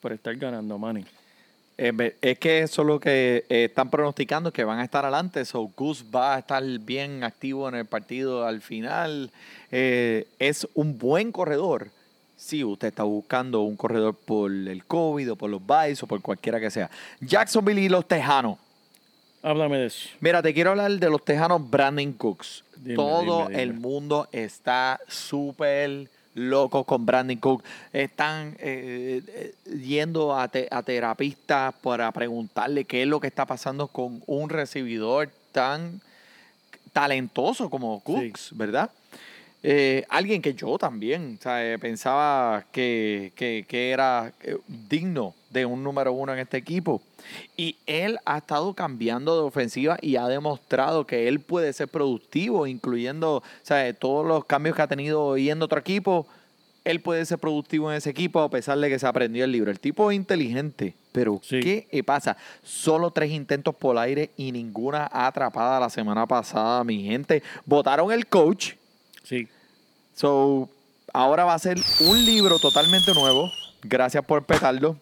por 0.00 0.12
estar 0.12 0.34
ganando, 0.36 0.78
Manny. 0.78 1.04
Eh, 1.82 2.14
es 2.20 2.38
que 2.38 2.60
eso 2.60 2.82
es 2.82 2.88
lo 2.88 3.00
que 3.00 3.46
eh, 3.48 3.64
están 3.64 3.88
pronosticando, 3.88 4.52
que 4.52 4.64
van 4.64 4.80
a 4.80 4.84
estar 4.84 5.04
adelante. 5.04 5.44
So, 5.46 5.70
Gus 5.74 6.04
va 6.14 6.34
a 6.34 6.38
estar 6.40 6.62
bien 6.62 7.24
activo 7.24 7.68
en 7.70 7.74
el 7.74 7.86
partido 7.86 8.46
al 8.46 8.60
final. 8.60 9.30
Eh, 9.70 10.26
es 10.38 10.68
un 10.74 10.98
buen 10.98 11.32
corredor. 11.32 11.88
Si 12.36 12.64
usted 12.64 12.88
está 12.88 13.02
buscando 13.02 13.62
un 13.62 13.76
corredor 13.76 14.14
por 14.14 14.50
el 14.50 14.84
COVID 14.84 15.32
o 15.32 15.36
por 15.36 15.50
los 15.50 15.60
Bites 15.66 16.02
o 16.02 16.06
por 16.06 16.20
cualquiera 16.20 16.60
que 16.60 16.70
sea. 16.70 16.90
Jacksonville 17.20 17.80
y 17.80 17.88
los 17.88 18.06
Tejanos. 18.06 18.58
Háblame 19.42 19.78
de 19.78 19.86
eso. 19.86 20.08
Mira, 20.20 20.42
te 20.42 20.52
quiero 20.52 20.70
hablar 20.70 20.90
de 20.92 21.08
los 21.10 21.24
Tejanos 21.24 21.68
Brandon 21.70 22.12
Cooks. 22.12 22.62
Dime, 22.76 22.94
Todo 22.96 23.46
dime, 23.46 23.50
dime. 23.58 23.62
el 23.62 23.72
mundo 23.74 24.28
está 24.32 25.00
súper 25.08 26.08
loco 26.34 26.84
con 26.84 27.06
Brandon 27.06 27.36
Cooks. 27.38 27.64
Están 27.92 28.54
eh, 28.60 29.22
eh, 29.26 29.54
yendo 29.78 30.36
a, 30.36 30.48
te- 30.48 30.68
a 30.70 30.82
terapistas 30.82 31.74
para 31.82 32.10
preguntarle 32.12 32.84
qué 32.84 33.02
es 33.02 33.08
lo 33.08 33.18
que 33.20 33.26
está 33.28 33.46
pasando 33.46 33.86
con 33.88 34.22
un 34.26 34.48
recibidor 34.50 35.30
tan 35.52 36.00
talentoso 36.92 37.70
como 37.70 38.00
Cooks, 38.00 38.50
¿verdad? 38.56 38.90
Eh, 39.62 40.04
alguien 40.08 40.40
que 40.40 40.54
yo 40.54 40.78
también 40.78 41.36
o 41.38 41.42
sea, 41.42 41.76
pensaba 41.78 42.64
que, 42.72 43.32
que- 43.36 43.64
que 43.68 43.90
era 43.90 44.32
digno 44.66 45.34
de 45.50 45.66
un 45.66 45.82
número 45.84 46.12
uno 46.12 46.32
en 46.32 46.38
este 46.38 46.56
equipo. 46.56 47.02
Y 47.56 47.76
él 47.86 48.18
ha 48.24 48.38
estado 48.38 48.72
cambiando 48.74 49.34
de 49.36 49.42
ofensiva 49.42 49.98
y 50.00 50.16
ha 50.16 50.26
demostrado 50.28 51.06
que 51.06 51.28
él 51.28 51.40
puede 51.40 51.72
ser 51.72 51.88
productivo, 51.88 52.66
incluyendo 52.66 53.36
o 53.38 53.42
sea, 53.62 53.92
todos 53.94 54.26
los 54.26 54.44
cambios 54.44 54.76
que 54.76 54.82
ha 54.82 54.86
tenido 54.86 55.36
yendo 55.36 55.64
a 55.64 55.66
otro 55.66 55.80
equipo. 55.80 56.26
Él 56.82 57.00
puede 57.00 57.26
ser 57.26 57.38
productivo 57.38 57.90
en 57.90 57.98
ese 57.98 58.08
equipo 58.08 58.40
a 58.40 58.48
pesar 58.48 58.78
de 58.78 58.88
que 58.88 58.98
se 58.98 59.06
aprendió 59.06 59.44
el 59.44 59.52
libro. 59.52 59.70
El 59.70 59.78
tipo 59.80 60.10
es 60.10 60.16
inteligente, 60.16 60.94
pero 61.12 61.38
Sí. 61.42 61.60
¿qué 61.60 62.02
pasa? 62.04 62.38
Solo 62.62 63.10
tres 63.10 63.30
intentos 63.32 63.74
por 63.74 63.98
aire 63.98 64.30
y 64.38 64.50
ninguna 64.50 65.08
atrapada 65.12 65.78
la 65.78 65.90
semana 65.90 66.26
pasada, 66.26 66.82
mi 66.84 67.04
gente. 67.04 67.42
Votaron 67.66 68.10
el 68.12 68.26
coach. 68.26 68.74
Sí. 69.24 69.46
So, 70.14 70.70
ahora 71.12 71.44
va 71.44 71.54
a 71.54 71.58
ser 71.58 71.78
un 72.08 72.24
libro 72.24 72.58
totalmente 72.58 73.12
nuevo. 73.12 73.50
Gracias 73.82 74.24
por 74.24 74.44
petarlo. 74.44 74.96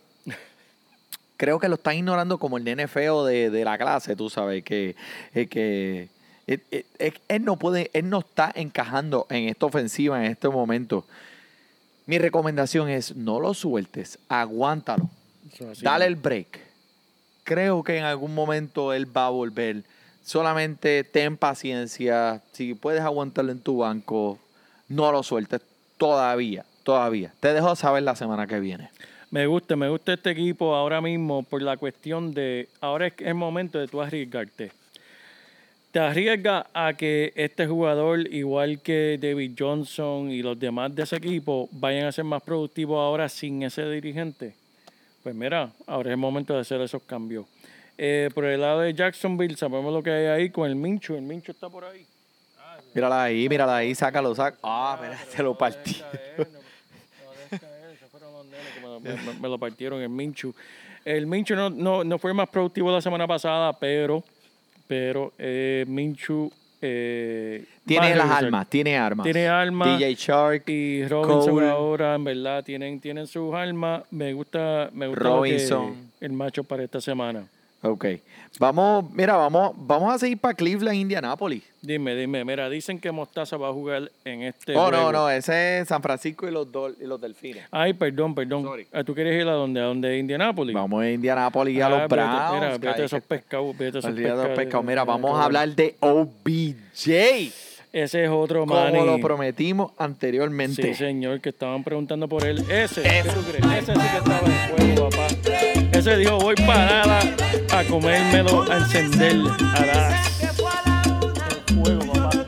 Creo 1.38 1.60
que 1.60 1.68
lo 1.68 1.76
están 1.76 1.94
ignorando 1.94 2.38
como 2.38 2.58
el 2.58 2.64
nene 2.64 2.88
feo 2.88 3.24
de, 3.24 3.48
de 3.48 3.64
la 3.64 3.78
clase, 3.78 4.16
tú 4.16 4.28
sabes, 4.28 4.64
que, 4.64 4.96
eh, 5.32 5.46
que 5.46 6.08
eh, 6.48 6.84
eh, 6.98 7.12
él 7.28 7.44
no 7.44 7.56
puede, 7.56 7.90
él 7.92 8.10
no 8.10 8.18
está 8.18 8.50
encajando 8.52 9.26
en 9.30 9.48
esta 9.48 9.66
ofensiva 9.66 10.18
en 10.18 10.32
este 10.32 10.48
momento. 10.48 11.04
Mi 12.06 12.18
recomendación 12.18 12.88
es 12.88 13.14
no 13.14 13.38
lo 13.38 13.54
sueltes, 13.54 14.18
aguántalo, 14.28 15.08
es 15.60 15.80
dale 15.80 16.06
el 16.06 16.16
break. 16.16 16.58
Creo 17.44 17.84
que 17.84 17.98
en 17.98 18.04
algún 18.04 18.34
momento 18.34 18.92
él 18.92 19.16
va 19.16 19.26
a 19.26 19.30
volver. 19.30 19.84
Solamente 20.24 21.04
ten 21.04 21.36
paciencia. 21.36 22.42
Si 22.52 22.74
puedes 22.74 23.02
aguantarlo 23.02 23.52
en 23.52 23.60
tu 23.60 23.78
banco, 23.78 24.40
no 24.88 25.12
lo 25.12 25.22
sueltes 25.22 25.60
todavía, 25.98 26.64
todavía. 26.82 27.32
Te 27.38 27.52
dejo 27.52 27.76
saber 27.76 28.02
la 28.02 28.16
semana 28.16 28.48
que 28.48 28.58
viene. 28.58 28.90
Me 29.30 29.46
gusta, 29.46 29.76
me 29.76 29.90
gusta 29.90 30.14
este 30.14 30.30
equipo 30.30 30.74
ahora 30.74 31.02
mismo 31.02 31.42
por 31.42 31.60
la 31.60 31.76
cuestión 31.76 32.32
de, 32.32 32.68
ahora 32.80 33.08
es 33.08 33.12
el 33.18 33.34
momento 33.34 33.78
de 33.78 33.86
tú 33.86 34.00
arriesgarte. 34.00 34.72
Te 35.92 36.00
arriesgas 36.00 36.64
a 36.72 36.94
que 36.94 37.32
este 37.34 37.66
jugador, 37.66 38.20
igual 38.32 38.80
que 38.80 39.18
David 39.20 39.52
Johnson 39.58 40.30
y 40.30 40.42
los 40.42 40.58
demás 40.58 40.94
de 40.94 41.02
ese 41.02 41.16
equipo, 41.16 41.68
vayan 41.72 42.06
a 42.06 42.12
ser 42.12 42.24
más 42.24 42.42
productivos 42.42 42.98
ahora 42.98 43.28
sin 43.28 43.62
ese 43.62 43.84
dirigente. 43.90 44.54
Pues 45.22 45.34
mira, 45.34 45.72
ahora 45.86 46.08
es 46.08 46.12
el 46.12 46.18
momento 46.18 46.54
de 46.54 46.60
hacer 46.60 46.80
esos 46.80 47.02
cambios. 47.02 47.44
Eh, 47.98 48.30
por 48.34 48.46
el 48.46 48.60
lado 48.62 48.80
de 48.80 48.94
Jacksonville, 48.94 49.56
sabemos 49.56 49.92
lo 49.92 50.02
que 50.02 50.10
hay 50.10 50.26
ahí 50.26 50.50
con 50.50 50.68
el 50.68 50.74
Mincho. 50.76 51.16
El 51.16 51.22
Mincho 51.22 51.52
está 51.52 51.68
por 51.68 51.84
ahí. 51.84 52.06
Mírala 52.94 53.24
ahí, 53.24 53.46
mírala 53.46 53.76
ahí, 53.76 53.94
sácalo, 53.94 54.34
sácalo. 54.34 54.60
Ah, 54.62 54.98
mira, 55.02 55.18
se 55.28 55.42
lo 55.42 55.56
partí. 55.56 56.00
Me, 59.00 59.12
me- 59.14 59.40
me 59.40 59.48
lo 59.48 59.58
partieron 59.58 60.00
el 60.02 60.08
Minchu. 60.08 60.54
El 61.04 61.26
Minchu 61.26 61.54
no, 61.54 61.70
no, 61.70 62.04
no 62.04 62.18
fue 62.18 62.32
más 62.34 62.48
productivo 62.48 62.90
la 62.92 63.00
semana 63.00 63.26
pasada, 63.26 63.72
pero, 63.78 64.22
pero 64.86 65.32
eh, 65.38 65.84
Minchu 65.88 66.50
eh, 66.80 67.64
Tiene 67.86 68.14
las 68.14 68.30
armas, 68.30 68.68
tiene 68.68 68.96
armas. 68.96 69.24
Tiene 69.24 69.48
armas. 69.48 69.98
DJ 69.98 70.14
Shark, 70.14 70.64
Y 70.68 71.04
Robinson 71.06 71.54
Cole. 71.54 71.68
ahora, 71.68 72.14
en 72.14 72.24
verdad, 72.24 72.62
tienen, 72.64 73.00
tienen 73.00 73.26
sus 73.26 73.52
armas. 73.54 74.02
Me 74.10 74.32
gusta, 74.32 74.90
me 74.92 75.06
gusta 75.08 75.24
Robinson. 75.24 76.10
el 76.20 76.32
macho 76.32 76.62
para 76.64 76.84
esta 76.84 77.00
semana. 77.00 77.44
Ok. 77.92 78.06
Vamos, 78.58 79.04
mira, 79.12 79.36
vamos, 79.36 79.72
vamos 79.76 80.12
a 80.12 80.18
seguir 80.18 80.38
para 80.38 80.52
Cleveland, 80.54 80.96
Indianapolis. 80.96 81.62
Dime, 81.80 82.16
dime, 82.16 82.44
mira, 82.44 82.68
dicen 82.68 82.98
que 82.98 83.12
Mostaza 83.12 83.56
va 83.56 83.68
a 83.68 83.72
jugar 83.72 84.10
en 84.24 84.42
este 84.42 84.74
oh, 84.74 84.90
no, 84.90 84.96
juego. 84.96 85.12
no, 85.12 85.30
ese 85.30 85.80
es 85.80 85.88
San 85.88 86.02
Francisco 86.02 86.48
y 86.48 86.50
los, 86.50 86.66
Dol- 86.72 86.96
y 87.00 87.04
los 87.06 87.20
Delfines. 87.20 87.64
Ay, 87.70 87.92
perdón, 87.92 88.34
perdón. 88.34 88.64
Sorry. 88.64 88.86
Ah, 88.92 89.04
¿Tú 89.04 89.14
quieres 89.14 89.40
ir 89.40 89.46
a 89.46 89.52
dónde? 89.52 89.80
¿A 89.80 89.84
dónde? 89.84 90.18
¿Indianápolis? 90.18 90.74
Vamos 90.74 91.00
a 91.02 91.08
Indianapolis 91.10 91.76
y 91.76 91.80
a 91.80 91.86
Ah, 91.86 91.90
los 91.90 92.08
Browns. 92.08 92.52
Mira, 92.54 92.78
vete 92.78 93.04
esos 93.04 93.22
pescados, 93.22 93.78
vete 93.78 93.98
esos 93.98 94.10
pescados. 94.12 94.84
Mira, 94.84 95.04
vamos 95.04 95.38
a 95.38 95.44
hablar 95.44 95.68
de 95.68 95.94
OBJ. 96.00 97.52
Ese 97.92 98.24
es 98.24 98.30
otro 98.30 98.60
Como 98.66 98.74
Manny. 98.74 99.04
lo 99.04 99.18
prometimos 99.20 99.92
anteriormente. 99.98 100.82
Sí, 100.82 100.94
señor, 100.94 101.40
que 101.40 101.50
estaban 101.50 101.84
preguntando 101.84 102.28
por 102.28 102.44
él. 102.44 102.58
Ese, 102.70 103.02
¿qué 103.02 103.22
tú 103.32 103.40
crees? 103.48 103.82
Ese 103.82 103.94
sí 103.94 104.00
que 104.00 104.16
estaba 104.18 104.40
en 104.46 104.76
fuego, 104.76 105.10
papá. 105.10 105.26
Ese 105.98 106.16
dijo, 106.16 106.38
voy 106.38 106.54
para 106.54 106.86
nada 106.86 107.18
a 107.72 107.84
comérmelo, 107.84 108.62
a 108.70 108.76
encender, 108.76 109.34
a. 109.74 110.24
El 111.50 111.74
fuego, 111.74 112.12
papá. 112.12 112.46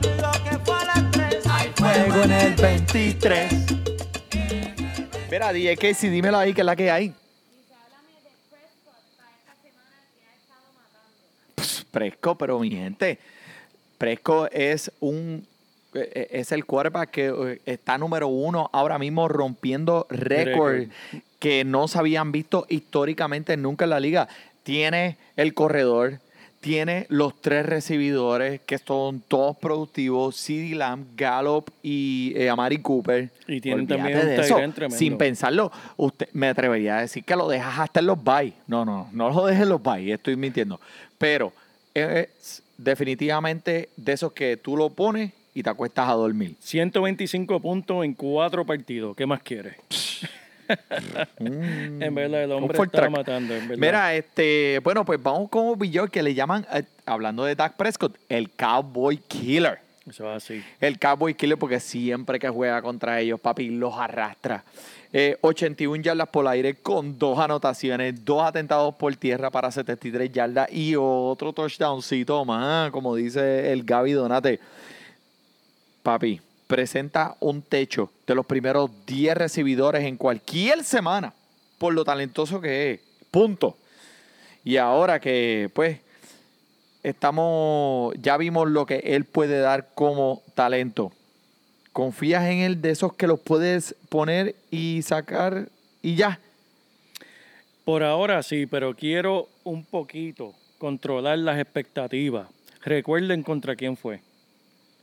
Juego 1.77 2.23
en 2.23 2.31
el 2.31 2.55
23. 2.55 3.53
Mira, 5.29 5.51
DJ 5.51 5.75
Casey, 5.75 6.09
dímelo 6.09 6.37
ahí, 6.37 6.53
que 6.53 6.61
es 6.61 6.65
la 6.65 6.77
que 6.77 6.89
hay. 6.89 7.13
Presco, 11.91 12.37
pero 12.37 12.57
mi 12.57 12.71
gente, 12.71 13.19
Presco 13.97 14.47
es 14.49 14.89
un 15.01 15.45
eh, 15.93 16.09
eh, 16.13 16.27
es 16.31 16.53
el 16.53 16.65
quarterback 16.65 17.11
que 17.11 17.27
eh, 17.27 17.61
está 17.65 17.97
número 17.97 18.29
uno 18.29 18.69
ahora 18.71 18.97
mismo 18.97 19.27
rompiendo 19.27 20.07
Récord. 20.09 20.87
Que 21.41 21.65
no 21.65 21.87
se 21.87 21.97
habían 21.97 22.31
visto 22.31 22.67
históricamente 22.69 23.57
nunca 23.57 23.85
en 23.85 23.89
la 23.89 23.99
liga. 23.99 24.27
Tiene 24.61 25.17
el 25.35 25.55
corredor, 25.55 26.19
tiene 26.59 27.07
los 27.09 27.41
tres 27.41 27.65
recibidores 27.65 28.61
que 28.61 28.77
son 28.77 29.21
todos 29.21 29.57
productivos, 29.57 30.39
CeeDee 30.39 30.75
Lamb, 30.75 31.07
Gallup 31.17 31.71
y 31.81 32.33
eh, 32.35 32.47
Amari 32.47 32.77
Cooper. 32.77 33.31
Y 33.47 33.59
tienen 33.59 33.85
Olvídate 33.85 33.97
también 33.97 34.19
un 34.19 34.25
de 34.27 34.35
tight 34.35 34.45
eso. 34.45 34.59
end 34.59 34.75
tremendo. 34.75 34.97
Sin 34.99 35.17
pensarlo, 35.17 35.71
usted 35.97 36.29
me 36.33 36.47
atrevería 36.47 36.99
a 36.99 37.01
decir 37.01 37.23
que 37.23 37.35
lo 37.35 37.47
dejas 37.49 37.79
hasta 37.79 38.01
en 38.01 38.05
los 38.05 38.23
bye. 38.23 38.53
No, 38.67 38.85
no, 38.85 39.09
no 39.11 39.31
lo 39.31 39.47
dejes 39.47 39.63
en 39.63 39.69
los 39.69 39.81
bye, 39.81 40.13
estoy 40.13 40.35
mintiendo. 40.35 40.79
Pero 41.17 41.51
es 41.95 42.61
definitivamente 42.77 43.89
de 43.97 44.13
esos 44.13 44.31
que 44.33 44.57
tú 44.57 44.77
lo 44.77 44.91
pones 44.91 45.33
y 45.55 45.63
te 45.63 45.71
acuestas 45.71 46.07
a 46.07 46.13
dormir. 46.13 46.55
125 46.59 47.59
puntos 47.59 48.05
en 48.05 48.13
cuatro 48.13 48.63
partidos. 48.63 49.15
¿Qué 49.17 49.25
más 49.25 49.41
quieres? 49.41 49.73
en 51.37 52.15
verdad, 52.15 52.43
el 52.43 52.51
Un 52.51 52.63
hombre 52.63 52.77
está 52.77 52.97
track. 52.99 53.11
matando, 53.11 53.55
en 53.55 53.67
verdad. 53.67 53.81
Mira, 53.81 54.15
este, 54.15 54.79
bueno, 54.83 55.05
pues 55.05 55.21
vamos 55.21 55.49
con 55.49 55.77
Billor 55.77 56.09
que 56.09 56.23
le 56.23 56.33
llaman, 56.33 56.65
eh, 56.73 56.83
hablando 57.05 57.45
de 57.45 57.55
Dak 57.55 57.75
Prescott, 57.75 58.15
el 58.29 58.49
Cowboy 58.51 59.17
Killer. 59.17 59.79
Eso 60.09 60.29
es 60.31 60.43
así. 60.43 60.63
El 60.79 60.97
Cowboy 60.97 61.33
Killer 61.35 61.57
porque 61.57 61.79
siempre 61.79 62.39
que 62.39 62.49
juega 62.49 62.81
contra 62.81 63.19
ellos, 63.19 63.39
papi, 63.39 63.69
los 63.69 63.93
arrastra. 63.97 64.63
Eh, 65.13 65.37
81 65.41 66.01
yardas 66.01 66.29
por 66.29 66.47
aire 66.47 66.75
con 66.75 67.19
dos 67.19 67.37
anotaciones, 67.37 68.23
dos 68.23 68.43
atentados 68.43 68.95
por 68.95 69.13
tierra 69.15 69.49
para 69.51 69.69
73 69.69 70.31
yardas 70.31 70.71
y 70.71 70.95
otro 70.97 71.51
touchdowncito 71.53 72.45
más, 72.45 72.91
como 72.91 73.15
dice 73.15 73.71
el 73.71 73.83
Gaby 73.83 74.13
Donate. 74.13 74.59
Papi, 76.01 76.41
presenta 76.71 77.35
un 77.41 77.63
techo 77.63 78.13
de 78.25 78.33
los 78.33 78.45
primeros 78.45 78.89
10 79.05 79.35
recibidores 79.35 80.05
en 80.05 80.15
cualquier 80.15 80.85
semana 80.85 81.33
por 81.77 81.93
lo 81.93 82.05
talentoso 82.05 82.61
que 82.61 82.93
es. 82.93 82.99
Punto. 83.29 83.75
Y 84.63 84.77
ahora 84.77 85.19
que, 85.19 85.69
pues, 85.73 85.99
estamos, 87.03 88.15
ya 88.21 88.37
vimos 88.37 88.69
lo 88.69 88.85
que 88.85 88.99
él 88.99 89.25
puede 89.25 89.59
dar 89.59 89.89
como 89.95 90.43
talento. 90.55 91.11
¿Confías 91.91 92.45
en 92.45 92.59
él 92.59 92.81
de 92.81 92.91
esos 92.91 93.15
que 93.15 93.27
los 93.27 93.41
puedes 93.41 93.93
poner 94.07 94.55
y 94.69 95.01
sacar 95.01 95.67
y 96.01 96.15
ya? 96.15 96.39
Por 97.83 98.01
ahora 98.01 98.43
sí, 98.43 98.65
pero 98.65 98.95
quiero 98.95 99.49
un 99.65 99.83
poquito 99.83 100.55
controlar 100.77 101.37
las 101.39 101.59
expectativas. 101.59 102.47
Recuerden 102.85 103.43
contra 103.43 103.75
quién 103.75 103.97
fue. 103.97 104.21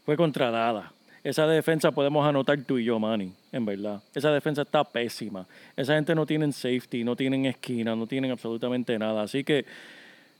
Fue 0.07 0.17
contra 0.17 0.51
Dada. 0.51 0.95
Esa 1.25 1.47
defensa 1.47 1.91
podemos 1.91 2.27
anotar 2.27 2.59
tú 2.63 2.79
y 2.79 2.85
yo, 2.85 2.99
Manny, 2.99 3.33
en 3.53 3.65
verdad. 3.65 4.03
Esa 4.15 4.31
defensa 4.33 4.63
está 4.63 4.85
pésima. 4.85 5.47
Esa 5.77 5.95
gente 5.95 6.15
no 6.15 6.27
tienen 6.27 6.53
safety, 6.53 7.05
no 7.05 7.17
tienen 7.17 7.47
esquina, 7.47 7.95
no 7.95 8.07
tienen 8.07 8.31
absolutamente 8.31 8.99
nada. 8.99 9.23
Así 9.23 9.45
que 9.45 9.65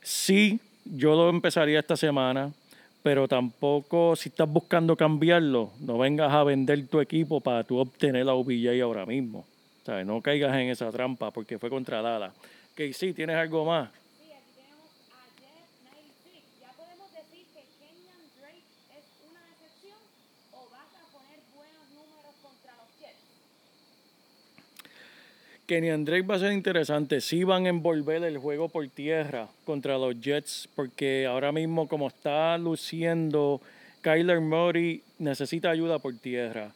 sí, 0.03 0.61
yo 0.85 1.15
lo 1.15 1.29
empezaría 1.29 1.81
esta 1.81 1.97
semana, 1.97 2.53
pero 3.03 3.29
tampoco 3.29 4.17
si 4.17 4.29
estás 4.29 4.49
buscando 4.49 4.97
cambiarlo, 4.97 5.73
no 5.81 5.99
vengas 5.99 6.33
a 6.33 6.45
vender 6.45 6.87
tu 6.89 7.01
equipo 7.01 7.41
para 7.41 7.65
tú 7.65 7.79
obtener 7.79 8.27
la 8.27 8.35
OBJ 8.35 8.81
ahora 8.83 9.07
mismo. 9.07 9.45
¿Sabes? 9.85 10.05
No 10.05 10.21
caigas 10.21 10.55
en 10.57 10.69
esa 10.69 10.91
trampa 10.91 11.31
porque 11.31 11.59
fue 11.59 11.71
contra. 11.71 12.33
Que 12.75 12.93
sí, 12.93 13.15
tienes 13.15 13.37
algo 13.37 13.65
más. 13.65 13.89
Sí, 14.21 14.31
aquí 14.31 14.53
tenemos 14.55 14.93
a 15.11 15.25
Jet 15.41 15.65
96. 15.89 16.45
¿Ya 16.61 16.71
podemos 16.77 17.11
decir 17.11 17.47
que 17.55 17.65
Kenyan 17.81 18.21
Drake 18.39 18.69
es 18.93 19.07
una 19.25 19.41
decepción 19.49 19.97
o 20.53 20.69
vas 20.69 20.93
a 20.93 21.09
poner 21.09 21.41
buenos 21.57 21.89
números 21.97 22.37
contra 22.45 22.77
los 22.77 22.93
Jets? 23.01 23.17
Kenny 25.69 25.91
Drake 26.03 26.27
va 26.27 26.37
a 26.37 26.39
ser 26.39 26.53
interesante. 26.53 27.21
Sí 27.21 27.45
van 27.45 27.67
a 27.67 27.69
envolver 27.69 28.25
el 28.25 28.39
juego 28.39 28.71
por 28.71 28.89
tierra 28.89 29.49
contra 29.67 29.99
los 29.99 30.19
Jets, 30.19 30.67
porque 30.75 31.27
ahora 31.27 31.53
mismo, 31.53 31.87
como 31.87 32.09
está 32.09 32.57
luciendo, 32.57 33.61
Kyler 34.01 34.41
Murray 34.41 35.03
necesita 35.19 35.69
ayuda 35.69 35.99
por 35.99 36.17
tierra. 36.17 36.73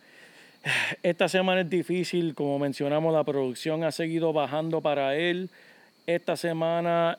Esta 1.02 1.26
semana 1.30 1.62
es 1.62 1.70
difícil, 1.70 2.34
como 2.34 2.58
mencionamos, 2.58 3.14
la 3.14 3.24
producción 3.24 3.82
ha 3.82 3.92
seguido 3.92 4.34
bajando 4.34 4.82
para 4.82 5.16
él. 5.16 5.48
Esta 6.06 6.36
semana 6.36 7.16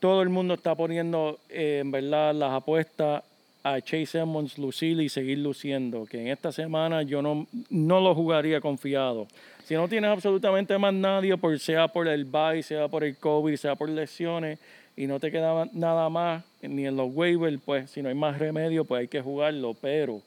todo 0.00 0.22
el 0.22 0.30
mundo 0.30 0.54
está 0.54 0.74
poniendo, 0.74 1.40
eh, 1.50 1.80
en 1.82 1.90
verdad, 1.90 2.34
las 2.34 2.52
apuestas 2.52 3.22
a 3.64 3.80
Chase 3.82 4.18
Edmonds 4.18 4.56
lucir 4.56 4.98
y 4.98 5.10
seguir 5.10 5.40
luciendo. 5.40 6.06
Que 6.06 6.22
en 6.22 6.28
esta 6.28 6.52
semana 6.52 7.02
yo 7.02 7.20
no, 7.20 7.46
no 7.68 8.00
lo 8.00 8.14
jugaría 8.14 8.62
confiado. 8.62 9.28
Si 9.66 9.74
no 9.74 9.88
tienes 9.88 10.10
absolutamente 10.10 10.76
más 10.78 10.92
nadie, 10.92 11.36
por, 11.36 11.58
sea 11.58 11.88
por 11.88 12.08
el 12.08 12.24
bye, 12.24 12.62
sea 12.62 12.88
por 12.88 13.04
el 13.04 13.16
COVID, 13.16 13.56
sea 13.56 13.76
por 13.76 13.88
lesiones, 13.88 14.58
y 14.96 15.06
no 15.06 15.18
te 15.20 15.30
queda 15.30 15.68
nada 15.72 16.08
más 16.08 16.44
ni 16.60 16.86
en 16.86 16.96
los 16.96 17.10
waivers, 17.12 17.60
pues 17.64 17.90
si 17.90 18.02
no 18.02 18.08
hay 18.08 18.14
más 18.14 18.38
remedio, 18.38 18.84
pues 18.84 19.00
hay 19.00 19.08
que 19.08 19.20
jugarlo. 19.20 19.74
Pero 19.80 20.20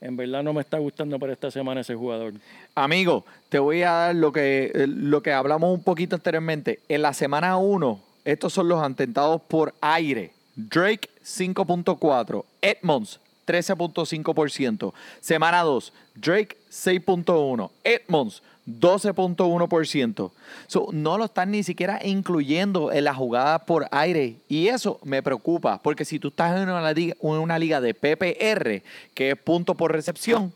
en 0.00 0.16
verdad 0.16 0.42
no 0.42 0.52
me 0.52 0.60
está 0.60 0.78
gustando 0.78 1.18
para 1.18 1.32
esta 1.32 1.50
semana 1.50 1.82
ese 1.82 1.94
jugador. 1.94 2.34
Amigo, 2.74 3.24
te 3.48 3.58
voy 3.58 3.82
a 3.82 3.92
dar 3.92 4.14
lo 4.14 4.32
que, 4.32 4.72
eh, 4.74 4.86
lo 4.86 5.22
que 5.22 5.32
hablamos 5.32 5.72
un 5.72 5.82
poquito 5.82 6.16
anteriormente. 6.16 6.80
En 6.88 7.02
la 7.02 7.12
semana 7.12 7.56
1, 7.56 8.00
estos 8.24 8.52
son 8.52 8.68
los 8.68 8.82
atentados 8.82 9.40
por 9.42 9.74
aire. 9.80 10.32
Drake 10.56 11.08
5.4, 11.22 12.44
Edmonds 12.60 13.20
13.5%. 13.48 14.92
Semana 15.20 15.62
2, 15.62 15.92
Drake 16.16 16.56
6.1, 16.70 17.70
Edmonds 17.82 18.42
12.1%. 18.68 20.30
So, 20.66 20.88
no 20.92 21.18
lo 21.18 21.24
están 21.24 21.50
ni 21.50 21.62
siquiera 21.62 22.00
incluyendo 22.04 22.92
en 22.92 23.04
la 23.04 23.14
jugada 23.14 23.58
por 23.60 23.88
aire. 23.90 24.36
Y 24.48 24.68
eso 24.68 25.00
me 25.04 25.22
preocupa, 25.22 25.80
porque 25.82 26.04
si 26.04 26.18
tú 26.18 26.28
estás 26.28 26.56
en 26.60 26.68
una 26.68 26.92
liga, 26.92 27.14
en 27.20 27.30
una 27.30 27.58
liga 27.58 27.80
de 27.80 27.94
PPR, 27.94 28.82
que 29.14 29.30
es 29.30 29.36
punto 29.38 29.74
por 29.74 29.92
recepción, 29.92 30.52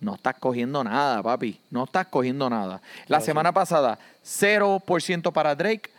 no 0.00 0.16
estás 0.16 0.34
cogiendo 0.38 0.82
nada, 0.82 1.22
papi. 1.22 1.60
No 1.70 1.84
estás 1.84 2.06
cogiendo 2.08 2.50
nada. 2.50 2.82
La 3.02 3.18
Claro, 3.18 3.24
semana 3.24 3.52
pasada, 3.52 3.98
0% 4.24 5.32
para 5.32 5.54
Drake, 5.54 5.90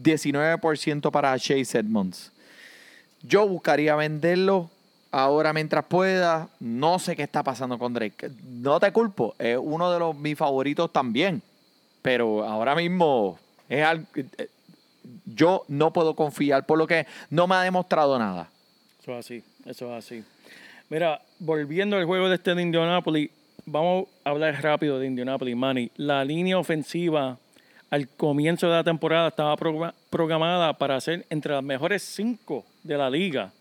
19% 0.00 1.10
para 1.10 1.36
Chase 1.38 1.78
Edmonds. 1.78 2.30
Yo 3.22 3.48
buscaría 3.48 3.96
venderlo 3.96 4.70
ahora 5.10 5.52
mientras 5.52 5.84
pueda. 5.86 6.48
No 6.60 6.98
sé 6.98 7.16
qué 7.16 7.22
está 7.22 7.42
pasando 7.42 7.78
con 7.78 7.92
Drake. 7.94 8.30
No 8.44 8.78
te 8.80 8.92
culpo, 8.92 9.34
es 9.38 9.58
uno 9.60 9.90
de 9.92 9.98
los 9.98 10.16
mis 10.16 10.36
favoritos 10.36 10.92
también. 10.92 11.42
Pero 12.02 12.44
ahora 12.44 12.74
mismo 12.74 13.38
es 13.68 13.84
algo, 13.84 14.06
eh, 14.14 14.48
yo 15.26 15.64
no 15.68 15.92
puedo 15.92 16.14
confiar 16.14 16.64
por 16.64 16.78
lo 16.78 16.86
que 16.86 17.06
no 17.30 17.46
me 17.46 17.56
ha 17.56 17.62
demostrado 17.62 18.18
nada. 18.18 18.48
Eso 19.02 19.12
es 19.12 19.18
así, 19.18 19.44
eso 19.66 19.86
es 19.96 20.04
así. 20.04 20.24
Mira, 20.90 21.20
volviendo 21.38 21.96
al 21.96 22.04
juego 22.06 22.28
de 22.28 22.36
este 22.36 22.54
de 22.54 22.62
Indianapolis, 22.62 23.30
vamos 23.66 24.06
a 24.24 24.30
hablar 24.30 24.62
rápido 24.62 24.98
de 24.98 25.06
Indianapolis, 25.06 25.56
Manny. 25.56 25.90
La 25.96 26.24
línea 26.24 26.58
ofensiva 26.58 27.36
al 27.90 28.08
comienzo 28.08 28.68
de 28.68 28.74
la 28.74 28.84
temporada 28.84 29.28
estaba 29.28 29.56
progra- 29.56 29.94
programada 30.08 30.72
para 30.78 31.00
ser 31.00 31.26
entre 31.30 31.52
las 31.52 31.62
mejores 31.64 32.02
cinco 32.02 32.64
de 32.84 32.96
la 32.96 33.10
liga. 33.10 33.52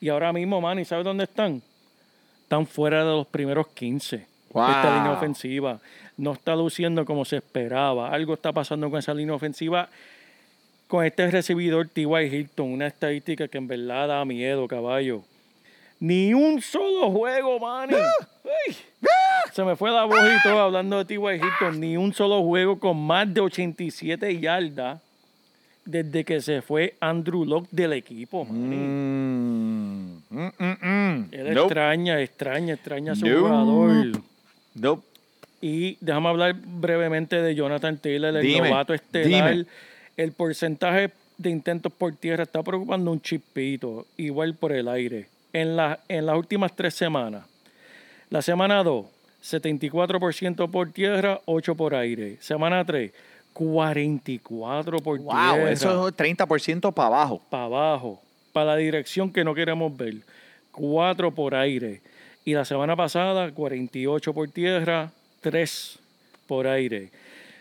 Y 0.00 0.08
ahora 0.08 0.32
mismo, 0.32 0.60
Manny, 0.60 0.84
¿sabes 0.84 1.04
dónde 1.04 1.24
están? 1.24 1.62
Están 2.42 2.66
fuera 2.66 3.04
de 3.04 3.10
los 3.10 3.26
primeros 3.26 3.66
15. 3.68 4.26
Wow. 4.52 4.70
Esta 4.70 4.96
línea 4.96 5.12
ofensiva 5.12 5.78
no 6.16 6.32
está 6.32 6.56
luciendo 6.56 7.04
como 7.04 7.24
se 7.24 7.36
esperaba. 7.36 8.10
Algo 8.10 8.34
está 8.34 8.52
pasando 8.52 8.88
con 8.88 8.98
esa 8.98 9.12
línea 9.12 9.34
ofensiva 9.34 9.88
con 10.86 11.04
este 11.04 11.30
recibidor 11.30 11.88
T.Y. 11.88 12.34
Hilton, 12.34 12.72
una 12.72 12.86
estadística 12.86 13.46
que 13.46 13.58
en 13.58 13.68
verdad 13.68 14.08
da 14.08 14.24
miedo, 14.24 14.66
caballo. 14.66 15.22
Ni 16.00 16.32
un 16.32 16.62
solo 16.62 17.10
juego, 17.10 17.58
Manny. 17.58 17.94
Ay, 17.94 18.76
Se 19.52 19.62
me 19.64 19.76
fue 19.76 19.90
la 19.90 20.04
voz 20.04 20.18
y 20.18 20.42
todo 20.42 20.60
hablando 20.60 20.96
de 20.98 21.04
T.Y. 21.04 21.36
Hilton. 21.36 21.80
Ni 21.80 21.96
un 21.96 22.14
solo 22.14 22.42
juego 22.42 22.78
con 22.78 22.96
más 22.96 23.32
de 23.32 23.40
87 23.40 24.40
yardas 24.40 25.00
desde 25.90 26.22
que 26.22 26.42
se 26.42 26.60
fue 26.60 26.94
Andrew 27.00 27.46
Locke 27.46 27.68
del 27.70 27.94
equipo. 27.94 28.44
Mm, 28.44 30.18
mm, 30.28 30.50
mm, 30.58 30.86
mm. 30.86 31.28
Él 31.32 31.54
Nope. 31.54 31.60
extraña, 31.66 32.20
extraña, 32.20 32.74
extraña 32.74 33.12
a 33.12 33.16
su 33.16 33.26
Nope. 33.26 33.40
jugador. 33.40 34.22
Nope. 34.74 35.02
Y 35.62 35.96
déjame 36.02 36.28
hablar 36.28 36.54
brevemente 36.54 37.40
de 37.40 37.54
Jonathan 37.54 37.96
Taylor, 37.96 38.36
el 38.36 38.42
Dime, 38.42 38.68
novato 38.68 38.92
estelar. 38.92 39.52
dime. 39.54 39.66
El 40.18 40.32
porcentaje 40.32 41.10
de 41.38 41.50
intentos 41.50 41.90
por 41.92 42.14
tierra 42.16 42.42
está 42.42 42.62
preocupando 42.62 43.10
un 43.10 43.20
chispito, 43.22 44.06
igual 44.18 44.54
por 44.54 44.72
el 44.72 44.88
aire. 44.88 45.26
En, 45.54 45.74
la, 45.74 46.00
en 46.08 46.26
las 46.26 46.36
últimas 46.36 46.76
tres 46.76 46.94
semanas, 46.94 47.44
la 48.28 48.42
semana 48.42 48.82
2, 48.84 49.06
74% 49.42 50.70
por 50.70 50.90
tierra, 50.92 51.40
8 51.46 51.74
por 51.74 51.94
aire. 51.94 52.36
Semana 52.40 52.84
3, 52.84 53.10
44 53.58 54.98
por 55.00 55.18
Wow, 55.18 55.32
tierra 55.34 55.70
eso 55.72 56.08
es 56.08 56.14
30% 56.14 56.94
para 56.94 57.08
abajo. 57.08 57.42
para 57.50 57.64
abajo, 57.64 58.22
para 58.52 58.66
la 58.66 58.76
dirección 58.76 59.32
que 59.32 59.42
no 59.42 59.52
queremos 59.52 59.96
ver. 59.96 60.18
4 60.70 61.34
por 61.34 61.56
aire. 61.56 62.00
Y 62.44 62.54
la 62.54 62.64
semana 62.64 62.94
pasada, 62.94 63.50
48 63.50 64.32
por 64.32 64.48
tierra, 64.50 65.10
3 65.40 65.98
por 66.46 66.68
aire. 66.68 67.10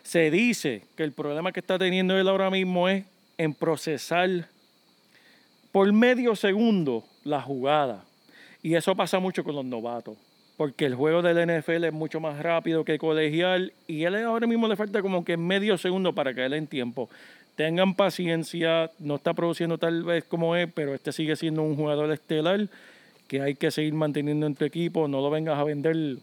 Se 0.03 0.29
dice 0.29 0.83
que 0.95 1.03
el 1.03 1.13
problema 1.13 1.51
que 1.51 1.61
está 1.61 1.79
teniendo 1.79 2.15
él 2.15 2.29
ahora 2.29 2.51
mismo 2.51 2.87
es 2.87 3.03
en 3.39 3.55
procesar 3.55 4.29
por 5.71 5.91
medio 5.91 6.35
segundo 6.35 7.05
la 7.23 7.41
jugada. 7.41 8.05
Y 8.61 8.75
eso 8.75 8.95
pasa 8.95 9.17
mucho 9.17 9.43
con 9.43 9.55
los 9.55 9.65
novatos. 9.65 10.15
Porque 10.57 10.85
el 10.85 10.95
juego 10.95 11.21
del 11.21 11.45
NFL 11.45 11.85
es 11.85 11.93
mucho 11.93 12.19
más 12.19 12.39
rápido 12.39 12.83
que 12.83 12.97
colegial. 12.97 13.73
Y 13.87 14.03
él 14.03 14.15
ahora 14.25 14.47
mismo 14.47 14.67
le 14.67 14.75
falta 14.75 15.01
como 15.01 15.23
que 15.23 15.37
medio 15.37 15.77
segundo 15.77 16.13
para 16.13 16.33
caer 16.33 16.53
en 16.53 16.65
tiempo. 16.65 17.09
Tengan 17.55 17.93
paciencia. 17.93 18.89
No 18.99 19.15
está 19.15 19.33
produciendo 19.33 19.77
tal 19.77 20.03
vez 20.03 20.23
como 20.23 20.55
es, 20.55 20.67
pero 20.73 20.95
este 20.95 21.11
sigue 21.11 21.35
siendo 21.35 21.61
un 21.61 21.75
jugador 21.75 22.11
estelar 22.11 22.67
que 23.27 23.41
hay 23.41 23.55
que 23.55 23.69
seguir 23.69 23.93
manteniendo 23.93 24.47
en 24.47 24.55
tu 24.55 24.65
equipo. 24.65 25.07
No 25.07 25.21
lo 25.21 25.29
vengas 25.29 25.59
a 25.59 25.63
vender 25.63 26.17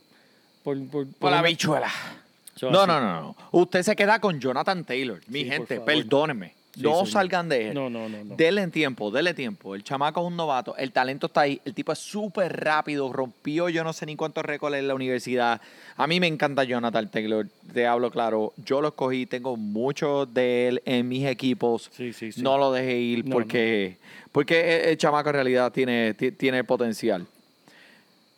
por, 0.65 0.85
por, 0.89 1.07
Por 1.07 1.31
la 1.31 1.43
bichuela. 1.43 1.91
No, 2.63 2.87
no, 2.87 2.87
no, 2.87 3.01
no. 3.01 3.37
Usted 3.53 3.83
se 3.83 3.95
queda 3.97 4.21
con 4.21 4.41
Jonathan 4.41 4.85
Taylor. 4.85 5.21
Mi 5.29 5.45
Sí, 5.45 5.51
gente, 5.51 5.77
favor. 5.77 5.87
No 6.77 7.07
salgan 7.07 7.49
de 7.49 7.69
él. 7.69 7.75
No, 7.75 7.89
no, 7.91 8.09
no, 8.09 8.25
no. 8.25 8.35
Denle 8.37 8.67
tiempo, 8.69 9.11
denle 9.11 9.35
tiempo. 9.35 9.75
El 9.75 9.83
chamaco 9.85 10.21
es 10.21 10.27
un 10.27 10.37
novato. 10.37 10.77
El 10.77 10.93
talento 10.93 11.27
está 11.27 11.43
ahí. 11.43 11.61
El 11.65 11.75
tipo 11.75 11.93
es 11.93 11.99
súper 11.99 12.53
rápido. 12.65 13.13
Rompió 13.13 13.69
yo 13.69 13.85
no 13.85 13.93
sé 13.93 14.07
ni 14.07 14.17
cuántos 14.17 14.45
récords 14.45 14.77
en 14.77 14.89
la 14.89 14.95
universidad. 14.95 15.61
A 15.97 16.07
mí 16.07 16.19
me 16.21 16.27
encanta 16.27 16.65
Jonathan 16.65 17.11
Taylor. 17.11 17.47
Te 17.73 17.87
hablo 17.87 18.11
claro. 18.11 18.53
Yo 18.65 18.81
lo 18.81 18.89
escogí. 18.89 19.27
Tengo 19.27 19.57
muchos 19.57 20.33
de 20.35 20.69
él 20.69 20.83
en 20.85 21.09
mis 21.09 21.27
equipos. 21.27 21.91
Sí, 21.97 22.13
sí, 22.13 22.33
sí. 22.33 22.43
No 22.43 22.59
lo 22.59 22.73
dejé 22.73 22.97
ir 22.99 23.25
No, 23.27 23.33
porque, 23.35 23.99
porque 24.33 24.77
el, 24.83 24.89
el 24.91 24.97
chamaco 24.99 25.29
en 25.31 25.35
realidad 25.35 25.73
tiene, 25.73 26.15
ti- 26.15 26.33
tiene 26.33 26.65
potencial. 26.65 27.27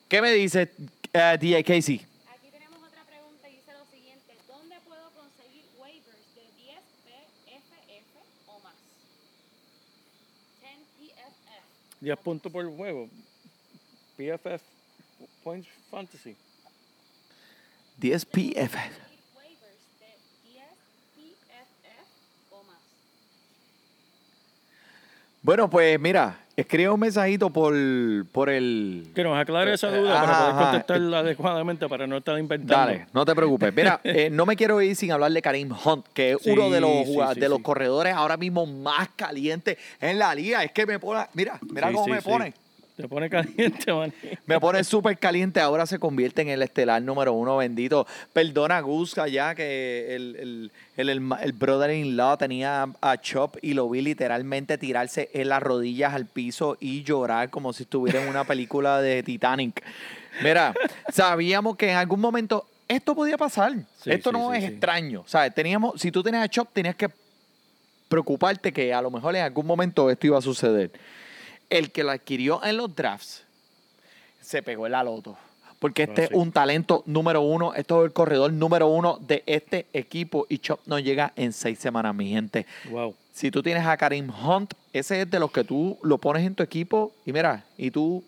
¿Qué 0.09 0.23
me 0.23 0.31
dice 0.33 0.71
eh, 1.13 1.37
DJ 1.41 1.65
Casey? 1.65 2.01
Aquí 2.29 2.49
tenemos 2.53 2.79
otra 2.87 3.03
pregunta 3.09 3.49
y 3.49 3.57
dice 3.57 3.73
lo 3.73 3.85
siguiente. 3.91 4.35
¿Dónde 4.47 4.77
puedo 4.87 5.03
conseguir 5.17 5.65
waivers 5.81 6.35
de 6.37 6.43
10 6.63 6.79
PFF 7.05 8.15
o 8.47 8.61
más? 8.63 8.75
10 10.61 11.11
PFF. 11.11 11.96
10 12.07 12.19
puntos 12.21 12.53
por 12.53 12.65
juego. 12.77 13.09
PFF, 14.17 14.63
Points 15.43 15.69
Fantasy. 15.91 16.37
10 17.97 18.25
PF. 18.27 18.77
Conseguir 18.77 19.19
waivers 19.35 19.83
de 19.99 20.07
10 20.53 20.65
PFF. 21.17 22.55
Bueno, 25.43 25.69
pues 25.69 25.99
mira, 25.99 26.46
escribe 26.57 26.89
un 26.89 26.99
mensajito 27.01 27.51
por, 27.51 27.75
por 28.33 28.49
el... 28.49 29.09
Que 29.15 29.23
nos 29.23 29.37
aclare 29.39 29.75
esa 29.75 29.89
duda 29.95 30.15
ajá, 30.23 30.27
para 30.27 30.39
poder 30.39 30.55
ajá. 30.55 30.71
contestar 30.71 31.15
adecuadamente 31.21 31.89
para 31.89 32.07
no 32.07 32.17
estar 32.17 32.39
inventando. 32.39 32.75
Dale, 32.75 33.07
no 33.13 33.25
te 33.25 33.35
preocupes. 33.35 33.75
Mira, 33.75 34.01
eh, 34.05 34.31
no 34.31 34.47
me 34.47 34.57
quiero 34.57 34.81
ir 34.81 34.97
sin 34.97 35.13
hablar 35.13 35.33
de 35.33 35.43
Karim 35.43 35.71
Hunt, 35.85 36.07
que 36.15 36.33
es 36.33 36.39
Sí, 36.41 36.51
uno 36.51 36.71
de 36.71 36.81
los, 36.81 36.91
sí, 36.91 37.15
jugad- 37.15 37.35
sí, 37.35 37.41
de 37.41 37.49
los 37.49 37.61
corredores 37.61 38.15
ahora 38.15 38.37
mismo 38.37 38.65
más 38.67 39.11
calientes 39.17 39.77
en 40.01 40.19
la 40.19 40.35
liga. 40.35 40.65
Es 40.65 40.73
que 40.73 40.87
me 40.87 40.99
pone, 40.99 41.27
mira, 41.35 41.59
mira 41.71 41.93
cómo 41.93 42.07
me 42.07 42.23
pone. 42.23 42.55
Te 42.97 43.07
pone 43.07 43.29
caliente, 43.29 43.93
man. 43.93 44.11
Me 44.47 44.59
pone 44.59 44.83
súper 44.83 45.19
caliente. 45.19 45.61
Ahora 45.61 45.85
se 45.85 45.99
convierte 45.99 46.41
en 46.41 46.49
el 46.49 46.63
estelar 46.63 47.03
número 47.03 47.35
uno, 47.35 47.59
bendito. 47.59 48.07
Perdona, 48.33 48.81
Gus, 48.81 49.15
ya 49.31 49.55
que 49.55 50.15
el, 50.17 50.37
el, 50.37 50.73
el, 50.97 51.11
el, 51.11 51.33
el 51.43 51.53
brother-in-law 51.53 52.39
tenía 52.39 52.89
a 53.03 53.21
Chop 53.21 53.57
y 53.61 53.75
lo 53.75 53.91
vi 53.91 54.01
literalmente 54.01 54.79
tirarse 54.79 55.29
en 55.35 55.51
las 55.51 55.63
rodillas 55.63 56.15
al 56.15 56.25
piso 56.25 56.79
y 56.81 57.03
llorar 57.03 57.51
como 57.51 57.75
si 57.75 57.83
estuviera 57.83 58.23
en 58.23 58.31
una 58.31 58.45
película 58.45 59.03
de 59.03 59.23
Titanic. 59.23 59.85
Mira, 60.43 60.73
sabíamos 61.13 61.77
que 61.77 61.91
en 61.91 61.97
algún 61.97 62.21
momento 62.21 62.67
esto 62.89 63.15
podía 63.15 63.37
pasar. 63.37 63.75
Sí, 64.01 64.11
esto 64.11 64.31
sí, 64.31 64.37
no 64.39 64.53
sí, 64.53 64.59
es 64.59 64.65
extraño. 64.65 65.23
Sea, 65.27 65.51
teníamos, 65.51 66.01
si 66.01 66.11
tú 66.11 66.23
tenías 66.23 66.45
a 66.45 66.49
Chop, 66.49 66.69
tenías 66.73 66.97
que 66.97 67.11
preocuparte 68.09 68.73
que 68.73 68.95
a 68.95 69.03
lo 69.03 69.11
mejor 69.11 69.37
en 69.37 69.43
algún 69.43 69.67
momento 69.67 70.09
esto 70.09 70.27
iba 70.29 70.39
a 70.39 70.43
suceder. 70.43 70.91
El 71.71 71.91
que 71.93 72.05
lo 72.05 72.11
adquirió 72.13 72.63
en 72.65 72.77
los 72.77 72.95
drafts 72.95 73.43
se 74.41 74.63
pegó 74.63 74.87
el 74.87 74.95
aloto. 74.95 75.37
Porque 75.79 76.05
este 76.05 76.23
Ah, 76.23 76.25
es 76.25 76.31
sí. 76.31 76.35
un 76.37 76.53
talento 76.53 77.03
número 77.07 77.43
uno, 77.43 77.75
esto 77.75 78.01
es 78.03 78.07
el 78.07 78.13
corredor 78.13 78.51
número 78.53 78.87
uno 78.87 79.19
de 79.21 79.43
este 79.47 79.87
equipo 79.93 80.47
y 80.49 80.59
Chop 80.59 80.81
no 80.87 80.99
llega 80.99 81.33
en 81.37 81.53
seis 81.53 81.79
semanas, 81.79 82.15
mi 82.15 82.31
gente. 82.31 82.65
Wow. 82.91 83.15
Si 83.33 83.51
tú 83.51 83.63
tienes 83.63 83.85
a 83.87 83.97
Karim 83.99 84.31
Hunt, 84.31 84.73
ese 84.95 85.21
es 85.23 85.31
de 85.31 85.39
los 85.39 85.51
que 85.53 85.65
tú 85.65 85.99
lo 86.03 86.17
pones 86.17 86.47
en 86.47 86.55
tu 86.55 86.63
equipo 86.63 87.13
y 87.27 87.33
mira, 87.33 87.65
y 87.77 87.91
tú 87.91 88.25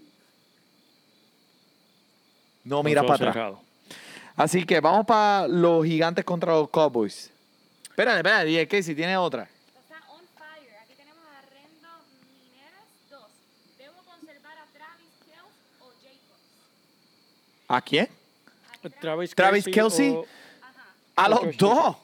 no 2.65 2.83
miras 2.83 3.05
para 3.07 3.31
atrás. 3.31 3.55
Así 4.37 4.65
que 4.65 4.81
vamos 4.81 5.07
para 5.07 5.49
los 5.49 5.85
gigantes 5.87 6.25
contra 6.25 6.53
los 6.53 6.69
Cowboys. 6.69 7.31
Espérate, 7.85 8.19
espérate, 8.19 8.45
DJ 8.47 8.69
Casey 8.69 8.95
tiene 8.95 9.17
otra. 9.17 9.45
Esto 9.45 9.81
está 9.81 9.97
on 10.13 10.21
fire. 10.37 10.71
Aquí 10.83 10.93
tenemos 10.97 11.25
a 11.25 11.41
Rendo 11.51 11.89
Mineras 12.39 12.85
2. 13.11 13.21
¿Debo 13.79 13.95
conservar 14.05 14.59
a 14.59 14.67
Travis 14.77 15.11
Kells 15.27 15.57
o 15.81 15.87
Jacobs? 15.99 16.45
¿A 17.69 17.83
quién? 17.83 18.09
Travis, 19.01 19.35
Travis 19.35 19.65
Kelce. 19.67 20.11
o-. 20.11 20.27
A 21.15 21.29
los 21.29 21.57
dos. 21.57 21.97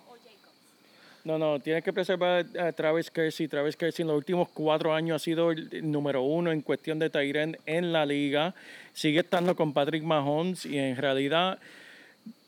No, 1.25 1.39
no, 1.39 1.59
tienes 1.59 1.83
que 1.83 1.91
preservar 1.91 2.45
a 2.61 2.73
Travis 2.73 3.11
Kelsey. 3.11 3.49
Travis 3.49 3.77
Kelsey 3.77 4.03
en 4.03 4.09
los 4.09 4.17
últimos 4.19 4.47
cuatro 4.53 4.93
años 4.93 5.23
ha 5.23 5.25
sido 5.25 5.53
el 5.53 5.91
número 5.91 6.21
uno 6.21 6.53
en 6.53 6.61
cuestión 6.61 6.99
de 6.99 7.09
Tyrant 7.09 7.57
en 7.65 7.95
la 7.95 8.05
liga. 8.05 8.55
Sigue 8.93 9.21
estando 9.21 9.57
con 9.57 9.73
Patrick 9.73 10.03
Mahomes 10.03 10.67
y 10.67 10.77
en 10.77 10.97
realidad 10.97 11.59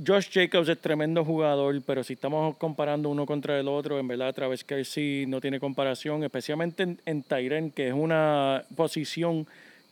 Josh 0.06 0.28
Jacobs 0.30 0.68
es 0.68 0.78
tremendo 0.78 1.24
jugador, 1.24 1.80
pero 1.86 2.04
si 2.04 2.14
estamos 2.14 2.54
comparando 2.58 3.08
uno 3.08 3.24
contra 3.24 3.58
el 3.58 3.66
otro, 3.66 3.98
en 3.98 4.08
verdad 4.08 4.34
Travis 4.34 4.62
Kelsey 4.62 5.24
no 5.24 5.40
tiene 5.40 5.58
comparación, 5.58 6.22
especialmente 6.22 6.82
en, 6.82 7.00
en 7.06 7.22
Tyrant, 7.22 7.72
que 7.72 7.88
es 7.88 7.94
una 7.94 8.62
posición 8.74 9.46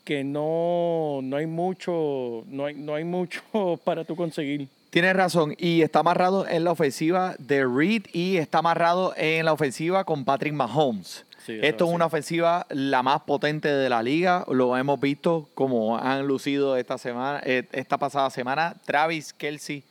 que 0.04 0.22
no, 0.22 1.20
no 1.22 1.36
hay 1.36 1.46
mucho, 1.46 2.44
no 2.48 2.66
hay, 2.66 2.74
no 2.74 2.94
hay 2.94 3.04
mucho 3.04 3.42
para 3.84 4.04
tú 4.04 4.14
conseguir. 4.14 4.68
Tienes 4.90 5.16
razón. 5.16 5.54
Y 5.58 5.82
está 5.82 6.00
amarrado 6.00 6.46
en 6.46 6.62
la 6.62 6.70
ofensiva 6.70 7.34
de 7.38 7.66
Reed 7.66 8.04
y 8.12 8.36
está 8.36 8.58
amarrado 8.58 9.12
en 9.16 9.44
la 9.44 9.52
ofensiva 9.52 10.04
con 10.04 10.24
Patrick 10.24 10.54
Mahomes. 10.54 11.24
Sí, 11.44 11.58
Esto 11.60 11.86
es 11.86 11.90
una 11.90 12.06
ofensiva 12.06 12.64
la 12.70 13.02
más 13.02 13.22
potente 13.22 13.68
de 13.68 13.88
la 13.88 14.02
liga. 14.02 14.44
Lo 14.48 14.76
hemos 14.76 15.00
visto 15.00 15.48
como 15.54 15.98
han 15.98 16.26
lucido 16.26 16.76
esta 16.76 16.96
semana, 16.96 17.42
eh, 17.44 17.64
esta 17.72 17.98
pasada 17.98 18.30
semana. 18.30 18.76
Travis 18.86 19.32
Kelsey, 19.32 19.82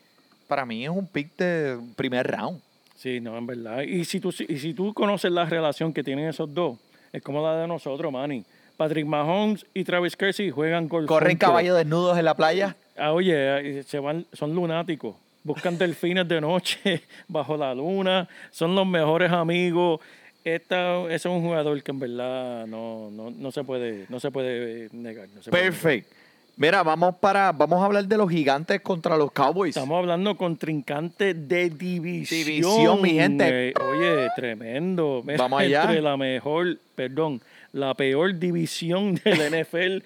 para 0.47 0.65
mí 0.65 0.85
es 0.85 0.89
un 0.89 1.05
pick 1.05 1.35
de 1.35 1.77
primer 1.95 2.25
round. 2.25 2.61
Sí, 2.95 3.19
no, 3.19 3.37
en 3.37 3.45
verdad. 3.45 3.81
Y 3.81 4.05
si 4.05 4.21
tú, 4.21 4.33
y 4.47 4.57
si 4.57 4.73
tú 4.73 4.93
conoces 4.93 5.31
la 5.31 5.45
relación 5.45 5.93
que 5.93 6.03
tienen 6.03 6.29
esos 6.29 6.51
dos, 6.53 6.79
es 7.11 7.21
como 7.21 7.43
la 7.43 7.57
de 7.57 7.67
nosotros, 7.67 8.11
Manny. 8.11 8.45
Patrick 8.77 9.05
Mahomes 9.05 9.65
y 9.73 9.83
Travis 9.83 10.15
Kelsey 10.15 10.49
juegan 10.49 10.87
golf. 10.87 11.07
Corren 11.07 11.37
caballos 11.37 11.77
desnudos 11.77 12.17
en 12.17 12.25
la 12.25 12.35
playa. 12.35 12.75
Ah, 12.97 13.11
oye, 13.13 13.79
eh, 13.79 13.83
se 13.83 13.99
van, 13.99 14.25
son 14.33 14.53
lunáticos. 14.55 15.15
Buscan 15.43 15.77
delfines 15.77 16.27
de 16.27 16.39
noche 16.41 17.03
bajo 17.27 17.57
la 17.57 17.73
luna. 17.75 18.27
Son 18.51 18.75
los 18.75 18.85
mejores 18.87 19.31
amigos. 19.31 19.99
Esta, 20.43 21.01
ese 21.05 21.15
es 21.15 21.25
un 21.25 21.41
jugador 21.41 21.81
que 21.81 21.91
en 21.91 21.99
verdad 21.99 22.65
no, 22.67 23.09
no, 23.11 23.29
no 23.31 23.51
se 23.51 23.63
puede, 23.63 24.05
no 24.09 24.19
se 24.19 24.29
puede 24.31 24.89
negar. 24.91 25.27
no 25.33 25.41
se 25.41 25.49
puede 25.49 25.63
negar. 25.63 25.71
Perfecto. 25.81 26.15
Mira, 26.55 26.83
vamos 26.83 27.15
para, 27.15 27.51
vamos 27.51 27.81
a 27.81 27.85
hablar 27.85 28.05
de 28.05 28.15
los 28.15 28.29
gigantes 28.29 28.79
contra 28.81 29.17
los 29.17 29.31
Cowboys. 29.31 29.75
Estamos 29.75 29.97
hablando 29.97 30.37
con 30.37 30.55
trincante 30.55 31.33
de 31.33 31.69
división. 31.71 32.45
División, 32.45 33.01
mi 33.01 33.11
gente. 33.13 33.69
eh, 33.69 33.73
oye, 33.81 34.27
tremendo. 34.35 35.23
Vamos 35.37 35.59
allá. 35.61 35.81
Entre 35.83 36.01
la 36.01 36.15
mejor, 36.15 36.77
perdón, 36.93 37.41
la 37.73 37.93
peor 37.93 38.37
división 38.39 39.15
del 39.23 39.63
NFL 39.63 40.03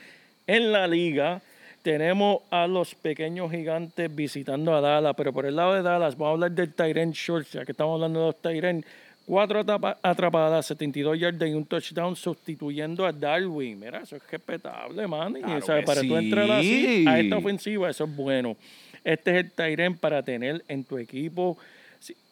en 0.48 0.72
la 0.72 0.88
liga. 0.88 1.42
Tenemos 1.84 2.42
a 2.50 2.68
los 2.68 2.96
pequeños 2.96 3.52
gigantes 3.52 4.14
visitando 4.14 4.76
a 4.76 4.82
Dallas, 4.82 5.14
pero 5.16 5.32
por 5.32 5.46
el 5.46 5.56
lado 5.56 5.74
de 5.74 5.82
Dallas 5.84 6.18
vamos 6.18 6.30
a 6.30 6.34
hablar 6.34 6.52
del 6.52 6.74
Tyrant 6.74 7.14
Short, 7.14 7.48
ya 7.52 7.64
que 7.66 7.72
estamos 7.72 7.94
hablando 7.96 8.20
de 8.20 8.26
los 8.28 8.42
Tyrant. 8.42 8.86
Cuatro 9.26 9.60
atrapa- 9.60 9.98
atrapadas, 10.02 10.66
72 10.68 11.20
yardas 11.20 11.50
y 11.50 11.54
un 11.54 11.66
touchdown 11.66 12.16
sustituyendo 12.16 13.06
a 13.06 13.12
Darwin. 13.12 13.78
Mira, 13.78 14.00
eso 14.02 14.16
es 14.16 14.32
respetable, 14.32 15.06
man. 15.06 15.34
Claro 15.34 15.62
¿sabes? 15.66 15.86
Para 15.86 16.00
tú 16.02 16.16
entrar 16.16 16.50
así 16.50 17.02
sí. 17.04 17.06
a 17.08 17.20
esta 17.20 17.36
ofensiva, 17.38 17.90
eso 17.90 18.06
es 18.06 18.16
bueno. 18.16 18.56
Este 19.04 19.32
es 19.32 19.38
el 19.44 19.52
Tyren 19.52 19.98
para 19.98 20.24
tener 20.24 20.64
en 20.70 20.86
tu 20.86 20.98
equipo. 20.98 21.58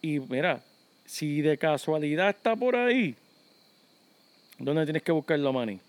Y 0.02 0.22
mira, 0.22 0.62
si 1.06 1.42
de 1.42 1.58
casualidad 1.58 2.30
está 2.30 2.56
por 2.56 2.78
ahí, 2.78 3.14
¿dónde 4.58 4.84
tienes 4.86 5.04
que 5.04 5.12
buscarlo, 5.12 5.52
Manny? 5.54 5.80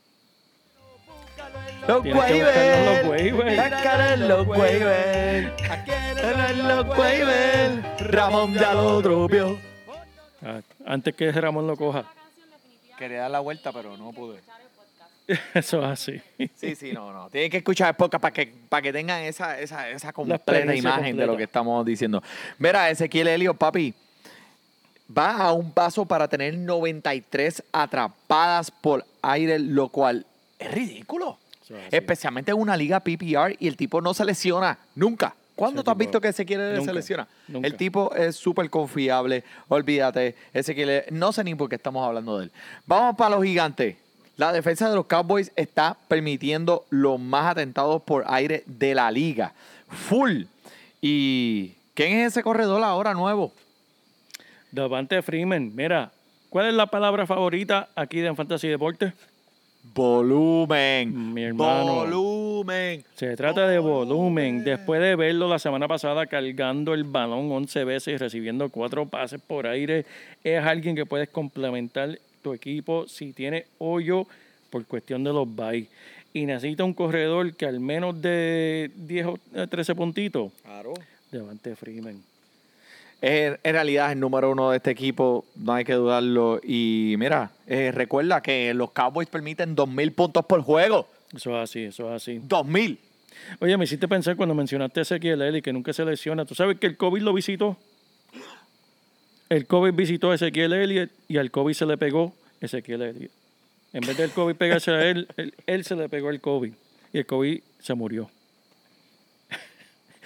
Los 1.87 2.05
en 2.05 2.11
los. 2.15 3.57
La 3.57 3.71
cara 3.71 4.15
en 4.15 4.29
los 4.29 4.47
waivers. 4.47 5.63
En 6.23 6.69
los 6.69 6.99
waivers. 6.99 8.11
Ramón 8.11 8.55
ya 8.55 8.75
lo 8.75 9.01
dropeó. 9.03 9.59
Ah, 10.43 10.61
antes 10.85 11.15
que 11.15 11.31
Ramón 11.31 11.67
lo 11.67 11.77
coja. 11.77 12.05
Quería 12.99 13.23
dar 13.23 13.31
la 13.31 13.41
vuelta, 13.41 13.73
pero 13.73 13.97
no 13.97 14.13
pude. 14.13 14.41
Eso 15.55 15.79
es 15.81 15.87
así. 15.87 16.21
Sí, 16.55 16.75
sí, 16.75 16.93
no, 16.93 17.13
no. 17.13 17.29
Tienen 17.31 17.51
que 17.51 17.59
escuchar 17.59 17.91
el 17.91 17.95
podcast 17.95 18.23
para 18.23 18.33
que, 18.33 18.53
para 18.69 18.83
que 18.83 18.93
tengan 18.93 19.23
esa, 19.23 19.59
esa, 19.59 19.89
esa 19.91 20.13
completa 20.13 20.75
imagen 20.75 21.17
de 21.17 21.23
lo 21.23 21.33
completa. 21.33 21.37
que 21.37 21.45
estamos 21.45 21.85
diciendo. 21.85 22.23
Mira, 22.59 22.91
Ezequiel 22.91 23.29
Helio, 23.29 23.55
papi, 23.55 23.95
va 25.17 25.37
a 25.37 25.53
un 25.53 25.71
paso 25.73 26.05
para 26.05 26.29
tener 26.29 26.57
93 26.57 27.63
atrapadas 27.73 28.71
por 28.71 29.05
aire, 29.23 29.59
lo 29.59 29.89
cual 29.89 30.27
es 30.59 30.73
ridículo. 30.73 31.39
Especialmente 31.91 32.53
en 32.53 32.59
una 32.59 32.77
liga 32.77 33.01
PPR 33.01 33.57
y 33.59 33.67
el 33.67 33.77
tipo 33.77 34.01
no 34.01 34.15
se 34.15 34.25
lesiona 34.25 34.79
nunca. 34.95 35.35
¿Cuándo 35.57 35.81
Ese 35.81 35.85
tú 35.85 35.91
has 35.91 35.97
visto 35.97 36.21
que 36.21 36.29
Ezequiel 36.29 36.83
se 36.85 36.93
lesiona? 36.93 37.27
nunca. 37.49 37.67
El 37.67 37.77
tipo 37.77 38.15
es 38.15 38.37
súper 38.37 38.71
confiable. 38.71 39.43
Olvídate. 39.69 40.37
Ezequiel, 40.53 41.05
no 41.11 41.33
sé 41.33 41.43
ni 41.43 41.55
por 41.55 41.69
qué 41.69 41.77
estamos 41.77 42.07
hablando 42.07 42.39
de 42.39 42.45
él. 42.45 42.53
Vamos 42.87 43.17
para 43.17 43.37
los 43.37 43.45
gigantes. 43.45 43.97
La 44.37 44.53
defensa 44.53 44.89
de 44.89 44.95
los 44.95 45.07
Cowboys 45.07 45.51
está 45.57 45.97
permitiendo 46.09 46.85
los 46.91 47.19
más 47.19 47.53
atentados 47.53 48.03
por 48.03 48.25
aire 48.29 48.63
de 48.67 48.95
la 48.95 49.11
liga. 49.11 49.55
Full. 49.89 50.43
Y 51.01 51.73
¿Quién 51.97 52.19
es 52.19 52.33
ese 52.33 52.43
corredor 52.43 52.83
ahora 52.85 53.15
nuevo? 53.15 53.53
Davante 54.73 55.23
Freeman, 55.23 55.75
mira, 55.75 56.13
¿cuál 56.51 56.67
es 56.67 56.75
la 56.75 56.87
palabra 56.87 57.27
favorita 57.27 57.89
aquí 57.95 58.21
de 58.21 58.35
Fantasy 58.35 58.69
Deportes? 58.69 59.13
Volumen. 59.95 61.35
Mi 61.35 61.45
hermano. 61.45 61.95
Volumen. 61.95 63.05
Se 63.15 63.37
trata 63.37 63.69
de 63.69 63.79
volumen. 63.79 64.65
Después 64.65 65.01
de 65.01 65.17
verlo 65.17 65.49
la 65.49 65.59
semana 65.59 65.89
pasada 65.89 66.27
cargando 66.27 66.93
el 66.93 67.05
balón 67.05 67.51
11 67.51 67.85
veces 67.85 68.15
y 68.15 68.17
recibiendo 68.17 68.69
cuatro 68.69 69.07
pases 69.07 69.41
por 69.41 69.67
aire, 69.67 70.05
es 70.45 70.63
alguien 70.63 70.97
que 70.97 71.07
puedes 71.07 71.29
complementar 71.29 72.19
tu 72.43 72.53
equipo 72.53 73.07
si 73.09 73.33
tiene 73.33 73.67
hoyo 73.79 74.27
por 74.71 74.85
cuestión 74.87 75.25
de 75.25 75.33
los 75.33 75.49
buys. 75.49 75.89
Y 76.33 76.45
necesita 76.45 76.85
un 76.85 76.93
corredor 76.93 77.55
que 77.55 77.65
al 77.65 77.81
menos 77.81 78.21
de 78.21 78.91
10 78.95 79.27
o 79.27 79.39
eh, 79.55 79.67
13 79.69 79.95
puntitos. 79.95 80.53
Claro. 80.63 80.93
Devante 81.31 81.75
Freeman. 81.75 82.23
Es 83.27 83.59
en 83.65 83.73
realidad 83.73 84.13
el 84.13 84.21
número 84.21 84.53
uno 84.53 84.71
de 84.71 84.77
este 84.77 84.93
equipo, 84.93 85.45
no 85.57 85.73
hay 85.73 85.85
que 85.85 85.95
dudarlo. 85.95 86.61
Y 86.63 87.17
mira, 87.19 87.51
eh, 87.67 87.91
recuerda 87.93 88.41
que 88.41 88.73
los 88.73 88.93
Cowboys 88.93 89.29
permiten 89.29 89.75
2.000 89.75 90.15
puntos 90.15 90.47
por 90.47 90.63
juego. 90.63 91.09
Eso 91.35 91.51
es 91.57 91.71
así, 91.71 91.83
eso 91.87 92.09
es 92.15 92.23
así. 92.23 92.39
2.000. 92.39 92.99
Oye, 93.59 93.77
me 93.77 93.83
hiciste 93.83 94.07
pensar 94.07 94.37
cuando 94.37 94.55
mencionaste 94.55 95.01
a 95.01 95.03
Ezequiel 95.03 95.43
Eli 95.43 95.61
que 95.61 95.73
nunca 95.73 95.93
se 95.93 96.05
lesiona. 96.05 96.45
¿Tú 96.45 96.55
sabes 96.55 96.79
que 96.79 96.87
el 96.87 96.97
COVID 96.97 97.21
lo 97.21 97.33
visitó? 97.33 97.77
El 99.49 99.67
COVID 99.67 99.93
visitó 99.93 100.31
a 100.31 100.37
Ezequiel 100.37 100.73
Elliott 100.73 101.11
y 101.27 101.39
al 101.39 101.51
COVID 101.51 101.75
se 101.75 101.85
le 101.85 101.99
pegó 101.99 102.33
Ezequiel 102.61 103.03
Elliott. 103.03 103.33
En 103.93 104.03
vez 104.03 104.17
del 104.17 104.31
COVID 104.31 104.55
pegarse 104.55 104.93
a 104.93 105.05
él, 105.05 105.27
él, 105.37 105.53
él 105.67 105.85
se 105.85 105.97
le 105.97 106.09
pegó 106.09 106.31
el 106.31 106.41
COVID 106.41 106.73
y 107.13 107.19
el 107.19 107.27
COVID 107.27 107.61
se 107.81 107.95
murió. 107.95 108.31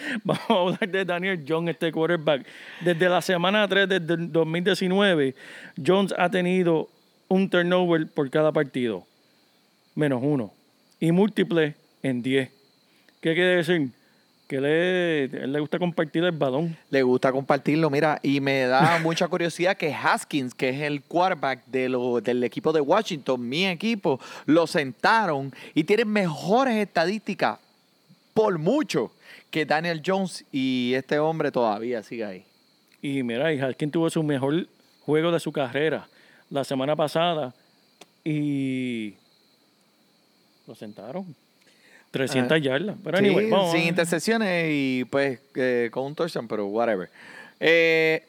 Vamos 0.25 0.43
a 0.49 0.53
hablar 0.55 0.89
de 0.89 1.05
Daniel 1.05 1.45
Jones, 1.47 1.75
este 1.75 1.93
quarterback. 1.93 2.47
Desde 2.81 3.09
la 3.09 3.21
semana 3.23 3.67
3 3.69 3.89
desde 3.89 4.15
el 4.15 4.33
2019, 4.33 5.35
Jones 5.85 6.15
ha 6.17 6.29
tenido 6.31 6.89
un 7.29 7.49
turnover 7.49 8.07
por 8.09 8.29
cada 8.31 8.53
partido, 8.53 9.07
menos 9.95 10.21
uno, 10.23 10.53
y 10.99 11.13
múltiple 11.13 11.75
en 12.03 12.23
10. 12.23 12.49
¿Qué 13.21 13.35
quiere 13.35 13.57
decir? 13.57 13.91
Que 14.49 14.61
le, 14.61 15.25
él 15.25 15.53
le 15.53 15.61
gusta 15.61 15.79
compartir 15.79 16.25
el 16.25 16.33
balón. 16.33 16.77
Le 16.91 17.03
gusta 17.05 17.31
compartirlo, 17.31 17.89
mira, 17.89 18.19
y 18.21 18.41
me 18.41 18.63
da 18.63 18.99
mucha 19.03 19.29
curiosidad 19.29 19.77
que 19.77 19.95
Haskins, 19.95 20.55
que 20.55 20.71
es 20.71 20.81
el 20.81 21.03
quarterback 21.03 21.65
de 21.67 21.89
lo- 21.89 22.21
del 22.21 22.43
equipo 22.43 22.73
de 22.73 22.81
Washington, 22.81 23.49
mi 23.49 23.67
equipo, 23.67 24.19
lo 24.47 24.67
sentaron 24.67 25.53
y 25.73 25.85
tiene 25.85 26.05
mejores 26.05 26.75
estadísticas 26.77 27.59
por 28.35 28.59
mucho 28.59 29.13
que 29.51 29.65
Daniel 29.67 30.03
Jones 30.05 30.45
y 30.53 30.93
este 30.95 31.19
hombre 31.19 31.51
todavía 31.51 32.03
sigue 32.03 32.25
ahí. 32.25 32.45
Y 33.03 33.23
mira, 33.23 33.53
y 33.53 33.61
Haskins 33.61 33.93
tuvo 33.93 34.11
su 34.11 34.23
mejor 34.23 34.67
juego 35.01 35.33
de 35.33 35.41
su 35.41 35.51
carrera 35.53 36.07
la 36.51 36.65
semana 36.65 36.95
pasada 36.97 37.55
y 38.25 39.15
lo 40.67 40.75
sentaron. 40.75 41.35
300 42.11 42.53
Ah, 42.53 42.59
yardas. 42.59 42.97
Pero 43.05 43.19
Sí, 43.19 43.25
anyway, 43.27 43.51
vamos. 43.51 43.73
sin 43.73 43.83
intercepciones 43.87 44.67
y 44.73 45.05
pues 45.09 45.39
eh, 45.55 45.89
con 45.93 46.05
un 46.07 46.15
touchdown, 46.15 46.49
pero 46.49 46.67
whatever. 46.67 47.09
Eh, 47.61 48.25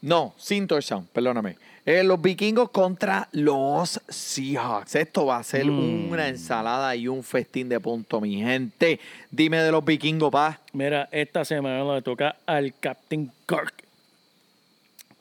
no, 0.00 0.34
sin 0.38 0.66
touchdown, 0.68 1.06
perdóname. 1.12 1.56
Eh, 1.84 2.04
los 2.04 2.20
vikingos 2.22 2.70
contra 2.70 3.28
los 3.32 4.00
Seahawks. 4.08 4.94
Esto 4.94 5.26
va 5.26 5.38
a 5.38 5.42
ser 5.42 5.64
Mm. 5.66 6.10
una 6.12 6.28
ensalada 6.28 6.94
y 6.94 7.08
un 7.08 7.24
festín 7.24 7.68
de 7.68 7.80
punto, 7.80 8.20
mi 8.20 8.36
gente. 8.40 9.00
Dime 9.32 9.58
de 9.62 9.72
los 9.72 9.84
vikingos, 9.84 10.30
pa. 10.30 10.60
Mira, 10.72 11.08
esta 11.10 11.44
semana 11.44 11.82
le 11.94 12.02
toca 12.02 12.36
al 12.46 12.72
Captain 12.78 13.30
Kirk. 13.48 13.74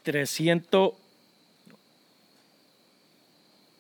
300. 0.04 0.94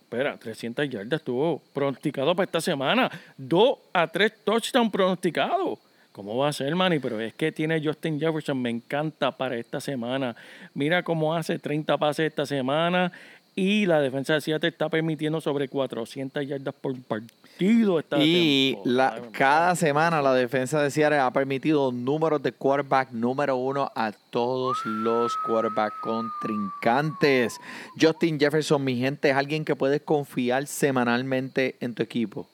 Espera, 0.04 0.38
300 0.38 0.90
yardas 0.90 1.20
estuvo 1.20 1.62
pronosticado 1.74 2.36
para 2.36 2.46
esta 2.46 2.62
semana. 2.62 3.10
2 3.38 3.78
a 3.94 4.08
3 4.08 4.34
touchdowns 4.44 4.92
pronosticados. 4.92 5.78
¿Cómo 6.12 6.38
va 6.38 6.50
a 6.50 6.54
ser, 6.54 6.76
Manny? 6.76 7.00
Pero 7.00 7.20
es 7.22 7.34
que 7.34 7.52
tiene 7.52 7.82
Justin 7.84 8.20
Jefferson, 8.20 8.62
me 8.62 8.70
encanta 8.70 9.32
para 9.36 9.56
esta 9.58 9.80
semana. 9.80 10.36
Mira 10.74 11.04
cómo 11.04 11.34
hace 11.34 11.58
30 11.58 11.98
pases 11.98 12.28
esta 12.28 12.46
semana 12.46 13.12
y 13.56 13.86
la 13.86 14.00
defensa 14.02 14.34
de 14.34 14.42
Seattle 14.42 14.70
está 14.70 14.90
permitiendo 14.90 15.40
sobre 15.42 15.68
400 15.70 16.46
yardas 16.48 16.74
por 16.74 16.96
partido 17.04 18.00
esta 18.00 18.18
Y 18.20 18.78
la- 18.86 19.22
cada 19.32 19.76
semana 19.76 20.22
la 20.22 20.34
defensa 20.34 20.82
de 20.82 20.90
Seattle 20.92 21.20
ha 21.20 21.32
permitido 21.32 21.92
números 21.94 22.42
de 22.44 22.52
quarterback 22.52 23.12
número 23.12 23.56
uno 23.56 23.90
a 23.96 24.12
todos 24.32 24.78
los 24.86 25.36
quarterback 25.46 25.94
contrincantes. 26.02 27.58
Justin 28.00 28.40
Jefferson, 28.40 28.84
mi 28.84 28.98
gente, 28.98 29.30
es 29.30 29.36
alguien 29.36 29.64
que 29.66 29.76
puedes 29.76 30.02
confiar 30.02 30.68
semanalmente 30.68 31.76
en 31.80 31.94
tu 31.94 32.04
equipo. 32.04 32.48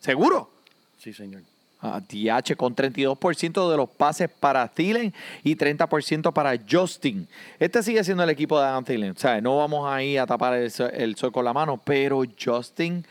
¿Seguro? 0.00 0.50
Sí, 0.98 1.12
señor. 1.12 1.42
Ah, 1.82 1.98
DH 2.06 2.56
con 2.56 2.76
32% 2.76 3.70
de 3.70 3.76
los 3.78 3.88
pases 3.88 4.28
para 4.28 4.68
Thielen 4.68 5.14
y 5.42 5.56
30% 5.56 6.30
para 6.30 6.58
Justin. 6.70 7.26
Este 7.58 7.82
sigue 7.82 8.04
siendo 8.04 8.22
el 8.22 8.28
equipo 8.28 8.60
de 8.60 8.66
Adam 8.66 8.84
Thielen. 8.84 9.12
O 9.12 9.18
sea, 9.18 9.40
no 9.40 9.56
vamos 9.56 9.88
ahí 9.90 10.18
a 10.18 10.26
tapar 10.26 10.54
el, 10.54 10.70
sol- 10.70 11.32
con 11.32 11.42
la 11.44 11.54
mano, 11.54 11.80
pero 11.82 12.22
Justin 12.38 13.04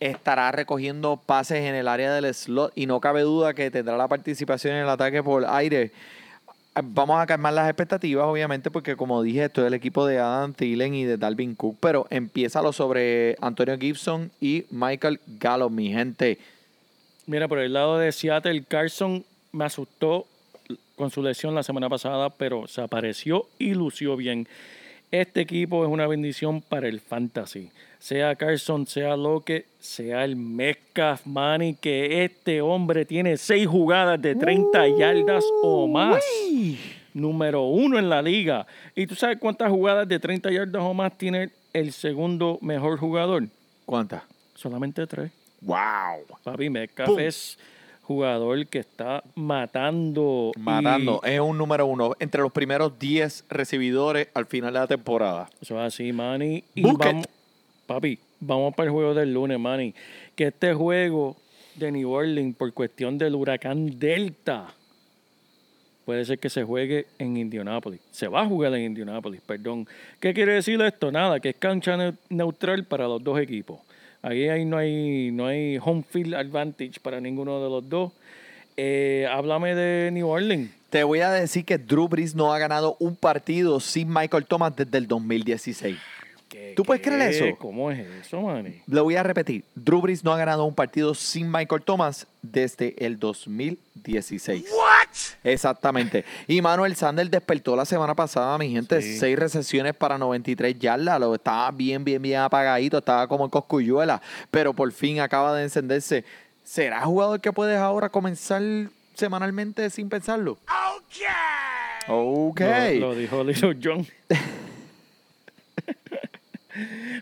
estará 0.00 0.50
recogiendo 0.50 1.16
pases 1.24 1.58
en 1.58 1.76
el 1.76 1.86
área 1.86 2.12
del 2.12 2.34
slot 2.34 2.72
y 2.74 2.86
no 2.86 2.98
cabe 3.00 3.22
duda 3.22 3.54
que 3.54 3.70
tendrá 3.70 3.96
la 3.96 4.08
participación 4.08 4.74
en 4.74 4.82
el 4.82 4.88
ataque 4.88 5.22
por 5.22 5.44
aire. 5.46 5.92
Vamos 6.82 7.22
a 7.22 7.26
calmar 7.26 7.52
las 7.52 7.68
expectativas, 7.68 8.26
obviamente, 8.26 8.72
porque 8.72 8.96
como 8.96 9.22
dije, 9.22 9.44
esto 9.44 9.60
es 9.60 9.68
el 9.68 9.74
equipo 9.74 10.04
de 10.04 10.18
Adam 10.18 10.52
Thielen 10.52 10.96
y 10.96 11.04
de 11.04 11.16
Dalvin 11.16 11.54
Cook, 11.54 11.76
pero 11.78 12.08
empieza 12.10 12.60
lo 12.60 12.72
sobre 12.72 13.36
Antonio 13.40 13.78
Gibson 13.78 14.32
y 14.40 14.64
Michael 14.70 15.20
Gallup, 15.38 15.70
mi 15.70 15.92
gente. 15.92 16.38
Mira, 17.26 17.48
por 17.48 17.58
el 17.58 17.72
lado 17.72 17.98
de 17.98 18.12
Seattle, 18.12 18.64
Carson 18.64 19.24
me 19.52 19.64
asustó 19.64 20.26
con 20.96 21.10
su 21.10 21.22
lesión 21.22 21.54
la 21.54 21.62
semana 21.62 21.88
pasada, 21.88 22.30
pero 22.30 22.66
se 22.66 22.82
apareció 22.82 23.46
y 23.58 23.74
lució 23.74 24.16
bien. 24.16 24.46
Este 25.10 25.40
equipo 25.40 25.84
es 25.84 25.90
una 25.90 26.06
bendición 26.06 26.60
para 26.60 26.88
el 26.88 27.00
fantasy. 27.00 27.70
Sea 27.98 28.34
Carson, 28.34 28.86
sea 28.86 29.16
Loque, 29.16 29.64
sea 29.78 30.24
el 30.24 30.36
Metcalf 30.36 31.24
Money, 31.24 31.74
que 31.74 32.24
este 32.24 32.60
hombre 32.60 33.04
tiene 33.04 33.36
seis 33.36 33.66
jugadas 33.66 34.20
de 34.20 34.34
30 34.34 34.88
yardas 34.98 35.44
o 35.62 35.86
más. 35.86 36.22
Número 37.14 37.62
uno 37.62 37.98
en 37.98 38.10
la 38.10 38.20
liga. 38.20 38.66
¿Y 38.94 39.06
tú 39.06 39.14
sabes 39.14 39.38
cuántas 39.38 39.70
jugadas 39.70 40.06
de 40.08 40.18
30 40.18 40.50
yardas 40.50 40.82
o 40.82 40.92
más 40.92 41.16
tiene 41.16 41.50
el 41.72 41.92
segundo 41.92 42.58
mejor 42.60 42.98
jugador? 42.98 43.44
¿Cuántas? 43.86 44.22
Solamente 44.54 45.06
tres. 45.06 45.30
¡Wow! 45.64 46.26
Papi, 46.42 46.70
Metcalf 46.70 47.08
¡Pum! 47.10 47.18
es 47.20 47.58
jugador 48.02 48.66
que 48.66 48.78
está 48.80 49.22
matando. 49.34 50.52
y- 50.54 50.60
Matando. 50.60 51.20
Es 51.24 51.40
un 51.40 51.56
número 51.58 51.86
uno. 51.86 52.14
Entre 52.18 52.40
los 52.42 52.52
primeros 52.52 52.98
10 52.98 53.44
recibidores 53.48 54.28
al 54.34 54.46
final 54.46 54.72
de 54.74 54.80
la 54.80 54.86
temporada. 54.86 55.48
Eso 55.60 55.80
es 55.80 55.86
así, 55.94 56.12
Manny. 56.12 56.64
Y 56.74 56.82
vamos, 56.82 57.26
papi, 57.86 58.18
vamos 58.40 58.74
para 58.74 58.86
el 58.88 58.92
juego 58.92 59.14
del 59.14 59.32
lunes, 59.32 59.58
Manny. 59.58 59.94
Que 60.36 60.48
este 60.48 60.74
juego 60.74 61.36
de 61.76 61.90
New 61.92 62.10
Orleans, 62.10 62.56
por 62.56 62.72
cuestión 62.74 63.16
del 63.18 63.34
huracán 63.34 63.98
Delta, 63.98 64.66
puede 66.04 66.24
ser 66.26 66.38
que 66.38 66.50
se 66.50 66.62
juegue 66.62 67.06
en 67.18 67.36
Indianapolis. 67.36 68.00
Se 68.10 68.28
va 68.28 68.42
a 68.42 68.46
jugar 68.46 68.74
en 68.74 68.82
Indianapolis, 68.84 69.40
perdón. 69.40 69.88
¿Qué 70.20 70.34
quiere 70.34 70.52
decir 70.52 70.80
esto? 70.82 71.10
Nada, 71.10 71.40
que 71.40 71.48
es 71.50 71.56
cancha 71.56 71.96
neu- 71.96 72.16
neutral 72.28 72.84
para 72.84 73.08
los 73.08 73.24
dos 73.24 73.38
equipos. 73.40 73.80
Ahí, 74.24 74.48
ahí 74.48 74.64
no, 74.64 74.78
hay, 74.78 75.30
no 75.32 75.46
hay 75.46 75.78
home 75.84 76.02
field 76.08 76.32
advantage 76.34 76.94
para 77.02 77.20
ninguno 77.20 77.62
de 77.62 77.68
los 77.68 77.86
dos. 77.86 78.10
Eh, 78.74 79.28
háblame 79.30 79.74
de 79.74 80.10
New 80.12 80.26
Orleans. 80.26 80.70
Te 80.88 81.04
voy 81.04 81.20
a 81.20 81.30
decir 81.30 81.66
que 81.66 81.76
Drew 81.76 82.08
Brees 82.08 82.34
no 82.34 82.54
ha 82.54 82.58
ganado 82.58 82.96
un 83.00 83.16
partido 83.16 83.80
sin 83.80 84.08
Michael 84.10 84.46
Thomas 84.46 84.74
desde 84.74 84.96
el 84.96 85.08
2016. 85.08 85.98
¿Qué- 86.54 86.72
¿Tú 86.76 86.84
puedes 86.84 87.02
creer 87.02 87.32
eso? 87.32 87.44
¿Cómo 87.58 87.90
es 87.90 87.98
eso, 88.24 88.40
Manny? 88.42 88.80
Lo 88.86 89.02
voy 89.02 89.16
a 89.16 89.24
repetir. 89.24 89.64
Drew 89.74 90.00
Brees 90.00 90.22
no 90.22 90.32
ha 90.32 90.36
ganado 90.38 90.64
un 90.64 90.74
partido 90.74 91.12
sin 91.14 91.50
Michael 91.50 91.82
Thomas 91.82 92.28
desde 92.42 92.94
el 93.04 93.18
2016. 93.18 94.64
Exactamente. 95.42 96.24
Y 96.46 96.62
Manuel 96.62 96.94
Sanders 96.94 97.28
despertó 97.28 97.74
la 97.74 97.84
semana 97.84 98.14
pasada, 98.14 98.56
mi 98.58 98.70
gente. 98.70 99.02
Sí. 99.02 99.18
Seis 99.18 99.36
recesiones 99.36 99.94
para 99.94 100.16
93 100.16 100.78
yardas. 100.78 101.18
Lo 101.18 101.34
estaba 101.34 101.70
bien, 101.72 102.04
bien, 102.04 102.22
bien 102.22 102.38
apagadito. 102.40 102.98
Estaba 102.98 103.26
como 103.26 103.44
en 103.44 103.50
coscuyuela. 103.50 104.22
Pero 104.52 104.72
por 104.74 104.92
fin 104.92 105.18
acaba 105.18 105.56
de 105.56 105.64
encenderse. 105.64 106.24
¿Será 106.62 107.02
jugador 107.02 107.40
que 107.40 107.52
puedes 107.52 107.78
ahora 107.78 108.08
comenzar 108.10 108.62
semanalmente 109.14 109.90
sin 109.90 110.08
pensarlo? 110.08 110.56
Ok. 112.08 112.60
Lo, 112.60 113.08
lo 113.08 113.14
dijo 113.16 113.42
Little 113.42 113.76
John. 113.82 114.06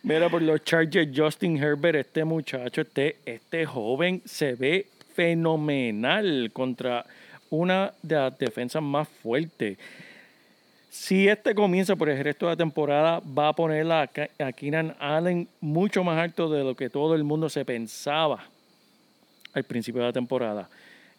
Mira, 0.02 0.28
por 0.28 0.42
los 0.42 0.62
Chargers, 0.64 1.10
Justin 1.14 1.56
Herbert, 1.56 1.96
este 1.96 2.24
muchacho, 2.24 2.80
este, 2.80 3.16
este 3.26 3.66
joven 3.66 4.22
se 4.24 4.54
ve 4.54 4.86
fenomenal 5.14 6.50
contra 6.52 7.04
una 7.50 7.92
de 8.02 8.16
las 8.16 8.38
defensas 8.38 8.82
más 8.82 9.08
fuertes. 9.08 9.78
Si 10.90 11.28
este 11.28 11.54
comienza 11.54 11.96
por 11.96 12.08
el 12.08 12.22
resto 12.22 12.46
de 12.46 12.52
la 12.52 12.56
temporada, 12.56 13.20
va 13.20 13.48
a 13.48 13.52
poner 13.52 13.90
a, 13.90 14.02
a 14.02 14.52
Keenan 14.52 14.94
Allen 14.98 15.48
mucho 15.60 16.04
más 16.04 16.18
alto 16.18 16.50
de 16.50 16.64
lo 16.64 16.74
que 16.74 16.90
todo 16.90 17.14
el 17.14 17.24
mundo 17.24 17.48
se 17.48 17.64
pensaba 17.64 18.44
al 19.54 19.64
principio 19.64 20.00
de 20.00 20.08
la 20.08 20.12
temporada. 20.12 20.68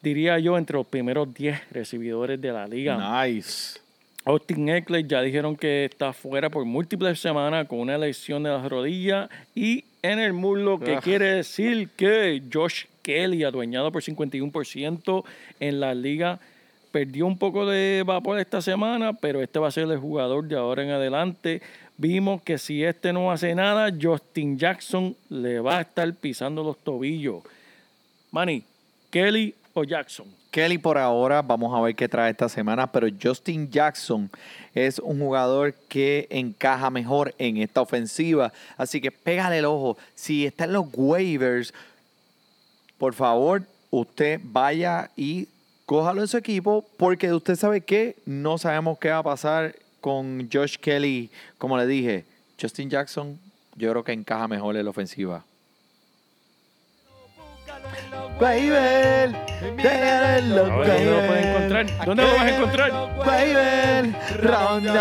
Diría 0.01 0.37
yo 0.39 0.57
entre 0.57 0.77
los 0.77 0.85
primeros 0.85 1.33
10 1.33 1.71
recibidores 1.71 2.39
de 2.41 2.51
la 2.51 2.67
liga. 2.67 3.25
Nice. 3.25 3.79
Austin 4.25 4.69
Eckler 4.69 5.05
ya 5.05 5.21
dijeron 5.21 5.55
que 5.57 5.85
está 5.85 6.13
fuera 6.13 6.49
por 6.49 6.63
múltiples 6.65 7.19
semanas 7.19 7.67
con 7.67 7.79
una 7.79 7.97
lesión 7.97 8.43
de 8.43 8.49
las 8.51 8.69
rodillas 8.69 9.29
y 9.53 9.83
en 10.01 10.19
el 10.19 10.33
muslo, 10.33 10.79
que 10.79 10.95
Ah. 10.95 11.01
quiere 11.01 11.25
decir 11.35 11.89
que 11.95 12.41
Josh 12.51 12.85
Kelly, 13.01 13.43
adueñado 13.43 13.91
por 13.91 14.01
51% 14.01 15.25
en 15.59 15.79
la 15.79 15.93
liga, 15.93 16.39
perdió 16.91 17.25
un 17.25 17.37
poco 17.37 17.65
de 17.65 18.03
vapor 18.05 18.39
esta 18.39 18.61
semana, 18.61 19.13
pero 19.13 19.41
este 19.41 19.59
va 19.59 19.67
a 19.67 19.71
ser 19.71 19.89
el 19.89 19.97
jugador 19.97 20.45
de 20.47 20.55
ahora 20.55 20.83
en 20.83 20.91
adelante. 20.91 21.61
Vimos 21.97 22.41
que 22.41 22.57
si 22.57 22.83
este 22.83 23.11
no 23.13 23.31
hace 23.31 23.55
nada, 23.55 23.89
Justin 24.01 24.57
Jackson 24.57 25.15
le 25.29 25.59
va 25.59 25.79
a 25.79 25.81
estar 25.81 26.11
pisando 26.15 26.63
los 26.63 26.77
tobillos. 26.77 27.43
Manny, 28.31 28.63
Kelly 29.09 29.53
o 29.73 29.83
Jackson. 29.83 30.27
Kelly 30.53 30.77
por 30.77 30.99
ahora, 30.99 31.41
vamos 31.41 31.75
a 31.75 31.81
ver 31.81 31.95
qué 31.95 32.07
trae 32.07 32.29
esta 32.29 32.47
semana, 32.47 32.85
pero 32.85 33.07
Justin 33.19 33.71
Jackson 33.71 34.29
es 34.75 34.99
un 34.99 35.19
jugador 35.19 35.73
que 35.89 36.27
encaja 36.29 36.91
mejor 36.91 37.33
en 37.39 37.57
esta 37.57 37.81
ofensiva. 37.81 38.53
Así 38.77 39.01
que 39.01 39.09
pégale 39.09 39.57
el 39.57 39.65
ojo. 39.65 39.97
Si 40.13 40.45
está 40.45 40.65
en 40.65 40.73
los 40.73 40.85
waivers, 40.93 41.73
por 42.99 43.15
favor, 43.15 43.63
usted 43.89 44.39
vaya 44.43 45.09
y 45.17 45.47
cójalo 45.87 46.21
en 46.21 46.27
su 46.27 46.37
equipo, 46.37 46.85
porque 46.97 47.33
usted 47.33 47.55
sabe 47.55 47.81
que 47.81 48.15
no 48.27 48.59
sabemos 48.59 48.99
qué 48.99 49.09
va 49.09 49.17
a 49.17 49.23
pasar 49.23 49.75
con 50.01 50.47
Josh 50.53 50.77
Kelly. 50.77 51.31
Como 51.57 51.79
le 51.79 51.87
dije, 51.87 52.25
Justin 52.61 52.91
Jackson, 52.91 53.39
yo 53.75 53.89
creo 53.89 54.03
que 54.03 54.11
encaja 54.11 54.47
mejor 54.47 54.77
en 54.77 54.83
la 54.85 54.91
ofensiva. 54.91 55.43
Waiver, 58.39 59.31
¿Dónde 59.61 60.55
lo 60.55 60.65
puede 61.27 61.49
encontrar? 61.49 62.05
¿Dónde 62.05 62.23
lo 62.23 62.33
vas 62.33 62.41
a 62.41 62.55
encontrar? 62.55 62.91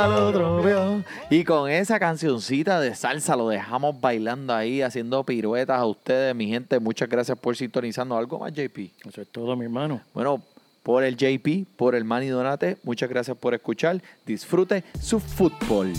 Lo 0.09 0.33
trofeo. 0.33 1.05
Y 1.31 1.45
con 1.45 1.71
esa 1.71 1.99
cancioncita 1.99 2.79
de 2.81 2.95
salsa 2.95 3.35
lo 3.35 3.49
dejamos 3.49 4.01
bailando 4.01 4.55
ahí, 4.55 4.83
haciendo 4.83 5.25
piruetas 5.25 5.79
a 5.79 5.87
ustedes, 5.87 6.35
mi 6.35 6.49
gente. 6.49 6.79
Muchas 6.79 7.09
gracias 7.09 7.37
por 7.39 7.57
sintonizando. 7.57 8.17
¿Algo 8.17 8.39
más, 8.39 8.53
JP? 8.53 8.79
Eso 9.09 9.23
es 9.23 9.29
todo, 9.29 9.57
mi 9.57 9.65
hermano. 9.65 10.01
Bueno, 10.15 10.41
por 10.83 11.03
el 11.03 11.17
JP, 11.17 11.67
por 11.77 11.95
el 11.95 12.05
Manny 12.05 12.29
Donate, 12.29 12.77
muchas 12.85 13.09
gracias 13.09 13.37
por 13.37 13.55
escuchar. 13.55 14.01
Disfrute 14.27 14.85
su 15.01 15.19
fútbol. 15.19 15.93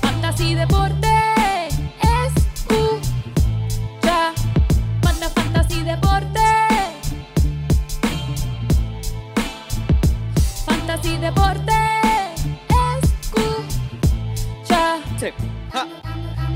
Fantasy 0.00 0.54
Deporte 0.54 1.03
Deporte. 5.84 6.40
Fantasy 10.64 11.18
Deporte 11.18 11.72
escucha. 13.02 14.98
Sí. 15.18 15.26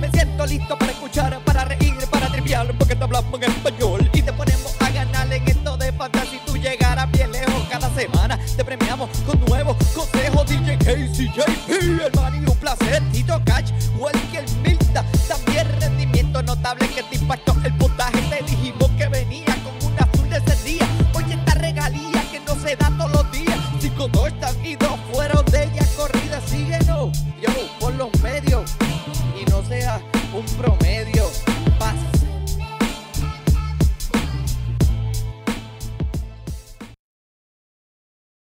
Me 0.01 0.11
siento 0.11 0.47
listo 0.47 0.79
para 0.79 0.93
escuchar, 0.93 1.39
para 1.45 1.67
reír, 1.67 1.95
para 2.11 2.29
triviar, 2.29 2.73
porque 2.79 2.97
te 2.97 3.05
hablamos 3.05 3.35
en 3.43 3.51
español 3.51 4.11
y 4.15 4.23
te 4.23 4.33
ponemos 4.33 4.75
a 4.81 4.91
ganar 4.91 5.31
en 5.31 5.47
esto 5.47 5.77
de 5.77 5.93
fantasy. 5.93 6.41
Tú 6.47 6.57
llegarás 6.57 7.11
bien 7.13 7.31
lejos 7.31 7.67
cada 7.69 7.91
semana. 7.91 8.39
Te 8.57 8.65
premiamos 8.65 9.11
con 9.27 9.39
nuevos 9.45 9.77
consejos. 9.95 10.47
DJ 10.47 10.79
Casey, 10.79 11.31
JP, 11.35 11.69
el 11.69 12.13
Manny, 12.15 12.39
un 12.39 12.57
placer. 12.57 13.03
Tito 13.13 13.43
Welker 13.99 14.45
Milta. 14.63 15.05
También 15.29 15.67
rendimiento 15.81 16.43
notable 16.43 16.89
que 16.89 17.03
te 17.03 17.17
impactó 17.17 17.53
el 17.65 17.75
puntaje. 17.75 17.88